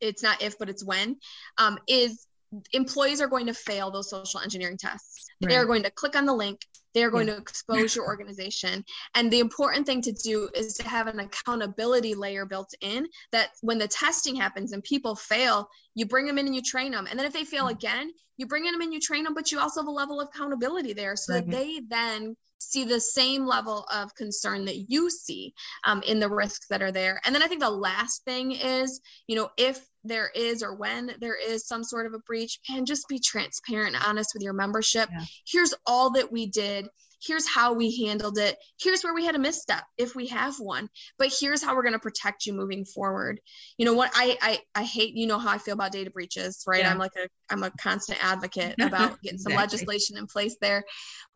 it's 0.00 0.22
not 0.22 0.42
if 0.42 0.58
but 0.58 0.68
it's 0.68 0.84
when 0.84 1.16
um 1.58 1.78
is 1.86 2.26
employees 2.72 3.20
are 3.20 3.28
going 3.28 3.46
to 3.46 3.54
fail 3.54 3.90
those 3.90 4.10
social 4.10 4.40
engineering 4.40 4.76
tests. 4.76 5.26
Right. 5.42 5.50
They 5.50 5.56
are 5.56 5.64
going 5.64 5.84
to 5.84 5.90
click 5.90 6.16
on 6.16 6.26
the 6.26 6.34
link. 6.34 6.60
They 6.94 7.04
are 7.04 7.10
going 7.10 7.28
yeah. 7.28 7.34
to 7.34 7.40
expose 7.40 7.94
your 7.94 8.06
organization. 8.06 8.84
And 9.14 9.30
the 9.30 9.40
important 9.40 9.86
thing 9.86 10.02
to 10.02 10.12
do 10.12 10.48
is 10.54 10.74
to 10.74 10.88
have 10.88 11.06
an 11.06 11.20
accountability 11.20 12.14
layer 12.14 12.44
built 12.46 12.72
in 12.80 13.06
that 13.32 13.50
when 13.60 13.78
the 13.78 13.88
testing 13.88 14.36
happens 14.36 14.72
and 14.72 14.82
people 14.82 15.14
fail, 15.14 15.68
you 15.94 16.06
bring 16.06 16.26
them 16.26 16.38
in 16.38 16.46
and 16.46 16.54
you 16.54 16.62
train 16.62 16.92
them. 16.92 17.06
And 17.08 17.18
then 17.18 17.26
if 17.26 17.32
they 17.32 17.44
fail 17.44 17.64
mm-hmm. 17.64 17.76
again, 17.76 18.10
you 18.36 18.46
bring 18.46 18.64
them 18.64 18.76
in 18.76 18.82
and 18.82 18.94
you 18.94 19.00
train 19.00 19.24
them, 19.24 19.34
but 19.34 19.52
you 19.52 19.60
also 19.60 19.80
have 19.80 19.88
a 19.88 19.90
level 19.90 20.20
of 20.20 20.28
accountability 20.28 20.94
there 20.94 21.14
so 21.14 21.34
that 21.34 21.50
they 21.50 21.82
then 21.88 22.36
see 22.58 22.84
the 22.84 23.00
same 23.00 23.46
level 23.46 23.86
of 23.92 24.14
concern 24.14 24.64
that 24.64 24.90
you 24.90 25.10
see 25.10 25.52
um, 25.84 26.02
in 26.02 26.20
the 26.20 26.28
risks 26.28 26.66
that 26.68 26.82
are 26.82 26.92
there. 26.92 27.20
And 27.24 27.34
then 27.34 27.42
I 27.42 27.46
think 27.46 27.60
the 27.60 27.70
last 27.70 28.24
thing 28.24 28.52
is, 28.52 29.00
you 29.26 29.36
know, 29.36 29.50
if 29.56 29.84
there 30.04 30.30
is 30.34 30.62
or 30.62 30.74
when 30.74 31.14
there 31.20 31.36
is 31.36 31.66
some 31.66 31.84
sort 31.84 32.06
of 32.06 32.14
a 32.14 32.18
breach, 32.20 32.58
and 32.70 32.86
just 32.86 33.08
be 33.08 33.18
transparent 33.18 33.94
and 33.94 34.04
honest 34.04 34.30
with 34.34 34.42
your 34.42 34.52
membership. 34.52 35.08
Yeah. 35.10 35.24
Here's 35.46 35.74
all 35.86 36.10
that 36.12 36.32
we 36.32 36.46
did. 36.46 36.88
Here's 37.22 37.46
how 37.46 37.74
we 37.74 38.04
handled 38.06 38.38
it. 38.38 38.56
Here's 38.80 39.02
where 39.02 39.12
we 39.12 39.26
had 39.26 39.34
a 39.34 39.38
misstep 39.38 39.84
if 39.98 40.14
we 40.14 40.28
have 40.28 40.58
one. 40.58 40.88
But 41.18 41.32
here's 41.38 41.62
how 41.62 41.76
we're 41.76 41.82
going 41.82 41.92
to 41.92 41.98
protect 41.98 42.46
you 42.46 42.54
moving 42.54 42.86
forward. 42.86 43.40
You 43.76 43.84
know 43.84 43.92
what 43.92 44.10
I 44.14 44.38
I 44.40 44.60
I 44.74 44.84
hate 44.84 45.14
you 45.14 45.26
know 45.26 45.38
how 45.38 45.50
I 45.50 45.58
feel 45.58 45.74
about 45.74 45.92
data 45.92 46.10
breaches, 46.10 46.64
right? 46.66 46.80
Yeah. 46.80 46.90
I'm 46.90 46.98
like 46.98 47.12
a 47.16 47.28
I'm 47.50 47.62
a 47.62 47.70
constant 47.72 48.24
advocate 48.24 48.76
about 48.80 49.20
getting 49.20 49.38
some 49.38 49.52
exactly. 49.52 49.78
legislation 49.78 50.16
in 50.16 50.26
place 50.26 50.56
there. 50.60 50.84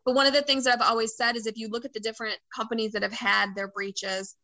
But 0.05 0.15
one 0.15 0.25
of 0.25 0.33
the 0.33 0.41
things 0.41 0.63
that 0.63 0.73
I've 0.73 0.89
always 0.89 1.15
said 1.15 1.35
is 1.35 1.45
if 1.45 1.57
you 1.57 1.67
look 1.69 1.85
at 1.85 1.93
the 1.93 1.99
different 1.99 2.37
companies 2.55 2.93
that 2.93 3.03
have 3.03 3.13
had 3.13 3.55
their 3.55 3.67
breaches, 3.67 4.35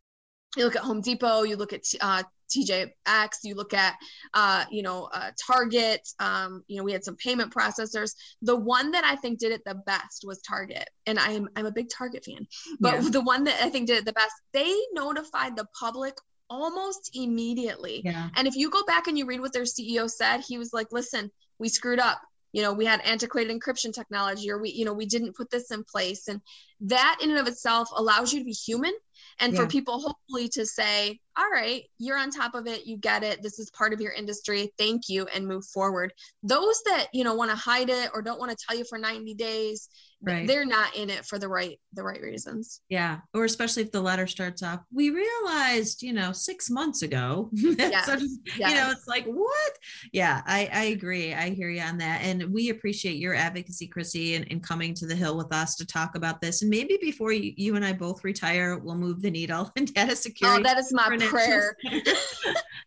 you 0.57 0.65
look 0.65 0.75
at 0.75 0.81
Home 0.81 1.01
Depot, 1.01 1.43
you 1.43 1.55
look 1.55 1.73
at 1.73 1.83
uh, 2.01 2.23
TJX, 2.51 3.29
you 3.43 3.55
look 3.55 3.73
at, 3.73 3.95
uh, 4.33 4.65
you 4.69 4.83
know, 4.83 5.09
uh, 5.13 5.31
Target, 5.47 6.07
um, 6.19 6.63
you 6.67 6.77
know, 6.77 6.83
we 6.83 6.91
had 6.91 7.03
some 7.03 7.15
payment 7.15 7.53
processors. 7.53 8.13
The 8.41 8.55
one 8.55 8.91
that 8.91 9.03
I 9.03 9.15
think 9.15 9.39
did 9.39 9.51
it 9.51 9.61
the 9.65 9.75
best 9.75 10.23
was 10.25 10.41
Target. 10.41 10.89
And 11.05 11.17
I'm, 11.19 11.47
I'm 11.55 11.65
a 11.65 11.71
big 11.71 11.89
Target 11.89 12.25
fan, 12.25 12.47
but 12.79 13.01
yeah. 13.01 13.09
the 13.11 13.21
one 13.21 13.45
that 13.45 13.61
I 13.63 13.69
think 13.69 13.87
did 13.87 13.97
it 13.97 14.05
the 14.05 14.13
best, 14.13 14.33
they 14.51 14.75
notified 14.93 15.55
the 15.55 15.67
public 15.79 16.15
almost 16.49 17.11
immediately. 17.13 18.01
Yeah. 18.03 18.29
And 18.35 18.47
if 18.47 18.55
you 18.55 18.69
go 18.69 18.83
back 18.83 19.07
and 19.07 19.17
you 19.17 19.25
read 19.25 19.39
what 19.39 19.53
their 19.53 19.63
CEO 19.63 20.09
said, 20.09 20.41
he 20.41 20.57
was 20.57 20.73
like, 20.73 20.87
listen, 20.91 21.31
we 21.59 21.69
screwed 21.69 21.99
up 21.99 22.21
you 22.53 22.61
know 22.61 22.73
we 22.73 22.85
had 22.85 23.01
antiquated 23.01 23.57
encryption 23.57 23.93
technology 23.93 24.51
or 24.51 24.59
we 24.59 24.71
you 24.71 24.85
know 24.85 24.93
we 24.93 25.05
didn't 25.05 25.35
put 25.35 25.49
this 25.49 25.71
in 25.71 25.83
place 25.83 26.27
and 26.27 26.41
that 26.81 27.17
in 27.21 27.29
and 27.29 27.39
of 27.39 27.47
itself 27.47 27.89
allows 27.95 28.33
you 28.33 28.39
to 28.39 28.45
be 28.45 28.51
human 28.51 28.93
and 29.39 29.53
yeah. 29.53 29.59
for 29.59 29.67
people 29.67 29.99
hopefully 29.99 30.47
to 30.47 30.65
say 30.65 31.19
all 31.37 31.49
right 31.51 31.83
you're 31.97 32.17
on 32.17 32.29
top 32.29 32.53
of 32.55 32.67
it 32.67 32.85
you 32.85 32.97
get 32.97 33.23
it 33.23 33.41
this 33.41 33.59
is 33.59 33.69
part 33.71 33.93
of 33.93 34.01
your 34.01 34.11
industry 34.11 34.71
thank 34.77 35.03
you 35.07 35.25
and 35.33 35.47
move 35.47 35.65
forward 35.65 36.13
those 36.43 36.81
that 36.85 37.07
you 37.13 37.23
know 37.23 37.33
want 37.33 37.49
to 37.49 37.55
hide 37.55 37.89
it 37.89 38.09
or 38.13 38.21
don't 38.21 38.39
want 38.39 38.51
to 38.51 38.65
tell 38.67 38.77
you 38.77 38.85
for 38.85 38.97
90 38.97 39.33
days 39.35 39.89
right. 40.23 40.47
they're 40.47 40.65
not 40.65 40.95
in 40.95 41.09
it 41.09 41.25
for 41.25 41.39
the 41.39 41.47
right 41.47 41.79
the 41.93 42.03
right 42.03 42.21
reasons 42.21 42.81
yeah 42.89 43.19
or 43.33 43.45
especially 43.45 43.83
if 43.83 43.91
the 43.91 44.01
letter 44.01 44.27
starts 44.27 44.63
off 44.63 44.81
we 44.93 45.09
realized 45.09 46.01
you 46.01 46.13
know 46.13 46.31
six 46.31 46.69
months 46.69 47.01
ago 47.01 47.49
yes. 47.53 48.05
so 48.05 48.13
yes. 48.57 48.69
you 48.69 48.75
know 48.75 48.91
it's 48.91 49.07
like 49.07 49.25
what 49.25 49.71
yeah 50.11 50.41
I, 50.45 50.69
I 50.71 50.83
agree 50.85 51.33
i 51.33 51.49
hear 51.49 51.69
you 51.69 51.81
on 51.81 51.97
that 51.99 52.21
and 52.23 52.51
we 52.51 52.69
appreciate 52.69 53.17
your 53.17 53.35
advocacy 53.35 53.87
chrissy 53.87 54.35
and, 54.35 54.45
and 54.51 54.63
coming 54.63 54.93
to 54.95 55.05
the 55.05 55.15
hill 55.15 55.37
with 55.37 55.53
us 55.53 55.75
to 55.75 55.85
talk 55.85 56.15
about 56.15 56.41
this 56.41 56.61
and 56.61 56.69
maybe 56.69 56.97
before 57.01 57.31
you, 57.31 57.53
you 57.57 57.75
and 57.75 57.85
i 57.85 57.93
both 57.93 58.23
retire 58.23 58.77
we'll 58.77 58.95
move 58.95 59.21
the 59.21 59.31
needle 59.31 59.71
in 59.75 59.85
data 59.85 60.11
oh, 60.11 60.15
security 60.15 60.61
oh 60.61 60.63
that 60.63 60.77
is 60.77 60.93
my 60.93 61.17
prayer 61.29 61.75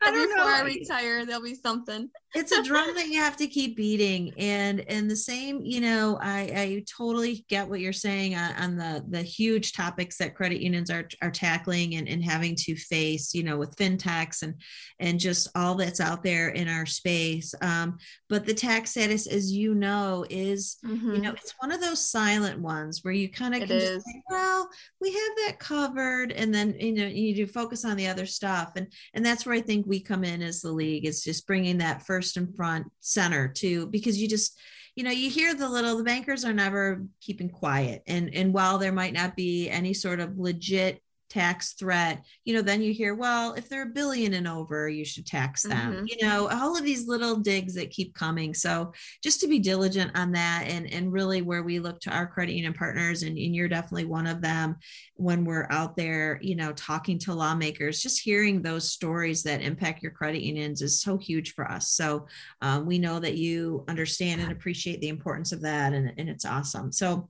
I 0.05 0.11
don't 0.11 0.29
before 0.29 0.44
know. 0.44 0.55
I 0.55 0.62
retire, 0.62 1.25
there'll 1.25 1.42
be 1.42 1.55
something. 1.55 2.11
It's 2.35 2.53
a 2.53 2.62
drum 2.62 2.94
that 2.94 3.07
you 3.07 3.20
have 3.20 3.37
to 3.37 3.47
keep 3.47 3.77
beating, 3.77 4.33
and 4.37 4.81
and 4.88 5.09
the 5.09 5.16
same, 5.16 5.61
you 5.62 5.81
know, 5.81 6.18
I 6.20 6.40
I 6.40 6.85
totally 6.99 7.44
get 7.49 7.68
what 7.68 7.81
you're 7.81 7.92
saying 7.92 8.35
on, 8.35 8.53
on 8.55 8.77
the 8.77 9.05
the 9.09 9.23
huge 9.23 9.73
topics 9.73 10.18
that 10.18 10.35
credit 10.35 10.61
unions 10.61 10.90
are 10.90 11.09
are 11.23 11.31
tackling 11.31 11.94
and 11.94 12.09
and 12.09 12.25
having 12.25 12.57
to 12.57 12.75
face, 12.75 13.35
you 13.35 13.44
know, 13.44 13.57
with 13.57 13.77
fintechs 13.77 14.42
and 14.42 14.55
and 14.99 15.20
just 15.20 15.49
all 15.55 15.77
that's 15.77 16.01
out 16.01 16.25
there 16.25 16.49
in 16.49 16.68
our 16.68 16.87
space. 16.87 17.55
Um, 17.61 17.99
but 18.29 18.47
the 18.47 18.55
tax 18.55 18.90
status, 18.90 19.29
as 19.29 19.53
you 19.53 19.75
know, 19.75 20.27
is 20.29 20.79
mm-hmm. 20.85 21.14
you 21.14 21.20
know 21.20 21.33
it's 21.33 21.55
one 21.61 21.70
of 21.70 21.81
those 21.81 22.11
silent 22.11 22.59
ones 22.61 23.05
where 23.05 23.14
you 23.14 23.29
kind 23.29 23.55
of 23.55 23.61
can 23.61 23.68
just 23.68 24.05
say, 24.05 24.23
well, 24.29 24.68
we 25.01 25.12
have 25.12 25.37
that 25.47 25.61
covered, 25.61 26.33
and 26.33 26.53
then 26.53 26.75
you 26.81 26.94
know 26.94 27.07
you 27.07 27.35
do 27.35 27.47
focus 27.47 27.85
on 27.85 27.97
the 27.97 28.09
other 28.09 28.27
stuff, 28.27 28.73
and 28.75 28.88
and 29.14 29.25
that's 29.25 29.47
where 29.47 29.55
I 29.55 29.61
think 29.61 29.87
we 29.87 30.01
come 30.01 30.25
in 30.25 30.42
as 30.42 30.61
the 30.61 30.73
league 30.73 31.07
is 31.07 31.23
just 31.23 31.47
bringing 31.47 31.79
that 31.79 32.05
first 32.05 32.24
and 32.37 32.55
front 32.57 32.87
center 33.01 33.49
too, 33.49 33.87
because 33.89 34.21
you 34.21 34.29
just 34.29 34.59
you 34.97 35.05
know 35.05 35.11
you 35.11 35.29
hear 35.31 35.55
the 35.55 35.69
little 35.69 35.97
the 35.97 36.05
bankers 36.05 36.45
are 36.45 36.53
never 36.53 37.05
keeping 37.21 37.49
quiet. 37.49 38.03
And 38.07 38.35
and 38.35 38.53
while 38.53 38.79
there 38.79 38.93
might 38.93 39.13
not 39.13 39.37
be 39.37 39.69
any 39.69 39.95
sort 39.95 40.21
of 40.21 40.39
legit 40.39 41.01
tax 41.35 41.73
threat 41.73 42.23
you 42.44 42.55
know 42.55 42.62
then 42.62 42.81
you 42.81 42.92
hear 42.92 43.14
well 43.14 43.55
if 43.55 43.68
they're 43.68 43.83
a 43.83 43.87
billion 43.87 44.35
and 44.35 44.47
over 44.47 44.88
you 44.88 45.05
should 45.05 45.27
tax 45.27 45.62
them 45.62 45.92
mm-hmm. 45.92 46.05
you 46.07 46.27
know 46.27 46.49
all 46.49 46.77
of 46.77 46.85
these 46.85 47.09
little 47.09 47.37
digs 47.37 47.75
that 47.75 47.90
keep 47.90 48.14
coming. 48.14 48.55
So 48.55 48.92
just 49.23 49.40
to 49.40 49.49
be 49.49 49.59
diligent 49.59 50.12
on 50.14 50.33
that 50.33 50.64
and 50.66 50.92
and 50.92 51.12
really 51.12 51.42
where 51.42 51.62
we 51.62 51.79
look 51.79 52.01
to 52.01 52.11
our 52.11 52.27
credit 52.27 52.55
union 52.55 52.73
partners 52.73 53.23
and, 53.23 53.37
and 53.37 53.55
you're 53.55 53.68
definitely 53.68 54.07
one 54.07 54.27
of 54.27 54.40
them 54.40 54.77
when 55.16 55.44
we're 55.44 55.68
out 55.70 55.97
there 55.97 56.38
you 56.42 56.57
know 56.57 56.73
talking 56.73 57.18
to 57.20 57.35
lawmakers 57.35 58.03
just 58.03 58.20
hearing 58.20 58.62
those 58.62 58.90
stories 58.90 59.42
that 59.42 59.61
impact 59.61 60.03
your 60.03 60.12
credit 60.12 60.42
unions 60.42 60.83
is 60.83 61.01
so 61.01 61.18
huge 61.18 61.55
for 61.55 61.70
us. 61.70 61.90
So 61.90 62.27
um, 62.62 62.87
we 62.87 62.99
know 62.99 63.18
that 63.20 63.37
you 63.37 63.85
understand 63.88 64.40
and 64.40 64.53
appreciate 64.53 65.01
the 65.01 65.09
importance 65.09 65.53
of 65.53 65.61
that 65.62 65.92
and, 65.92 66.12
and 66.18 66.29
it's 66.29 66.44
awesome. 66.44 66.92
So 66.92 67.29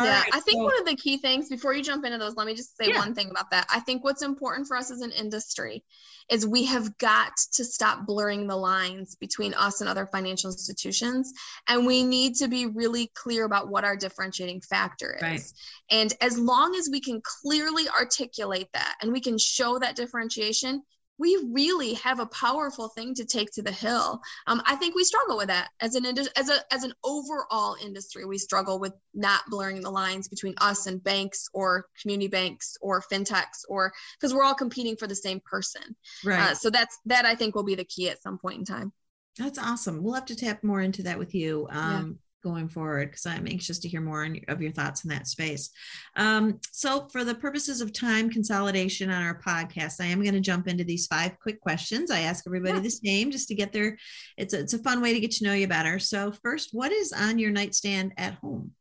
all 0.00 0.06
yeah, 0.06 0.20
right, 0.20 0.30
I 0.32 0.40
think 0.40 0.58
so, 0.58 0.64
one 0.64 0.78
of 0.80 0.86
the 0.86 0.96
key 0.96 1.18
things 1.18 1.48
before 1.48 1.74
you 1.74 1.82
jump 1.82 2.04
into 2.04 2.18
those, 2.18 2.34
let 2.36 2.46
me 2.46 2.54
just 2.54 2.76
say 2.76 2.88
yeah. 2.88 2.98
one 2.98 3.14
thing 3.14 3.30
about 3.30 3.50
that. 3.50 3.66
I 3.70 3.80
think 3.80 4.02
what's 4.02 4.22
important 4.22 4.66
for 4.66 4.76
us 4.76 4.90
as 4.90 5.00
an 5.02 5.12
industry 5.12 5.84
is 6.30 6.46
we 6.46 6.64
have 6.64 6.96
got 6.98 7.32
to 7.52 7.64
stop 7.64 8.06
blurring 8.06 8.46
the 8.46 8.56
lines 8.56 9.16
between 9.16 9.52
us 9.54 9.80
and 9.80 9.90
other 9.90 10.06
financial 10.06 10.50
institutions. 10.50 11.32
And 11.68 11.86
we 11.86 12.04
need 12.04 12.36
to 12.36 12.48
be 12.48 12.66
really 12.66 13.10
clear 13.14 13.44
about 13.44 13.68
what 13.68 13.84
our 13.84 13.96
differentiating 13.96 14.62
factor 14.62 15.16
is. 15.16 15.22
Right. 15.22 15.52
And 15.90 16.14
as 16.20 16.38
long 16.38 16.74
as 16.76 16.88
we 16.90 17.00
can 17.00 17.20
clearly 17.42 17.88
articulate 17.88 18.68
that 18.72 18.96
and 19.02 19.12
we 19.12 19.20
can 19.20 19.38
show 19.38 19.78
that 19.80 19.96
differentiation, 19.96 20.82
we 21.20 21.38
really 21.52 21.94
have 21.94 22.18
a 22.18 22.26
powerful 22.26 22.88
thing 22.88 23.14
to 23.14 23.26
take 23.26 23.50
to 23.52 23.62
the 23.62 23.70
hill. 23.70 24.20
Um, 24.46 24.62
I 24.64 24.74
think 24.76 24.94
we 24.94 25.04
struggle 25.04 25.36
with 25.36 25.48
that 25.48 25.68
as 25.80 25.94
an 25.94 26.06
as 26.06 26.48
a 26.48 26.74
as 26.74 26.82
an 26.82 26.94
overall 27.04 27.76
industry. 27.84 28.24
We 28.24 28.38
struggle 28.38 28.80
with 28.80 28.94
not 29.12 29.42
blurring 29.50 29.82
the 29.82 29.90
lines 29.90 30.28
between 30.28 30.54
us 30.58 30.86
and 30.86 31.04
banks 31.04 31.46
or 31.52 31.86
community 32.00 32.28
banks 32.28 32.78
or 32.80 33.02
fintechs 33.12 33.64
or 33.68 33.92
because 34.18 34.32
we're 34.32 34.42
all 34.42 34.54
competing 34.54 34.96
for 34.96 35.06
the 35.06 35.14
same 35.14 35.40
person. 35.40 35.94
Right. 36.24 36.40
Uh, 36.40 36.54
so 36.54 36.70
that's 36.70 36.98
that 37.04 37.26
I 37.26 37.34
think 37.34 37.54
will 37.54 37.64
be 37.64 37.74
the 37.74 37.84
key 37.84 38.08
at 38.08 38.22
some 38.22 38.38
point 38.38 38.58
in 38.58 38.64
time. 38.64 38.90
That's 39.38 39.58
awesome. 39.58 40.02
We'll 40.02 40.14
have 40.14 40.26
to 40.26 40.36
tap 40.36 40.64
more 40.64 40.80
into 40.80 41.02
that 41.02 41.18
with 41.18 41.34
you. 41.34 41.68
Um, 41.70 42.18
going 42.42 42.68
forward 42.68 43.10
because 43.10 43.26
I'm 43.26 43.46
anxious 43.46 43.78
to 43.80 43.88
hear 43.88 44.00
more 44.00 44.26
of 44.48 44.62
your 44.62 44.72
thoughts 44.72 45.04
in 45.04 45.10
that 45.10 45.26
space. 45.26 45.70
Um, 46.16 46.60
so, 46.72 47.08
for 47.12 47.24
the 47.24 47.34
purposes 47.34 47.80
of 47.80 47.92
time 47.92 48.30
consolidation 48.30 49.10
on 49.10 49.22
our 49.22 49.40
podcast, 49.40 50.00
I 50.00 50.06
am 50.06 50.22
going 50.22 50.34
to 50.34 50.40
jump 50.40 50.68
into 50.68 50.84
these 50.84 51.06
five 51.06 51.38
quick 51.40 51.60
questions. 51.60 52.10
I 52.10 52.20
ask 52.20 52.44
everybody 52.46 52.74
yeah. 52.74 52.80
the 52.80 52.90
same 52.90 53.30
just 53.30 53.48
to 53.48 53.54
get 53.54 53.72
there. 53.72 53.98
It's 54.36 54.54
a, 54.54 54.60
it's 54.60 54.74
a 54.74 54.78
fun 54.78 55.00
way 55.00 55.12
to 55.12 55.20
get 55.20 55.32
to 55.32 55.44
know 55.44 55.54
you 55.54 55.68
better. 55.68 55.98
So, 55.98 56.32
first, 56.42 56.70
what 56.72 56.92
is 56.92 57.12
on 57.12 57.38
your 57.38 57.50
nightstand 57.50 58.12
at 58.16 58.34
home? 58.34 58.72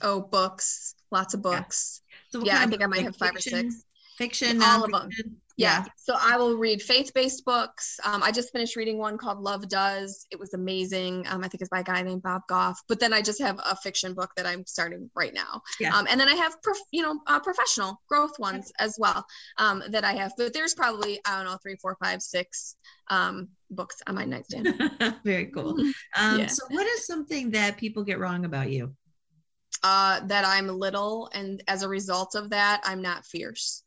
Oh, 0.00 0.20
books, 0.20 0.94
lots 1.10 1.34
of 1.34 1.42
books. 1.42 2.02
Yeah, 2.08 2.40
so 2.40 2.46
yeah 2.46 2.60
I 2.60 2.66
think 2.66 2.82
I 2.82 2.86
might 2.86 3.02
have 3.02 3.16
five 3.16 3.32
fiction, 3.32 3.54
or 3.54 3.70
six. 3.70 3.84
Fiction, 4.16 4.62
all 4.62 4.84
of 4.84 4.90
them 4.90 5.10
yeah. 5.58 5.84
So 5.96 6.14
I 6.18 6.36
will 6.36 6.56
read 6.56 6.80
faith-based 6.80 7.44
books. 7.44 7.98
Um, 8.04 8.22
I 8.22 8.30
just 8.30 8.52
finished 8.52 8.76
reading 8.76 8.96
one 8.96 9.18
called 9.18 9.40
Love 9.40 9.68
Does. 9.68 10.24
It 10.30 10.38
was 10.38 10.54
amazing. 10.54 11.26
Um, 11.28 11.42
I 11.44 11.48
think 11.48 11.60
it's 11.60 11.68
by 11.68 11.80
a 11.80 11.84
guy 11.84 12.00
named 12.02 12.22
Bob 12.22 12.42
Goff. 12.48 12.80
But 12.88 13.00
then 13.00 13.12
I 13.12 13.20
just 13.20 13.42
have 13.42 13.58
a 13.64 13.74
fiction 13.74 14.14
book 14.14 14.30
that 14.36 14.46
I'm 14.46 14.64
starting 14.66 15.10
right 15.16 15.34
now. 15.34 15.60
Yeah. 15.80 15.96
Um, 15.96 16.06
and 16.08 16.20
then 16.20 16.28
I 16.28 16.34
have, 16.34 16.62
prof- 16.62 16.78
you 16.92 17.02
know, 17.02 17.20
uh, 17.26 17.40
professional 17.40 18.00
growth 18.08 18.38
ones 18.38 18.72
as 18.78 18.96
well 18.98 19.26
um, 19.58 19.82
that 19.90 20.04
I 20.04 20.12
have. 20.12 20.32
But 20.38 20.54
there's 20.54 20.74
probably 20.74 21.20
I 21.26 21.36
don't 21.36 21.50
know 21.50 21.58
three, 21.60 21.76
four, 21.76 21.96
five, 22.02 22.22
six 22.22 22.76
um, 23.08 23.48
books 23.70 23.96
on 24.06 24.14
my 24.14 24.24
nightstand. 24.24 24.74
Very 25.24 25.46
cool. 25.46 25.76
Um, 26.16 26.40
yeah. 26.40 26.46
So 26.46 26.64
what 26.70 26.86
is 26.86 27.06
something 27.06 27.50
that 27.50 27.76
people 27.76 28.02
get 28.02 28.18
wrong 28.18 28.44
about 28.44 28.70
you? 28.70 28.94
Uh, 29.82 30.20
that 30.26 30.44
I'm 30.44 30.66
little, 30.68 31.30
and 31.34 31.62
as 31.68 31.82
a 31.82 31.88
result 31.88 32.34
of 32.34 32.50
that, 32.50 32.80
I'm 32.84 33.02
not 33.02 33.24
fierce. 33.24 33.84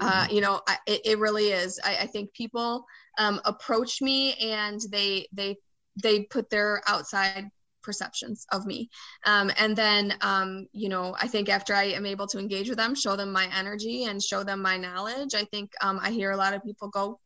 Uh, 0.00 0.26
mm. 0.26 0.32
you 0.32 0.40
know, 0.40 0.60
I, 0.68 0.76
it, 0.86 1.00
it, 1.04 1.18
really 1.18 1.48
is. 1.48 1.80
I, 1.82 1.96
I 2.00 2.06
think 2.06 2.32
people 2.34 2.84
um, 3.18 3.40
approach 3.46 4.02
me 4.02 4.34
and 4.34 4.80
they 4.90 5.26
they 5.32 5.56
they 6.02 6.24
put 6.24 6.50
their 6.50 6.82
outside 6.86 7.50
perceptions 7.82 8.44
of 8.52 8.66
me. 8.66 8.90
Um, 9.24 9.50
and 9.56 9.74
then, 9.74 10.14
um, 10.20 10.66
you 10.72 10.90
know, 10.90 11.16
I 11.18 11.26
think 11.26 11.48
after 11.48 11.74
I 11.74 11.84
am 11.84 12.04
able 12.04 12.26
to 12.26 12.38
engage 12.38 12.68
with 12.68 12.76
them, 12.76 12.94
show 12.94 13.16
them 13.16 13.32
my 13.32 13.48
energy 13.56 14.04
and 14.04 14.22
show 14.22 14.44
them 14.44 14.60
my 14.60 14.76
knowledge, 14.76 15.34
I 15.34 15.44
think 15.44 15.72
um, 15.80 15.98
I 16.02 16.10
hear 16.10 16.32
a 16.32 16.36
lot 16.36 16.52
of 16.52 16.62
people 16.62 16.88
go, 16.88 17.18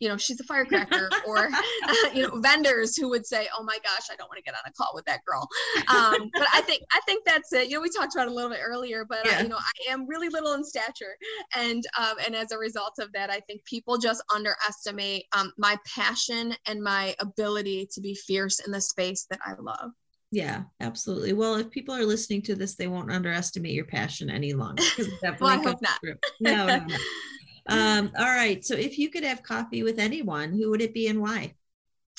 you 0.00 0.08
know, 0.08 0.16
she's 0.16 0.40
a 0.40 0.44
firecracker, 0.44 1.10
or, 1.26 1.50
you 2.14 2.22
know, 2.22 2.40
vendors 2.40 2.96
who 2.96 3.08
would 3.10 3.26
say, 3.26 3.48
oh 3.56 3.62
my 3.62 3.78
gosh, 3.84 4.08
I 4.10 4.16
don't 4.16 4.28
want 4.28 4.38
to 4.38 4.42
get 4.42 4.54
on 4.54 4.60
a 4.66 4.72
call 4.72 4.90
with 4.94 5.04
that 5.04 5.20
girl. 5.24 5.46
Um, 5.88 6.30
but 6.32 6.48
I 6.52 6.62
think, 6.62 6.82
I 6.92 7.00
think 7.06 7.24
that's 7.24 7.52
it. 7.52 7.68
You 7.68 7.76
know, 7.76 7.82
we 7.82 7.90
talked 7.90 8.14
about 8.14 8.26
it 8.26 8.32
a 8.32 8.34
little 8.34 8.50
bit 8.50 8.60
earlier, 8.64 9.04
but, 9.04 9.26
uh, 9.26 9.30
yeah. 9.30 9.38
uh, 9.38 9.42
you 9.42 9.48
know, 9.48 9.58
I 9.58 9.92
am 9.92 10.08
really 10.08 10.28
little 10.28 10.54
in 10.54 10.64
stature. 10.64 11.16
And, 11.54 11.84
um, 11.98 12.16
and 12.24 12.34
as 12.34 12.50
a 12.50 12.58
result 12.58 12.94
of 12.98 13.12
that, 13.12 13.30
I 13.30 13.40
think 13.40 13.64
people 13.64 13.98
just 13.98 14.22
underestimate 14.34 15.24
um, 15.36 15.52
my 15.58 15.76
passion 15.86 16.54
and 16.66 16.82
my 16.82 17.14
ability 17.20 17.88
to 17.92 18.00
be 18.00 18.14
fierce 18.14 18.60
in 18.60 18.72
the 18.72 18.80
space 18.80 19.26
that 19.30 19.40
I 19.44 19.54
love. 19.60 19.90
Yeah, 20.32 20.62
absolutely. 20.80 21.32
Well, 21.32 21.56
if 21.56 21.70
people 21.70 21.94
are 21.94 22.04
listening 22.04 22.42
to 22.42 22.54
this, 22.54 22.76
they 22.76 22.86
won't 22.86 23.10
underestimate 23.10 23.72
your 23.72 23.84
passion 23.84 24.30
any 24.30 24.52
longer. 24.52 24.82
well, 25.22 25.50
I 25.50 25.56
hope 25.56 25.82
not. 25.82 25.98
No, 26.40 26.66
no, 26.66 26.84
no. 26.86 26.96
Um, 27.68 28.12
all 28.18 28.24
right. 28.24 28.64
So 28.64 28.74
if 28.74 28.98
you 28.98 29.10
could 29.10 29.24
have 29.24 29.42
coffee 29.42 29.82
with 29.82 29.98
anyone, 29.98 30.52
who 30.52 30.70
would 30.70 30.82
it 30.82 30.94
be 30.94 31.08
and 31.08 31.20
why? 31.20 31.54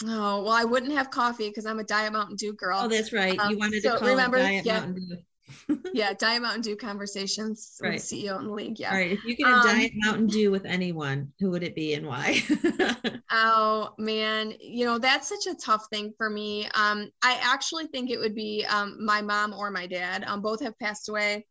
Oh, 0.04 0.44
well, 0.44 0.54
I 0.54 0.64
wouldn't 0.64 0.94
have 0.94 1.12
coffee 1.12 1.50
because 1.50 1.66
I'm 1.66 1.80
a 1.80 1.84
Diet 1.84 2.14
Mountain 2.14 2.36
Dew 2.36 2.54
girl. 2.54 2.82
Oh, 2.84 2.88
that's 2.88 3.14
right. 3.14 3.38
Um, 3.40 3.52
you 3.52 3.58
wanted 3.58 3.84
so 3.84 3.94
to 3.94 4.00
call 4.00 4.10
remember, 4.10 4.38
Diet 4.38 4.66
yeah, 4.66 4.80
Mountain 4.80 4.96
Dew. 5.08 5.18
yeah, 5.94 6.14
Diet 6.14 6.42
Mountain 6.42 6.62
Dew 6.62 6.76
conversations 6.76 7.78
right. 7.82 7.94
with 7.94 8.02
CEO 8.02 8.40
in 8.40 8.48
the 8.48 8.54
league. 8.54 8.80
Yeah. 8.80 8.92
All 8.92 8.98
right. 8.98 9.12
If 9.12 9.24
you 9.26 9.36
could 9.36 9.48
have 9.48 9.66
um, 9.66 9.78
Diet 9.78 9.92
Mountain 9.96 10.28
Dew 10.28 10.50
with 10.50 10.66
anyone, 10.66 11.32
who 11.40 11.52
would 11.52 11.64
it 11.64 11.76
be 11.76 11.94
and 11.94 12.08
why? 12.08 12.42
oh 13.32 13.94
man, 13.98 14.54
you 14.60 14.86
know 14.86 14.98
that's 14.98 15.28
such 15.28 15.54
a 15.54 15.58
tough 15.58 15.88
thing 15.92 16.14
for 16.18 16.30
me. 16.30 16.66
Um, 16.74 17.12
I 17.22 17.40
actually 17.42 17.88
think 17.88 18.10
it 18.10 18.18
would 18.18 18.36
be 18.36 18.66
um, 18.70 18.98
my 19.04 19.22
mom 19.22 19.54
or 19.54 19.70
my 19.72 19.88
dad. 19.88 20.24
Um, 20.26 20.42
both 20.42 20.62
have 20.62 20.78
passed 20.80 21.10
away 21.10 21.46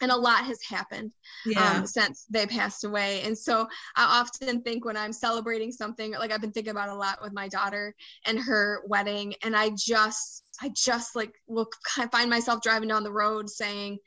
and 0.00 0.10
a 0.10 0.16
lot 0.16 0.44
has 0.44 0.60
happened 0.62 1.12
yeah. 1.46 1.78
um, 1.78 1.86
since 1.86 2.26
they 2.28 2.46
passed 2.46 2.84
away 2.84 3.22
and 3.22 3.36
so 3.36 3.66
i 3.96 4.20
often 4.20 4.60
think 4.62 4.84
when 4.84 4.96
i'm 4.96 5.12
celebrating 5.12 5.70
something 5.70 6.12
like 6.12 6.32
i've 6.32 6.40
been 6.40 6.52
thinking 6.52 6.72
about 6.72 6.88
a 6.88 6.94
lot 6.94 7.18
with 7.22 7.32
my 7.32 7.48
daughter 7.48 7.94
and 8.26 8.38
her 8.38 8.82
wedding 8.86 9.34
and 9.42 9.54
i 9.54 9.70
just 9.76 10.44
I 10.62 10.68
just 10.68 11.16
like 11.16 11.34
will 11.46 11.68
find 12.12 12.30
myself 12.30 12.62
driving 12.62 12.88
down 12.88 13.02
the 13.02 13.12
road 13.12 13.50
saying, 13.50 13.98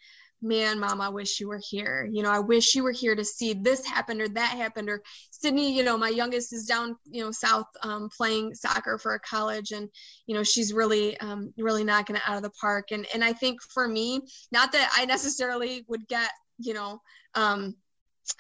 man, 0.42 0.80
mom, 0.80 1.02
I 1.02 1.10
wish 1.10 1.40
you 1.40 1.48
were 1.48 1.62
here. 1.70 2.08
You 2.12 2.24
know, 2.24 2.32
I 2.32 2.40
wish 2.40 2.76
you 2.76 2.84
were 2.84 2.92
here 2.92 3.16
to 3.16 3.26
see 3.26 3.54
this 3.54 3.86
happened 3.86 4.22
or 4.22 4.28
that 4.30 4.58
happened. 4.58 4.90
Or 4.90 5.02
Sydney, 5.32 5.76
you 5.76 5.84
know, 5.84 5.98
my 5.98 6.10
youngest 6.10 6.54
is 6.54 6.66
down, 6.66 6.96
you 7.06 7.24
know, 7.24 7.32
south 7.32 7.68
um, 7.84 8.10
playing 8.16 8.54
soccer 8.54 8.98
for 8.98 9.16
a 9.16 9.20
college, 9.20 9.72
and 9.72 9.90
you 10.26 10.36
know, 10.36 10.44
she's 10.44 10.74
really, 10.74 11.20
um, 11.20 11.54
really 11.58 11.84
knocking 11.84 12.16
it 12.16 12.22
out 12.26 12.38
of 12.38 12.44
the 12.44 12.52
park. 12.52 12.92
And 12.92 13.08
and 13.14 13.24
I 13.24 13.34
think 13.34 13.62
for 13.62 13.88
me, 13.88 14.22
not 14.52 14.72
that 14.74 14.92
I 14.96 15.06
necessarily 15.06 15.86
would 15.88 16.08
get, 16.08 16.30
you 16.60 16.74
know, 16.74 17.02
um, 17.36 17.76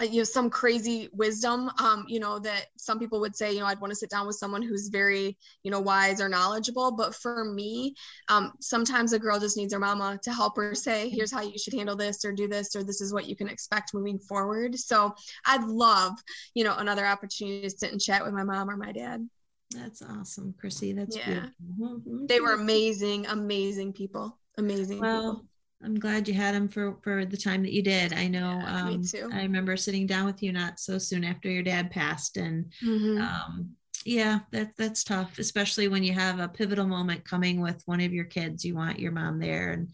you 0.01 0.17
know 0.17 0.23
some 0.23 0.49
crazy 0.49 1.09
wisdom 1.11 1.69
um 1.79 2.05
you 2.07 2.19
know 2.19 2.39
that 2.39 2.67
some 2.77 2.99
people 2.99 3.19
would 3.19 3.35
say 3.35 3.51
you 3.51 3.59
know 3.59 3.65
i'd 3.65 3.79
want 3.79 3.89
to 3.91 3.95
sit 3.95 4.09
down 4.09 4.27
with 4.27 4.35
someone 4.35 4.61
who's 4.61 4.89
very 4.89 5.37
you 5.63 5.71
know 5.71 5.79
wise 5.79 6.21
or 6.21 6.29
knowledgeable. 6.29 6.91
But 6.91 7.15
for 7.15 7.43
me 7.45 7.95
um 8.29 8.53
sometimes 8.59 9.13
a 9.13 9.19
girl 9.19 9.39
just 9.39 9.57
needs 9.57 9.73
her 9.73 9.79
mama 9.79 10.19
to 10.23 10.31
help 10.31 10.55
her 10.57 10.75
say 10.75 11.09
here's 11.09 11.31
how 11.31 11.41
you 11.41 11.57
should 11.57 11.73
handle 11.73 11.95
this 11.95 12.23
or 12.25 12.31
do 12.31 12.47
this 12.47 12.75
or 12.75 12.83
this 12.83 13.01
is 13.01 13.13
what 13.13 13.27
you 13.27 13.35
can 13.35 13.49
expect 13.49 13.93
moving 13.93 14.19
forward. 14.19 14.77
So 14.77 15.13
i'd 15.45 15.63
love 15.63 16.13
you 16.53 16.63
know 16.63 16.75
another 16.77 17.05
opportunity 17.05 17.61
to 17.61 17.69
sit 17.69 17.91
and 17.91 18.01
chat 18.01 18.23
with 18.23 18.33
my 18.33 18.43
mom 18.43 18.69
or 18.69 18.77
my 18.77 18.91
dad. 18.91 19.27
That's 19.71 20.01
awesome 20.01 20.53
chrissy. 20.59 20.93
That's 20.93 21.17
yeah. 21.17 21.47
beautiful. 21.59 22.25
they 22.27 22.39
were 22.39 22.53
amazing 22.53 23.25
amazing 23.27 23.93
people. 23.93 24.37
Amazing 24.57 24.99
well, 24.99 25.35
people 25.35 25.45
I'm 25.83 25.99
glad 25.99 26.27
you 26.27 26.33
had 26.33 26.55
him 26.55 26.67
for 26.67 26.97
for 27.03 27.25
the 27.25 27.37
time 27.37 27.61
that 27.63 27.71
you 27.71 27.83
did. 27.83 28.13
I 28.13 28.27
know. 28.27 28.59
Yeah, 28.61 28.81
um, 28.83 29.01
me 29.01 29.07
too. 29.07 29.29
I 29.31 29.43
remember 29.43 29.77
sitting 29.77 30.07
down 30.07 30.25
with 30.25 30.41
you 30.41 30.51
not 30.51 30.79
so 30.79 30.97
soon 30.97 31.23
after 31.23 31.49
your 31.49 31.63
dad 31.63 31.91
passed, 31.91 32.37
and 32.37 32.71
mm-hmm. 32.83 33.21
um, 33.21 33.75
yeah, 34.03 34.39
that 34.51 34.71
that's 34.77 35.03
tough, 35.03 35.37
especially 35.37 35.87
when 35.87 36.03
you 36.03 36.13
have 36.13 36.39
a 36.39 36.47
pivotal 36.47 36.87
moment 36.87 37.25
coming 37.25 37.61
with 37.61 37.81
one 37.85 38.01
of 38.01 38.13
your 38.13 38.25
kids. 38.25 38.65
You 38.65 38.75
want 38.75 38.99
your 38.99 39.11
mom 39.11 39.39
there, 39.39 39.71
and 39.71 39.91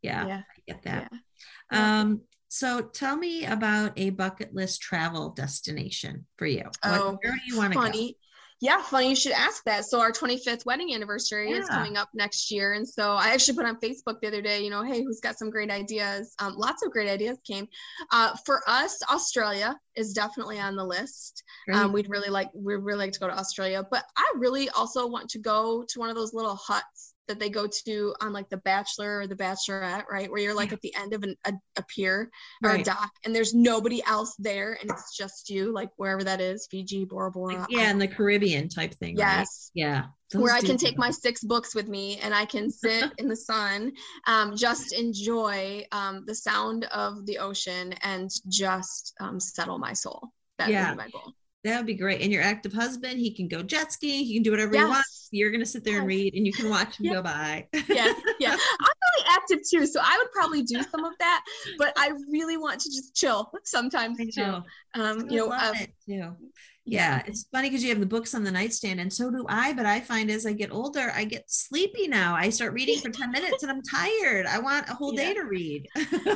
yeah, 0.00 0.26
yeah. 0.26 0.38
I 0.38 0.72
get 0.72 0.82
that. 0.84 1.12
Yeah. 1.70 2.00
Um, 2.00 2.22
so 2.48 2.80
tell 2.80 3.16
me 3.16 3.44
about 3.44 3.92
a 3.96 4.10
bucket 4.10 4.54
list 4.54 4.80
travel 4.80 5.30
destination 5.30 6.26
for 6.38 6.46
you. 6.46 6.64
Oh, 6.82 7.18
where 7.22 7.32
do 7.32 7.40
you 7.46 7.58
want 7.58 7.74
to 7.74 7.78
go? 7.78 8.08
Yeah, 8.60 8.80
funny 8.80 9.10
you 9.10 9.16
should 9.16 9.32
ask 9.32 9.62
that. 9.64 9.84
So 9.84 10.00
our 10.00 10.10
25th 10.10 10.64
wedding 10.64 10.94
anniversary 10.94 11.50
yeah. 11.50 11.58
is 11.58 11.68
coming 11.68 11.98
up 11.98 12.08
next 12.14 12.50
year, 12.50 12.72
and 12.72 12.88
so 12.88 13.12
I 13.12 13.28
actually 13.28 13.56
put 13.56 13.66
on 13.66 13.78
Facebook 13.80 14.20
the 14.20 14.28
other 14.28 14.40
day, 14.40 14.64
you 14.64 14.70
know, 14.70 14.82
hey, 14.82 15.02
who's 15.02 15.20
got 15.20 15.38
some 15.38 15.50
great 15.50 15.70
ideas? 15.70 16.34
Um, 16.38 16.54
lots 16.56 16.82
of 16.82 16.90
great 16.90 17.08
ideas 17.08 17.38
came. 17.46 17.68
Uh, 18.12 18.34
for 18.46 18.62
us, 18.66 18.98
Australia 19.12 19.78
is 19.94 20.14
definitely 20.14 20.58
on 20.58 20.74
the 20.74 20.84
list. 20.84 21.42
Um, 21.72 21.92
we'd 21.92 22.08
really 22.08 22.30
like 22.30 22.48
we'd 22.54 22.76
really 22.76 22.98
like 22.98 23.12
to 23.12 23.20
go 23.20 23.26
to 23.26 23.38
Australia, 23.38 23.84
but 23.90 24.04
I 24.16 24.32
really 24.36 24.70
also 24.70 25.06
want 25.06 25.28
to 25.30 25.38
go 25.38 25.84
to 25.88 25.98
one 25.98 26.08
of 26.08 26.16
those 26.16 26.32
little 26.32 26.56
huts 26.56 27.14
that 27.28 27.38
they 27.38 27.48
go 27.48 27.66
to 27.84 28.14
on 28.20 28.32
like 28.32 28.48
the 28.48 28.56
bachelor 28.58 29.20
or 29.20 29.26
the 29.26 29.36
bachelorette 29.36 30.04
right? 30.10 30.30
Where 30.30 30.40
you're 30.40 30.54
like 30.54 30.72
at 30.72 30.80
the 30.80 30.94
end 30.94 31.12
of 31.12 31.22
an, 31.22 31.36
a, 31.44 31.52
a 31.76 31.82
pier 31.82 32.30
or 32.62 32.70
right. 32.70 32.80
a 32.80 32.84
dock 32.84 33.10
and 33.24 33.34
there's 33.34 33.54
nobody 33.54 34.02
else 34.06 34.34
there 34.38 34.78
and 34.80 34.90
it's 34.90 35.16
just 35.16 35.50
you 35.50 35.72
like 35.72 35.90
wherever 35.96 36.24
that 36.24 36.40
is 36.40 36.66
fiji 36.70 37.04
bora 37.04 37.30
bora 37.30 37.66
yeah 37.68 37.90
in 37.90 37.98
the 37.98 38.08
caribbean 38.08 38.68
type 38.68 38.94
thing 38.94 39.16
yes. 39.16 39.70
Right? 39.76 39.82
yeah. 39.82 40.04
Those 40.32 40.42
where 40.42 40.54
i 40.54 40.60
can 40.60 40.76
take 40.76 40.98
my 40.98 41.10
six 41.10 41.42
books 41.42 41.74
with 41.74 41.88
me 41.88 42.18
and 42.18 42.34
i 42.34 42.44
can 42.44 42.70
sit 42.70 43.12
in 43.18 43.28
the 43.28 43.36
sun 43.36 43.92
um, 44.26 44.56
just 44.56 44.92
enjoy 44.92 45.86
um, 45.92 46.24
the 46.26 46.34
sound 46.34 46.84
of 46.86 47.26
the 47.26 47.38
ocean 47.38 47.94
and 48.02 48.30
just 48.48 49.14
um, 49.20 49.40
settle 49.40 49.78
my 49.78 49.92
soul. 49.92 50.28
That 50.58 50.70
yeah. 50.70 50.90
would 50.90 50.98
be 50.98 51.04
my 51.04 51.10
goal 51.10 51.32
that 51.64 51.76
would 51.78 51.86
be 51.86 51.94
great. 51.94 52.20
And 52.20 52.32
your 52.32 52.42
active 52.42 52.72
husband, 52.72 53.18
he 53.18 53.32
can 53.34 53.48
go 53.48 53.62
jet 53.62 53.92
skiing, 53.92 54.24
he 54.24 54.34
can 54.34 54.42
do 54.42 54.50
whatever 54.50 54.74
yes. 54.74 54.84
he 54.84 54.88
wants. 54.88 55.28
You're 55.32 55.50
gonna 55.50 55.66
sit 55.66 55.84
there 55.84 55.94
yes. 55.94 56.00
and 56.00 56.08
read 56.08 56.34
and 56.34 56.46
you 56.46 56.52
can 56.52 56.70
watch 56.70 56.98
him 56.98 57.06
yeah. 57.06 57.12
go 57.14 57.22
by. 57.22 57.66
yeah, 57.88 58.12
yeah. 58.38 58.52
I'm 58.80 58.96
really 59.14 59.26
active 59.30 59.58
too, 59.68 59.86
so 59.86 60.00
I 60.02 60.16
would 60.18 60.30
probably 60.32 60.62
do 60.62 60.82
some 60.82 61.04
of 61.04 61.12
that, 61.18 61.44
but 61.78 61.92
I 61.96 62.12
really 62.30 62.56
want 62.56 62.80
to 62.80 62.88
just 62.88 63.14
chill 63.14 63.50
sometimes 63.64 64.18
too. 64.34 64.62
Um, 64.94 65.28
you 65.28 65.38
know, 65.38 65.52
um, 65.52 65.74
too 66.06 66.36
yeah 66.86 67.22
it's 67.26 67.46
funny 67.52 67.68
because 67.68 67.82
you 67.82 67.90
have 67.90 68.00
the 68.00 68.06
books 68.06 68.34
on 68.34 68.44
the 68.44 68.50
nightstand 68.50 69.00
and 69.00 69.12
so 69.12 69.30
do 69.30 69.44
i 69.48 69.72
but 69.72 69.86
i 69.86 70.00
find 70.00 70.30
as 70.30 70.46
i 70.46 70.52
get 70.52 70.70
older 70.72 71.12
i 71.14 71.24
get 71.24 71.44
sleepy 71.46 72.08
now. 72.08 72.34
I 72.34 72.50
start 72.50 72.72
reading 72.72 72.98
for 72.98 73.10
10 73.10 73.30
minutes 73.30 73.62
and 73.62 73.70
i'm 73.70 73.82
tired. 73.82 74.46
I 74.46 74.58
want 74.58 74.88
a 74.88 74.94
whole 74.94 75.14
yeah. 75.14 75.28
day 75.28 75.34
to 75.34 75.44
read. 75.44 75.88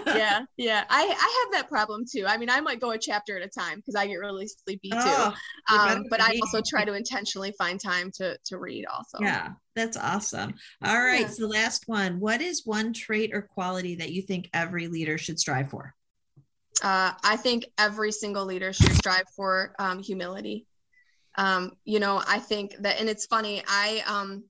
Yeah 0.07 0.43
yeah. 0.57 0.85
I, 0.89 1.03
I 1.03 1.45
have 1.45 1.53
that 1.53 1.69
problem 1.69 2.05
too. 2.11 2.25
I 2.27 2.37
mean 2.37 2.51
i 2.51 2.61
might 2.61 2.81
go 2.81 2.91
a 2.91 2.99
chapter 2.99 3.37
at 3.37 3.45
a 3.45 3.49
time 3.49 3.77
because 3.77 3.95
i 3.95 4.07
get 4.07 4.15
really 4.15 4.47
sleepy 4.47 4.91
too 4.91 4.99
oh, 4.99 5.35
um, 5.71 6.05
but 6.11 6.21
i 6.21 6.39
also 6.43 6.61
try 6.67 6.85
to 6.85 6.95
intentionally 6.95 7.53
find 7.59 7.81
time 7.81 8.11
to 8.17 8.37
to 8.47 8.59
read 8.59 8.87
also. 8.87 9.19
Yeah 9.21 9.51
that's 9.77 9.97
awesome. 9.97 10.55
All 10.85 11.01
right 11.01 11.21
yeah. 11.21 11.29
so 11.29 11.47
last 11.47 11.85
one 11.87 12.21
what 12.21 12.41
is 12.41 12.67
one 12.67 12.93
trait 12.93 13.33
or 13.33 13.43
quality 13.43 13.97
that 13.97 14.13
you 14.13 14.23
think 14.23 14.49
every 14.53 14.89
leader 14.89 15.19
should 15.19 15.39
strive 15.39 15.71
for 15.71 15.95
uh, 16.83 17.13
I 17.23 17.37
think 17.37 17.67
every 17.79 18.13
single 18.13 18.45
leader 18.45 18.73
should 18.73 18.93
strive 18.93 19.29
for 19.35 19.75
um, 19.79 20.03
humility. 20.03 20.67
Um, 21.37 21.73
you 21.85 22.01
know, 22.01 22.23
I 22.27 22.39
think 22.39 22.75
that, 22.81 23.01
and 23.01 23.09
it's 23.09 23.27
funny. 23.27 23.63
I 23.67 24.03
um, 24.07 24.45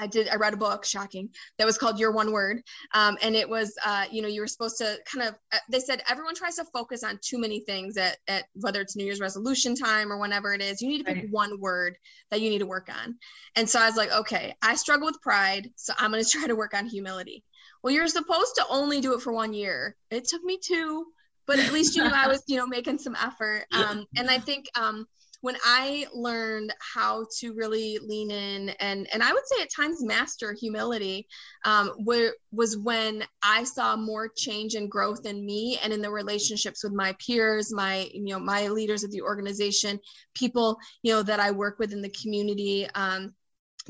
I 0.00 0.06
did. 0.06 0.28
I 0.28 0.36
read 0.36 0.54
a 0.54 0.56
book, 0.56 0.84
shocking, 0.84 1.28
that 1.58 1.66
was 1.66 1.76
called 1.76 1.98
Your 1.98 2.10
One 2.10 2.32
Word, 2.32 2.62
um, 2.94 3.18
and 3.22 3.36
it 3.36 3.48
was, 3.48 3.74
uh, 3.84 4.06
you 4.10 4.22
know, 4.22 4.28
you 4.28 4.40
were 4.40 4.46
supposed 4.46 4.78
to 4.78 4.96
kind 5.04 5.28
of. 5.28 5.34
Uh, 5.52 5.58
they 5.70 5.78
said 5.78 6.02
everyone 6.08 6.34
tries 6.34 6.56
to 6.56 6.64
focus 6.72 7.04
on 7.04 7.18
too 7.22 7.38
many 7.38 7.60
things 7.60 7.96
at, 7.98 8.16
at 8.26 8.44
whether 8.54 8.80
it's 8.80 8.96
New 8.96 9.04
Year's 9.04 9.20
resolution 9.20 9.74
time 9.74 10.10
or 10.10 10.18
whenever 10.18 10.54
it 10.54 10.62
is. 10.62 10.80
You 10.80 10.88
need 10.88 10.98
to 10.98 11.04
pick 11.04 11.16
right. 11.16 11.30
one 11.30 11.60
word 11.60 11.98
that 12.30 12.40
you 12.40 12.48
need 12.48 12.60
to 12.60 12.66
work 12.66 12.88
on. 12.88 13.16
And 13.56 13.68
so 13.68 13.78
I 13.80 13.86
was 13.86 13.96
like, 13.96 14.10
okay, 14.12 14.54
I 14.62 14.74
struggle 14.74 15.06
with 15.06 15.20
pride, 15.20 15.70
so 15.76 15.92
I'm 15.98 16.10
going 16.10 16.24
to 16.24 16.30
try 16.30 16.46
to 16.46 16.56
work 16.56 16.74
on 16.74 16.86
humility. 16.86 17.44
Well, 17.82 17.92
you're 17.92 18.08
supposed 18.08 18.54
to 18.56 18.64
only 18.70 19.00
do 19.00 19.14
it 19.14 19.20
for 19.20 19.32
one 19.32 19.52
year. 19.52 19.96
It 20.10 20.26
took 20.26 20.42
me 20.42 20.58
two 20.62 21.06
but 21.46 21.58
at 21.58 21.72
least 21.72 21.96
you 21.96 22.04
knew 22.04 22.10
I 22.14 22.28
was, 22.28 22.42
you 22.46 22.56
know, 22.56 22.66
making 22.66 22.98
some 22.98 23.16
effort. 23.16 23.64
Um, 23.72 24.04
and 24.16 24.30
I 24.30 24.38
think 24.38 24.66
um, 24.74 25.06
when 25.42 25.56
I 25.64 26.06
learned 26.12 26.74
how 26.80 27.26
to 27.38 27.54
really 27.54 27.98
lean 27.98 28.30
in 28.30 28.70
and 28.80 29.08
and 29.12 29.22
I 29.22 29.32
would 29.32 29.46
say 29.46 29.62
at 29.62 29.70
times 29.74 30.02
master 30.02 30.52
humility, 30.52 31.26
um, 31.64 31.92
where, 32.04 32.34
was 32.52 32.76
when 32.76 33.24
I 33.42 33.64
saw 33.64 33.96
more 33.96 34.28
change 34.36 34.74
and 34.74 34.90
growth 34.90 35.24
in 35.24 35.44
me 35.44 35.78
and 35.82 35.92
in 35.92 36.02
the 36.02 36.10
relationships 36.10 36.84
with 36.84 36.92
my 36.92 37.14
peers, 37.24 37.72
my 37.72 38.10
you 38.12 38.26
know 38.26 38.38
my 38.38 38.68
leaders 38.68 39.02
of 39.02 39.10
the 39.12 39.22
organization, 39.22 39.98
people 40.34 40.78
you 41.02 41.12
know 41.12 41.22
that 41.22 41.40
I 41.40 41.50
work 41.50 41.78
with 41.78 41.92
in 41.92 42.02
the 42.02 42.14
community. 42.22 42.86
Um, 42.94 43.34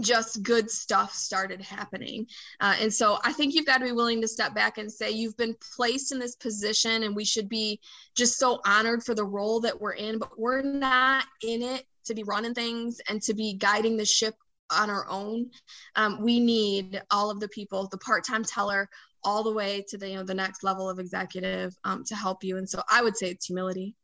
just 0.00 0.42
good 0.42 0.70
stuff 0.70 1.12
started 1.14 1.60
happening. 1.60 2.26
Uh, 2.60 2.76
and 2.80 2.92
so 2.92 3.18
I 3.24 3.32
think 3.32 3.54
you've 3.54 3.66
got 3.66 3.78
to 3.78 3.84
be 3.84 3.92
willing 3.92 4.20
to 4.20 4.28
step 4.28 4.54
back 4.54 4.78
and 4.78 4.90
say, 4.90 5.10
you've 5.10 5.36
been 5.36 5.56
placed 5.74 6.12
in 6.12 6.18
this 6.18 6.36
position, 6.36 7.02
and 7.02 7.14
we 7.16 7.24
should 7.24 7.48
be 7.48 7.80
just 8.14 8.38
so 8.38 8.60
honored 8.64 9.02
for 9.02 9.14
the 9.14 9.24
role 9.24 9.60
that 9.60 9.80
we're 9.80 9.92
in, 9.92 10.18
but 10.18 10.38
we're 10.38 10.62
not 10.62 11.24
in 11.42 11.62
it 11.62 11.86
to 12.04 12.14
be 12.14 12.22
running 12.22 12.54
things 12.54 13.00
and 13.08 13.20
to 13.22 13.34
be 13.34 13.54
guiding 13.54 13.96
the 13.96 14.04
ship 14.04 14.34
on 14.70 14.90
our 14.90 15.08
own. 15.08 15.50
Um, 15.96 16.22
we 16.22 16.40
need 16.40 17.02
all 17.10 17.30
of 17.30 17.40
the 17.40 17.48
people, 17.48 17.88
the 17.88 17.98
part 17.98 18.24
time 18.24 18.44
teller, 18.44 18.88
all 19.22 19.42
the 19.42 19.52
way 19.52 19.84
to 19.88 19.98
the 19.98 20.08
you 20.08 20.16
know 20.16 20.22
the 20.22 20.34
next 20.34 20.62
level 20.62 20.88
of 20.88 20.98
executive 20.98 21.76
um, 21.84 22.04
to 22.04 22.14
help 22.14 22.42
you. 22.42 22.56
And 22.56 22.68
so 22.68 22.82
I 22.90 23.02
would 23.02 23.16
say 23.16 23.30
it's 23.30 23.46
humility. 23.46 23.94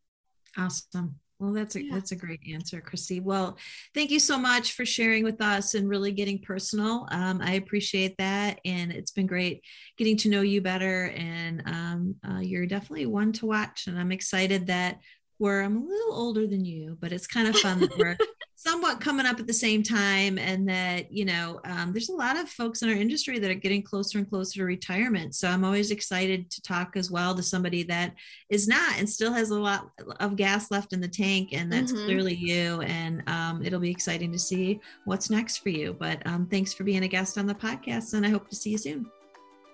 Awesome. 0.56 1.18
Well, 1.38 1.52
that's 1.52 1.76
a 1.76 1.84
yeah. 1.84 1.94
that's 1.94 2.12
a 2.12 2.16
great 2.16 2.40
answer, 2.50 2.80
Chrissy. 2.80 3.20
Well, 3.20 3.58
thank 3.94 4.10
you 4.10 4.18
so 4.18 4.38
much 4.38 4.72
for 4.72 4.86
sharing 4.86 5.22
with 5.22 5.42
us 5.42 5.74
and 5.74 5.88
really 5.88 6.12
getting 6.12 6.40
personal. 6.40 7.06
Um, 7.10 7.42
I 7.42 7.52
appreciate 7.54 8.16
that, 8.16 8.60
and 8.64 8.90
it's 8.90 9.10
been 9.10 9.26
great 9.26 9.62
getting 9.98 10.16
to 10.18 10.30
know 10.30 10.40
you 10.40 10.62
better. 10.62 11.12
And 11.14 11.62
um, 11.66 12.14
uh, 12.26 12.38
you're 12.40 12.66
definitely 12.66 13.06
one 13.06 13.32
to 13.34 13.46
watch, 13.46 13.86
and 13.86 13.98
I'm 13.98 14.12
excited 14.12 14.68
that 14.68 14.98
we're 15.38 15.62
I'm 15.62 15.76
a 15.76 15.80
little 15.80 16.14
older 16.14 16.46
than 16.46 16.64
you, 16.64 16.96
but 17.00 17.12
it's 17.12 17.26
kind 17.26 17.48
of 17.48 17.56
fun 17.56 17.80
that 17.80 17.96
we're 17.98 18.16
somewhat 18.56 19.00
coming 19.00 19.26
up 19.26 19.38
at 19.38 19.46
the 19.46 19.52
same 19.52 19.82
time 19.82 20.38
and 20.38 20.68
that 20.68 21.12
you 21.12 21.24
know 21.24 21.60
um, 21.64 21.92
there's 21.92 22.08
a 22.08 22.14
lot 22.14 22.36
of 22.36 22.48
folks 22.48 22.82
in 22.82 22.88
our 22.88 22.94
industry 22.94 23.38
that 23.38 23.50
are 23.50 23.54
getting 23.54 23.82
closer 23.82 24.18
and 24.18 24.28
closer 24.28 24.60
to 24.60 24.64
retirement. 24.64 25.34
So 25.34 25.48
i'm 25.48 25.64
always 25.64 25.90
excited 25.90 26.50
to 26.50 26.62
talk 26.62 26.96
as 26.96 27.10
well 27.10 27.34
to 27.34 27.42
somebody 27.42 27.82
that 27.84 28.14
is 28.50 28.66
not 28.66 28.98
and 28.98 29.08
still 29.08 29.32
has 29.32 29.50
a 29.50 29.60
lot 29.60 29.90
of 30.20 30.36
gas 30.36 30.70
left 30.70 30.92
in 30.92 31.00
the 31.00 31.08
tank 31.08 31.50
and 31.52 31.70
that's 31.70 31.92
mm-hmm. 31.92 32.04
clearly 32.06 32.34
you. 32.34 32.80
And 32.82 33.22
um, 33.28 33.62
it'll 33.64 33.80
be 33.80 33.90
exciting 33.90 34.32
to 34.32 34.38
see 34.38 34.80
what's 35.04 35.30
next 35.30 35.58
for 35.58 35.68
you. 35.68 35.92
But 35.92 36.26
um, 36.26 36.46
thanks 36.46 36.72
for 36.72 36.84
being 36.84 37.04
a 37.04 37.08
guest 37.08 37.38
on 37.38 37.46
the 37.46 37.54
podcast 37.54 38.14
and 38.14 38.26
i 38.26 38.30
hope 38.30 38.48
to 38.48 38.56
see 38.56 38.70
you 38.70 38.78
soon. 38.78 39.10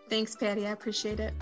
Thanks 0.08 0.36
patty. 0.36 0.66
I 0.66 0.72
appreciate 0.72 1.20
it 1.20 1.32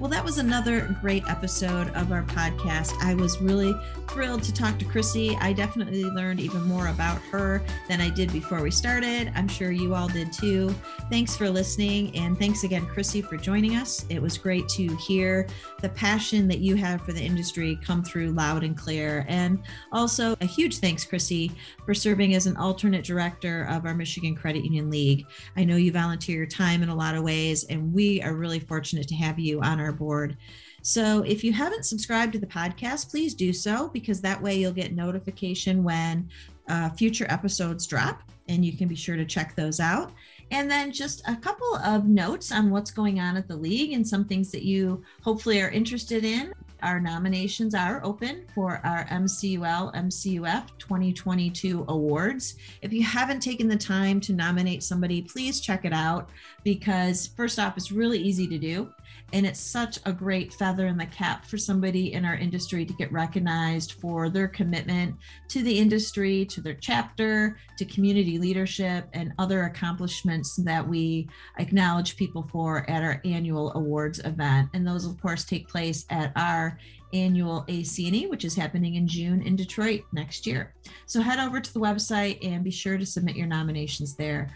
well, 0.00 0.08
that 0.08 0.24
was 0.24 0.38
another 0.38 0.96
great 1.02 1.22
episode 1.28 1.90
of 1.90 2.10
our 2.10 2.22
podcast. 2.22 2.94
I 3.02 3.12
was 3.12 3.38
really 3.42 3.74
thrilled 4.08 4.42
to 4.44 4.52
talk 4.52 4.78
to 4.78 4.86
Chrissy. 4.86 5.36
I 5.42 5.52
definitely 5.52 6.04
learned 6.04 6.40
even 6.40 6.62
more 6.62 6.88
about 6.88 7.18
her 7.30 7.62
than 7.86 8.00
I 8.00 8.08
did 8.08 8.32
before 8.32 8.62
we 8.62 8.70
started. 8.70 9.30
I'm 9.34 9.46
sure 9.46 9.70
you 9.70 9.94
all 9.94 10.08
did 10.08 10.32
too. 10.32 10.74
Thanks 11.10 11.36
for 11.36 11.50
listening. 11.50 12.16
And 12.16 12.38
thanks 12.38 12.64
again, 12.64 12.86
Chrissy, 12.86 13.20
for 13.20 13.36
joining 13.36 13.76
us. 13.76 14.06
It 14.08 14.22
was 14.22 14.38
great 14.38 14.66
to 14.70 14.96
hear 14.96 15.46
the 15.82 15.90
passion 15.90 16.48
that 16.48 16.60
you 16.60 16.76
have 16.76 17.02
for 17.02 17.12
the 17.12 17.22
industry 17.22 17.78
come 17.84 18.02
through 18.02 18.30
loud 18.30 18.64
and 18.64 18.74
clear. 18.76 19.26
And 19.28 19.62
also, 19.92 20.34
a 20.40 20.46
huge 20.46 20.78
thanks, 20.78 21.04
Chrissy, 21.04 21.52
for 21.84 21.92
serving 21.92 22.34
as 22.34 22.46
an 22.46 22.56
alternate 22.56 23.04
director 23.04 23.66
of 23.70 23.84
our 23.84 23.94
Michigan 23.94 24.34
Credit 24.34 24.64
Union 24.64 24.88
League. 24.90 25.26
I 25.58 25.64
know 25.64 25.76
you 25.76 25.92
volunteer 25.92 26.38
your 26.38 26.46
time 26.46 26.82
in 26.82 26.88
a 26.88 26.94
lot 26.94 27.14
of 27.14 27.22
ways, 27.22 27.64
and 27.64 27.92
we 27.92 28.22
are 28.22 28.34
really 28.34 28.60
fortunate 28.60 29.06
to 29.08 29.14
have 29.14 29.38
you 29.38 29.60
on 29.60 29.78
our 29.78 29.89
board. 29.92 30.36
So 30.82 31.22
if 31.22 31.44
you 31.44 31.52
haven't 31.52 31.84
subscribed 31.84 32.32
to 32.32 32.38
the 32.38 32.46
podcast, 32.46 33.10
please 33.10 33.34
do 33.34 33.52
so 33.52 33.88
because 33.88 34.20
that 34.22 34.40
way 34.40 34.56
you'll 34.56 34.72
get 34.72 34.94
notification 34.94 35.84
when 35.84 36.28
uh, 36.68 36.90
future 36.90 37.26
episodes 37.28 37.86
drop 37.86 38.22
and 38.48 38.64
you 38.64 38.76
can 38.76 38.88
be 38.88 38.96
sure 38.96 39.16
to 39.16 39.24
check 39.24 39.54
those 39.54 39.80
out. 39.80 40.12
And 40.50 40.68
then 40.68 40.90
just 40.90 41.22
a 41.28 41.36
couple 41.36 41.76
of 41.76 42.06
notes 42.06 42.50
on 42.50 42.70
what's 42.70 42.90
going 42.90 43.20
on 43.20 43.36
at 43.36 43.46
the 43.46 43.56
league 43.56 43.92
and 43.92 44.06
some 44.06 44.24
things 44.24 44.50
that 44.50 44.64
you 44.64 45.02
hopefully 45.22 45.62
are 45.62 45.70
interested 45.70 46.24
in. 46.24 46.52
Our 46.82 46.98
nominations 46.98 47.74
are 47.74 48.00
open 48.02 48.46
for 48.54 48.80
our 48.84 49.04
MCUL 49.04 49.94
MCUF 49.94 50.66
2022 50.78 51.84
awards. 51.88 52.56
If 52.80 52.92
you 52.92 53.04
haven't 53.04 53.40
taken 53.40 53.68
the 53.68 53.76
time 53.76 54.18
to 54.20 54.32
nominate 54.32 54.82
somebody, 54.82 55.22
please 55.22 55.60
check 55.60 55.84
it 55.84 55.92
out 55.92 56.30
because, 56.64 57.28
first 57.36 57.58
off, 57.58 57.76
it's 57.76 57.92
really 57.92 58.18
easy 58.18 58.48
to 58.48 58.58
do. 58.58 58.90
And 59.32 59.46
it's 59.46 59.60
such 59.60 59.98
a 60.06 60.12
great 60.12 60.52
feather 60.52 60.86
in 60.86 60.96
the 60.96 61.06
cap 61.06 61.44
for 61.44 61.56
somebody 61.56 62.12
in 62.12 62.24
our 62.24 62.34
industry 62.34 62.84
to 62.84 62.92
get 62.94 63.12
recognized 63.12 63.92
for 63.92 64.28
their 64.28 64.48
commitment 64.48 65.16
to 65.48 65.62
the 65.62 65.78
industry, 65.78 66.44
to 66.46 66.60
their 66.60 66.74
chapter, 66.74 67.58
to 67.78 67.84
community 67.84 68.38
leadership, 68.38 69.08
and 69.12 69.32
other 69.38 69.62
accomplishments 69.64 70.56
that 70.56 70.86
we 70.86 71.28
acknowledge 71.58 72.16
people 72.16 72.48
for 72.50 72.88
at 72.90 73.02
our 73.02 73.20
annual 73.24 73.72
awards 73.74 74.18
event. 74.20 74.68
And 74.74 74.86
those, 74.86 75.06
of 75.06 75.20
course, 75.20 75.44
take 75.44 75.68
place 75.68 76.06
at 76.10 76.32
our 76.36 76.78
annual 77.12 77.64
AC&E, 77.68 78.26
which 78.26 78.44
is 78.44 78.54
happening 78.54 78.94
in 78.94 79.06
June 79.06 79.42
in 79.42 79.56
Detroit 79.56 80.02
next 80.12 80.46
year. 80.46 80.74
So 81.06 81.20
head 81.20 81.38
over 81.38 81.60
to 81.60 81.72
the 81.72 81.80
website 81.80 82.44
and 82.46 82.62
be 82.62 82.70
sure 82.70 82.98
to 82.98 83.06
submit 83.06 83.36
your 83.36 83.46
nominations 83.46 84.14
there. 84.14 84.50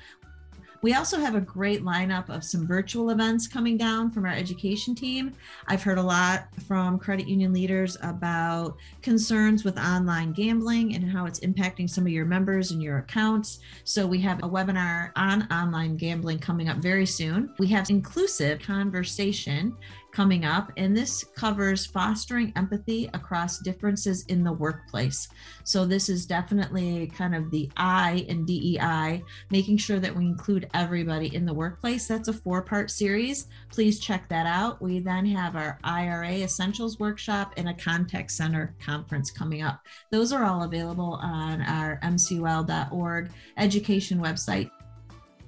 We 0.85 0.93
also 0.93 1.18
have 1.18 1.35
a 1.35 1.41
great 1.41 1.82
lineup 1.82 2.28
of 2.28 2.45
some 2.45 2.66
virtual 2.66 3.09
events 3.09 3.49
coming 3.49 3.78
down 3.78 4.11
from 4.11 4.26
our 4.26 4.35
education 4.35 4.95
team. 4.95 5.32
I've 5.66 5.82
heard 5.82 5.97
a 5.97 6.03
lot 6.03 6.49
from 6.68 6.99
credit 6.99 7.26
union 7.26 7.55
leaders 7.55 7.97
about 8.03 8.76
concerns 9.01 9.64
with 9.64 9.78
online 9.78 10.35
gambling 10.35 10.95
and 10.95 11.11
how 11.11 11.24
it's 11.24 11.41
impacting 11.41 11.89
some 11.89 12.05
of 12.05 12.12
your 12.12 12.26
members 12.26 12.70
and 12.70 12.82
your 12.82 12.99
accounts. 12.99 13.61
So 13.85 14.07
we 14.07 14.20
have 14.20 14.43
a 14.43 14.47
webinar 14.47 15.11
on 15.16 15.51
online 15.51 15.97
gambling 15.97 16.39
coming 16.39 16.68
up 16.68 16.76
very 16.76 17.07
soon. 17.07 17.55
We 17.59 17.68
have 17.68 17.89
inclusive 17.89 18.61
conversation 18.61 19.74
coming 20.15 20.45
up, 20.45 20.71
and 20.77 20.97
this 20.97 21.25
covers 21.35 21.85
fostering 21.85 22.53
empathy 22.55 23.11
across 23.12 23.59
differences 23.59 24.25
in 24.29 24.45
the 24.45 24.53
workplace. 24.53 25.29
So, 25.65 25.85
this 25.85 26.09
is 26.09 26.25
definitely 26.25 27.09
kind 27.09 27.35
of 27.35 27.51
the 27.51 27.71
I 27.77 28.25
in 28.29 28.47
DEI, 28.47 29.23
making 29.51 29.79
sure 29.79 29.99
that 29.99 30.15
we 30.15 30.25
include 30.25 30.71
everybody 30.73 31.35
in 31.35 31.45
the 31.45 31.53
workplace. 31.53 32.07
That's 32.07 32.29
a 32.29 32.33
four 32.33 32.62
part 32.62 32.91
series. 32.91 33.49
Please 33.71 33.99
check 33.99 34.29
that 34.29 34.47
out. 34.47 34.81
We 34.81 35.01
then 35.01 35.27
have 35.27 35.57
our 35.57 35.79
IRA 35.83 36.43
Essentials 36.45 36.99
Workshop 36.99 37.53
and 37.57 37.69
a 37.69 37.75
Contact 37.75 38.31
Center 38.31 38.75
conference 38.85 39.31
coming 39.31 39.62
up. 39.62 39.81
Those 40.12 40.33
are 40.33 40.45
all 40.45 40.62
available 40.62 41.19
on 41.23 41.61
our 41.62 41.99
mcul.org 42.03 43.31
education 43.57 44.19
website. 44.19 44.71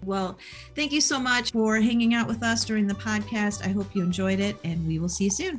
Well, 0.06 0.38
thank 0.76 0.92
you 0.92 1.00
so 1.00 1.18
much 1.18 1.50
for 1.50 1.80
hanging 1.80 2.14
out 2.14 2.28
with 2.28 2.42
us 2.42 2.64
during 2.64 2.86
the 2.86 2.94
podcast. 2.94 3.66
I 3.66 3.70
hope 3.70 3.94
you 3.94 4.02
enjoyed 4.02 4.38
it, 4.38 4.56
and 4.62 4.86
we 4.86 5.00
will 5.00 5.08
see 5.08 5.24
you 5.24 5.30
soon. 5.30 5.58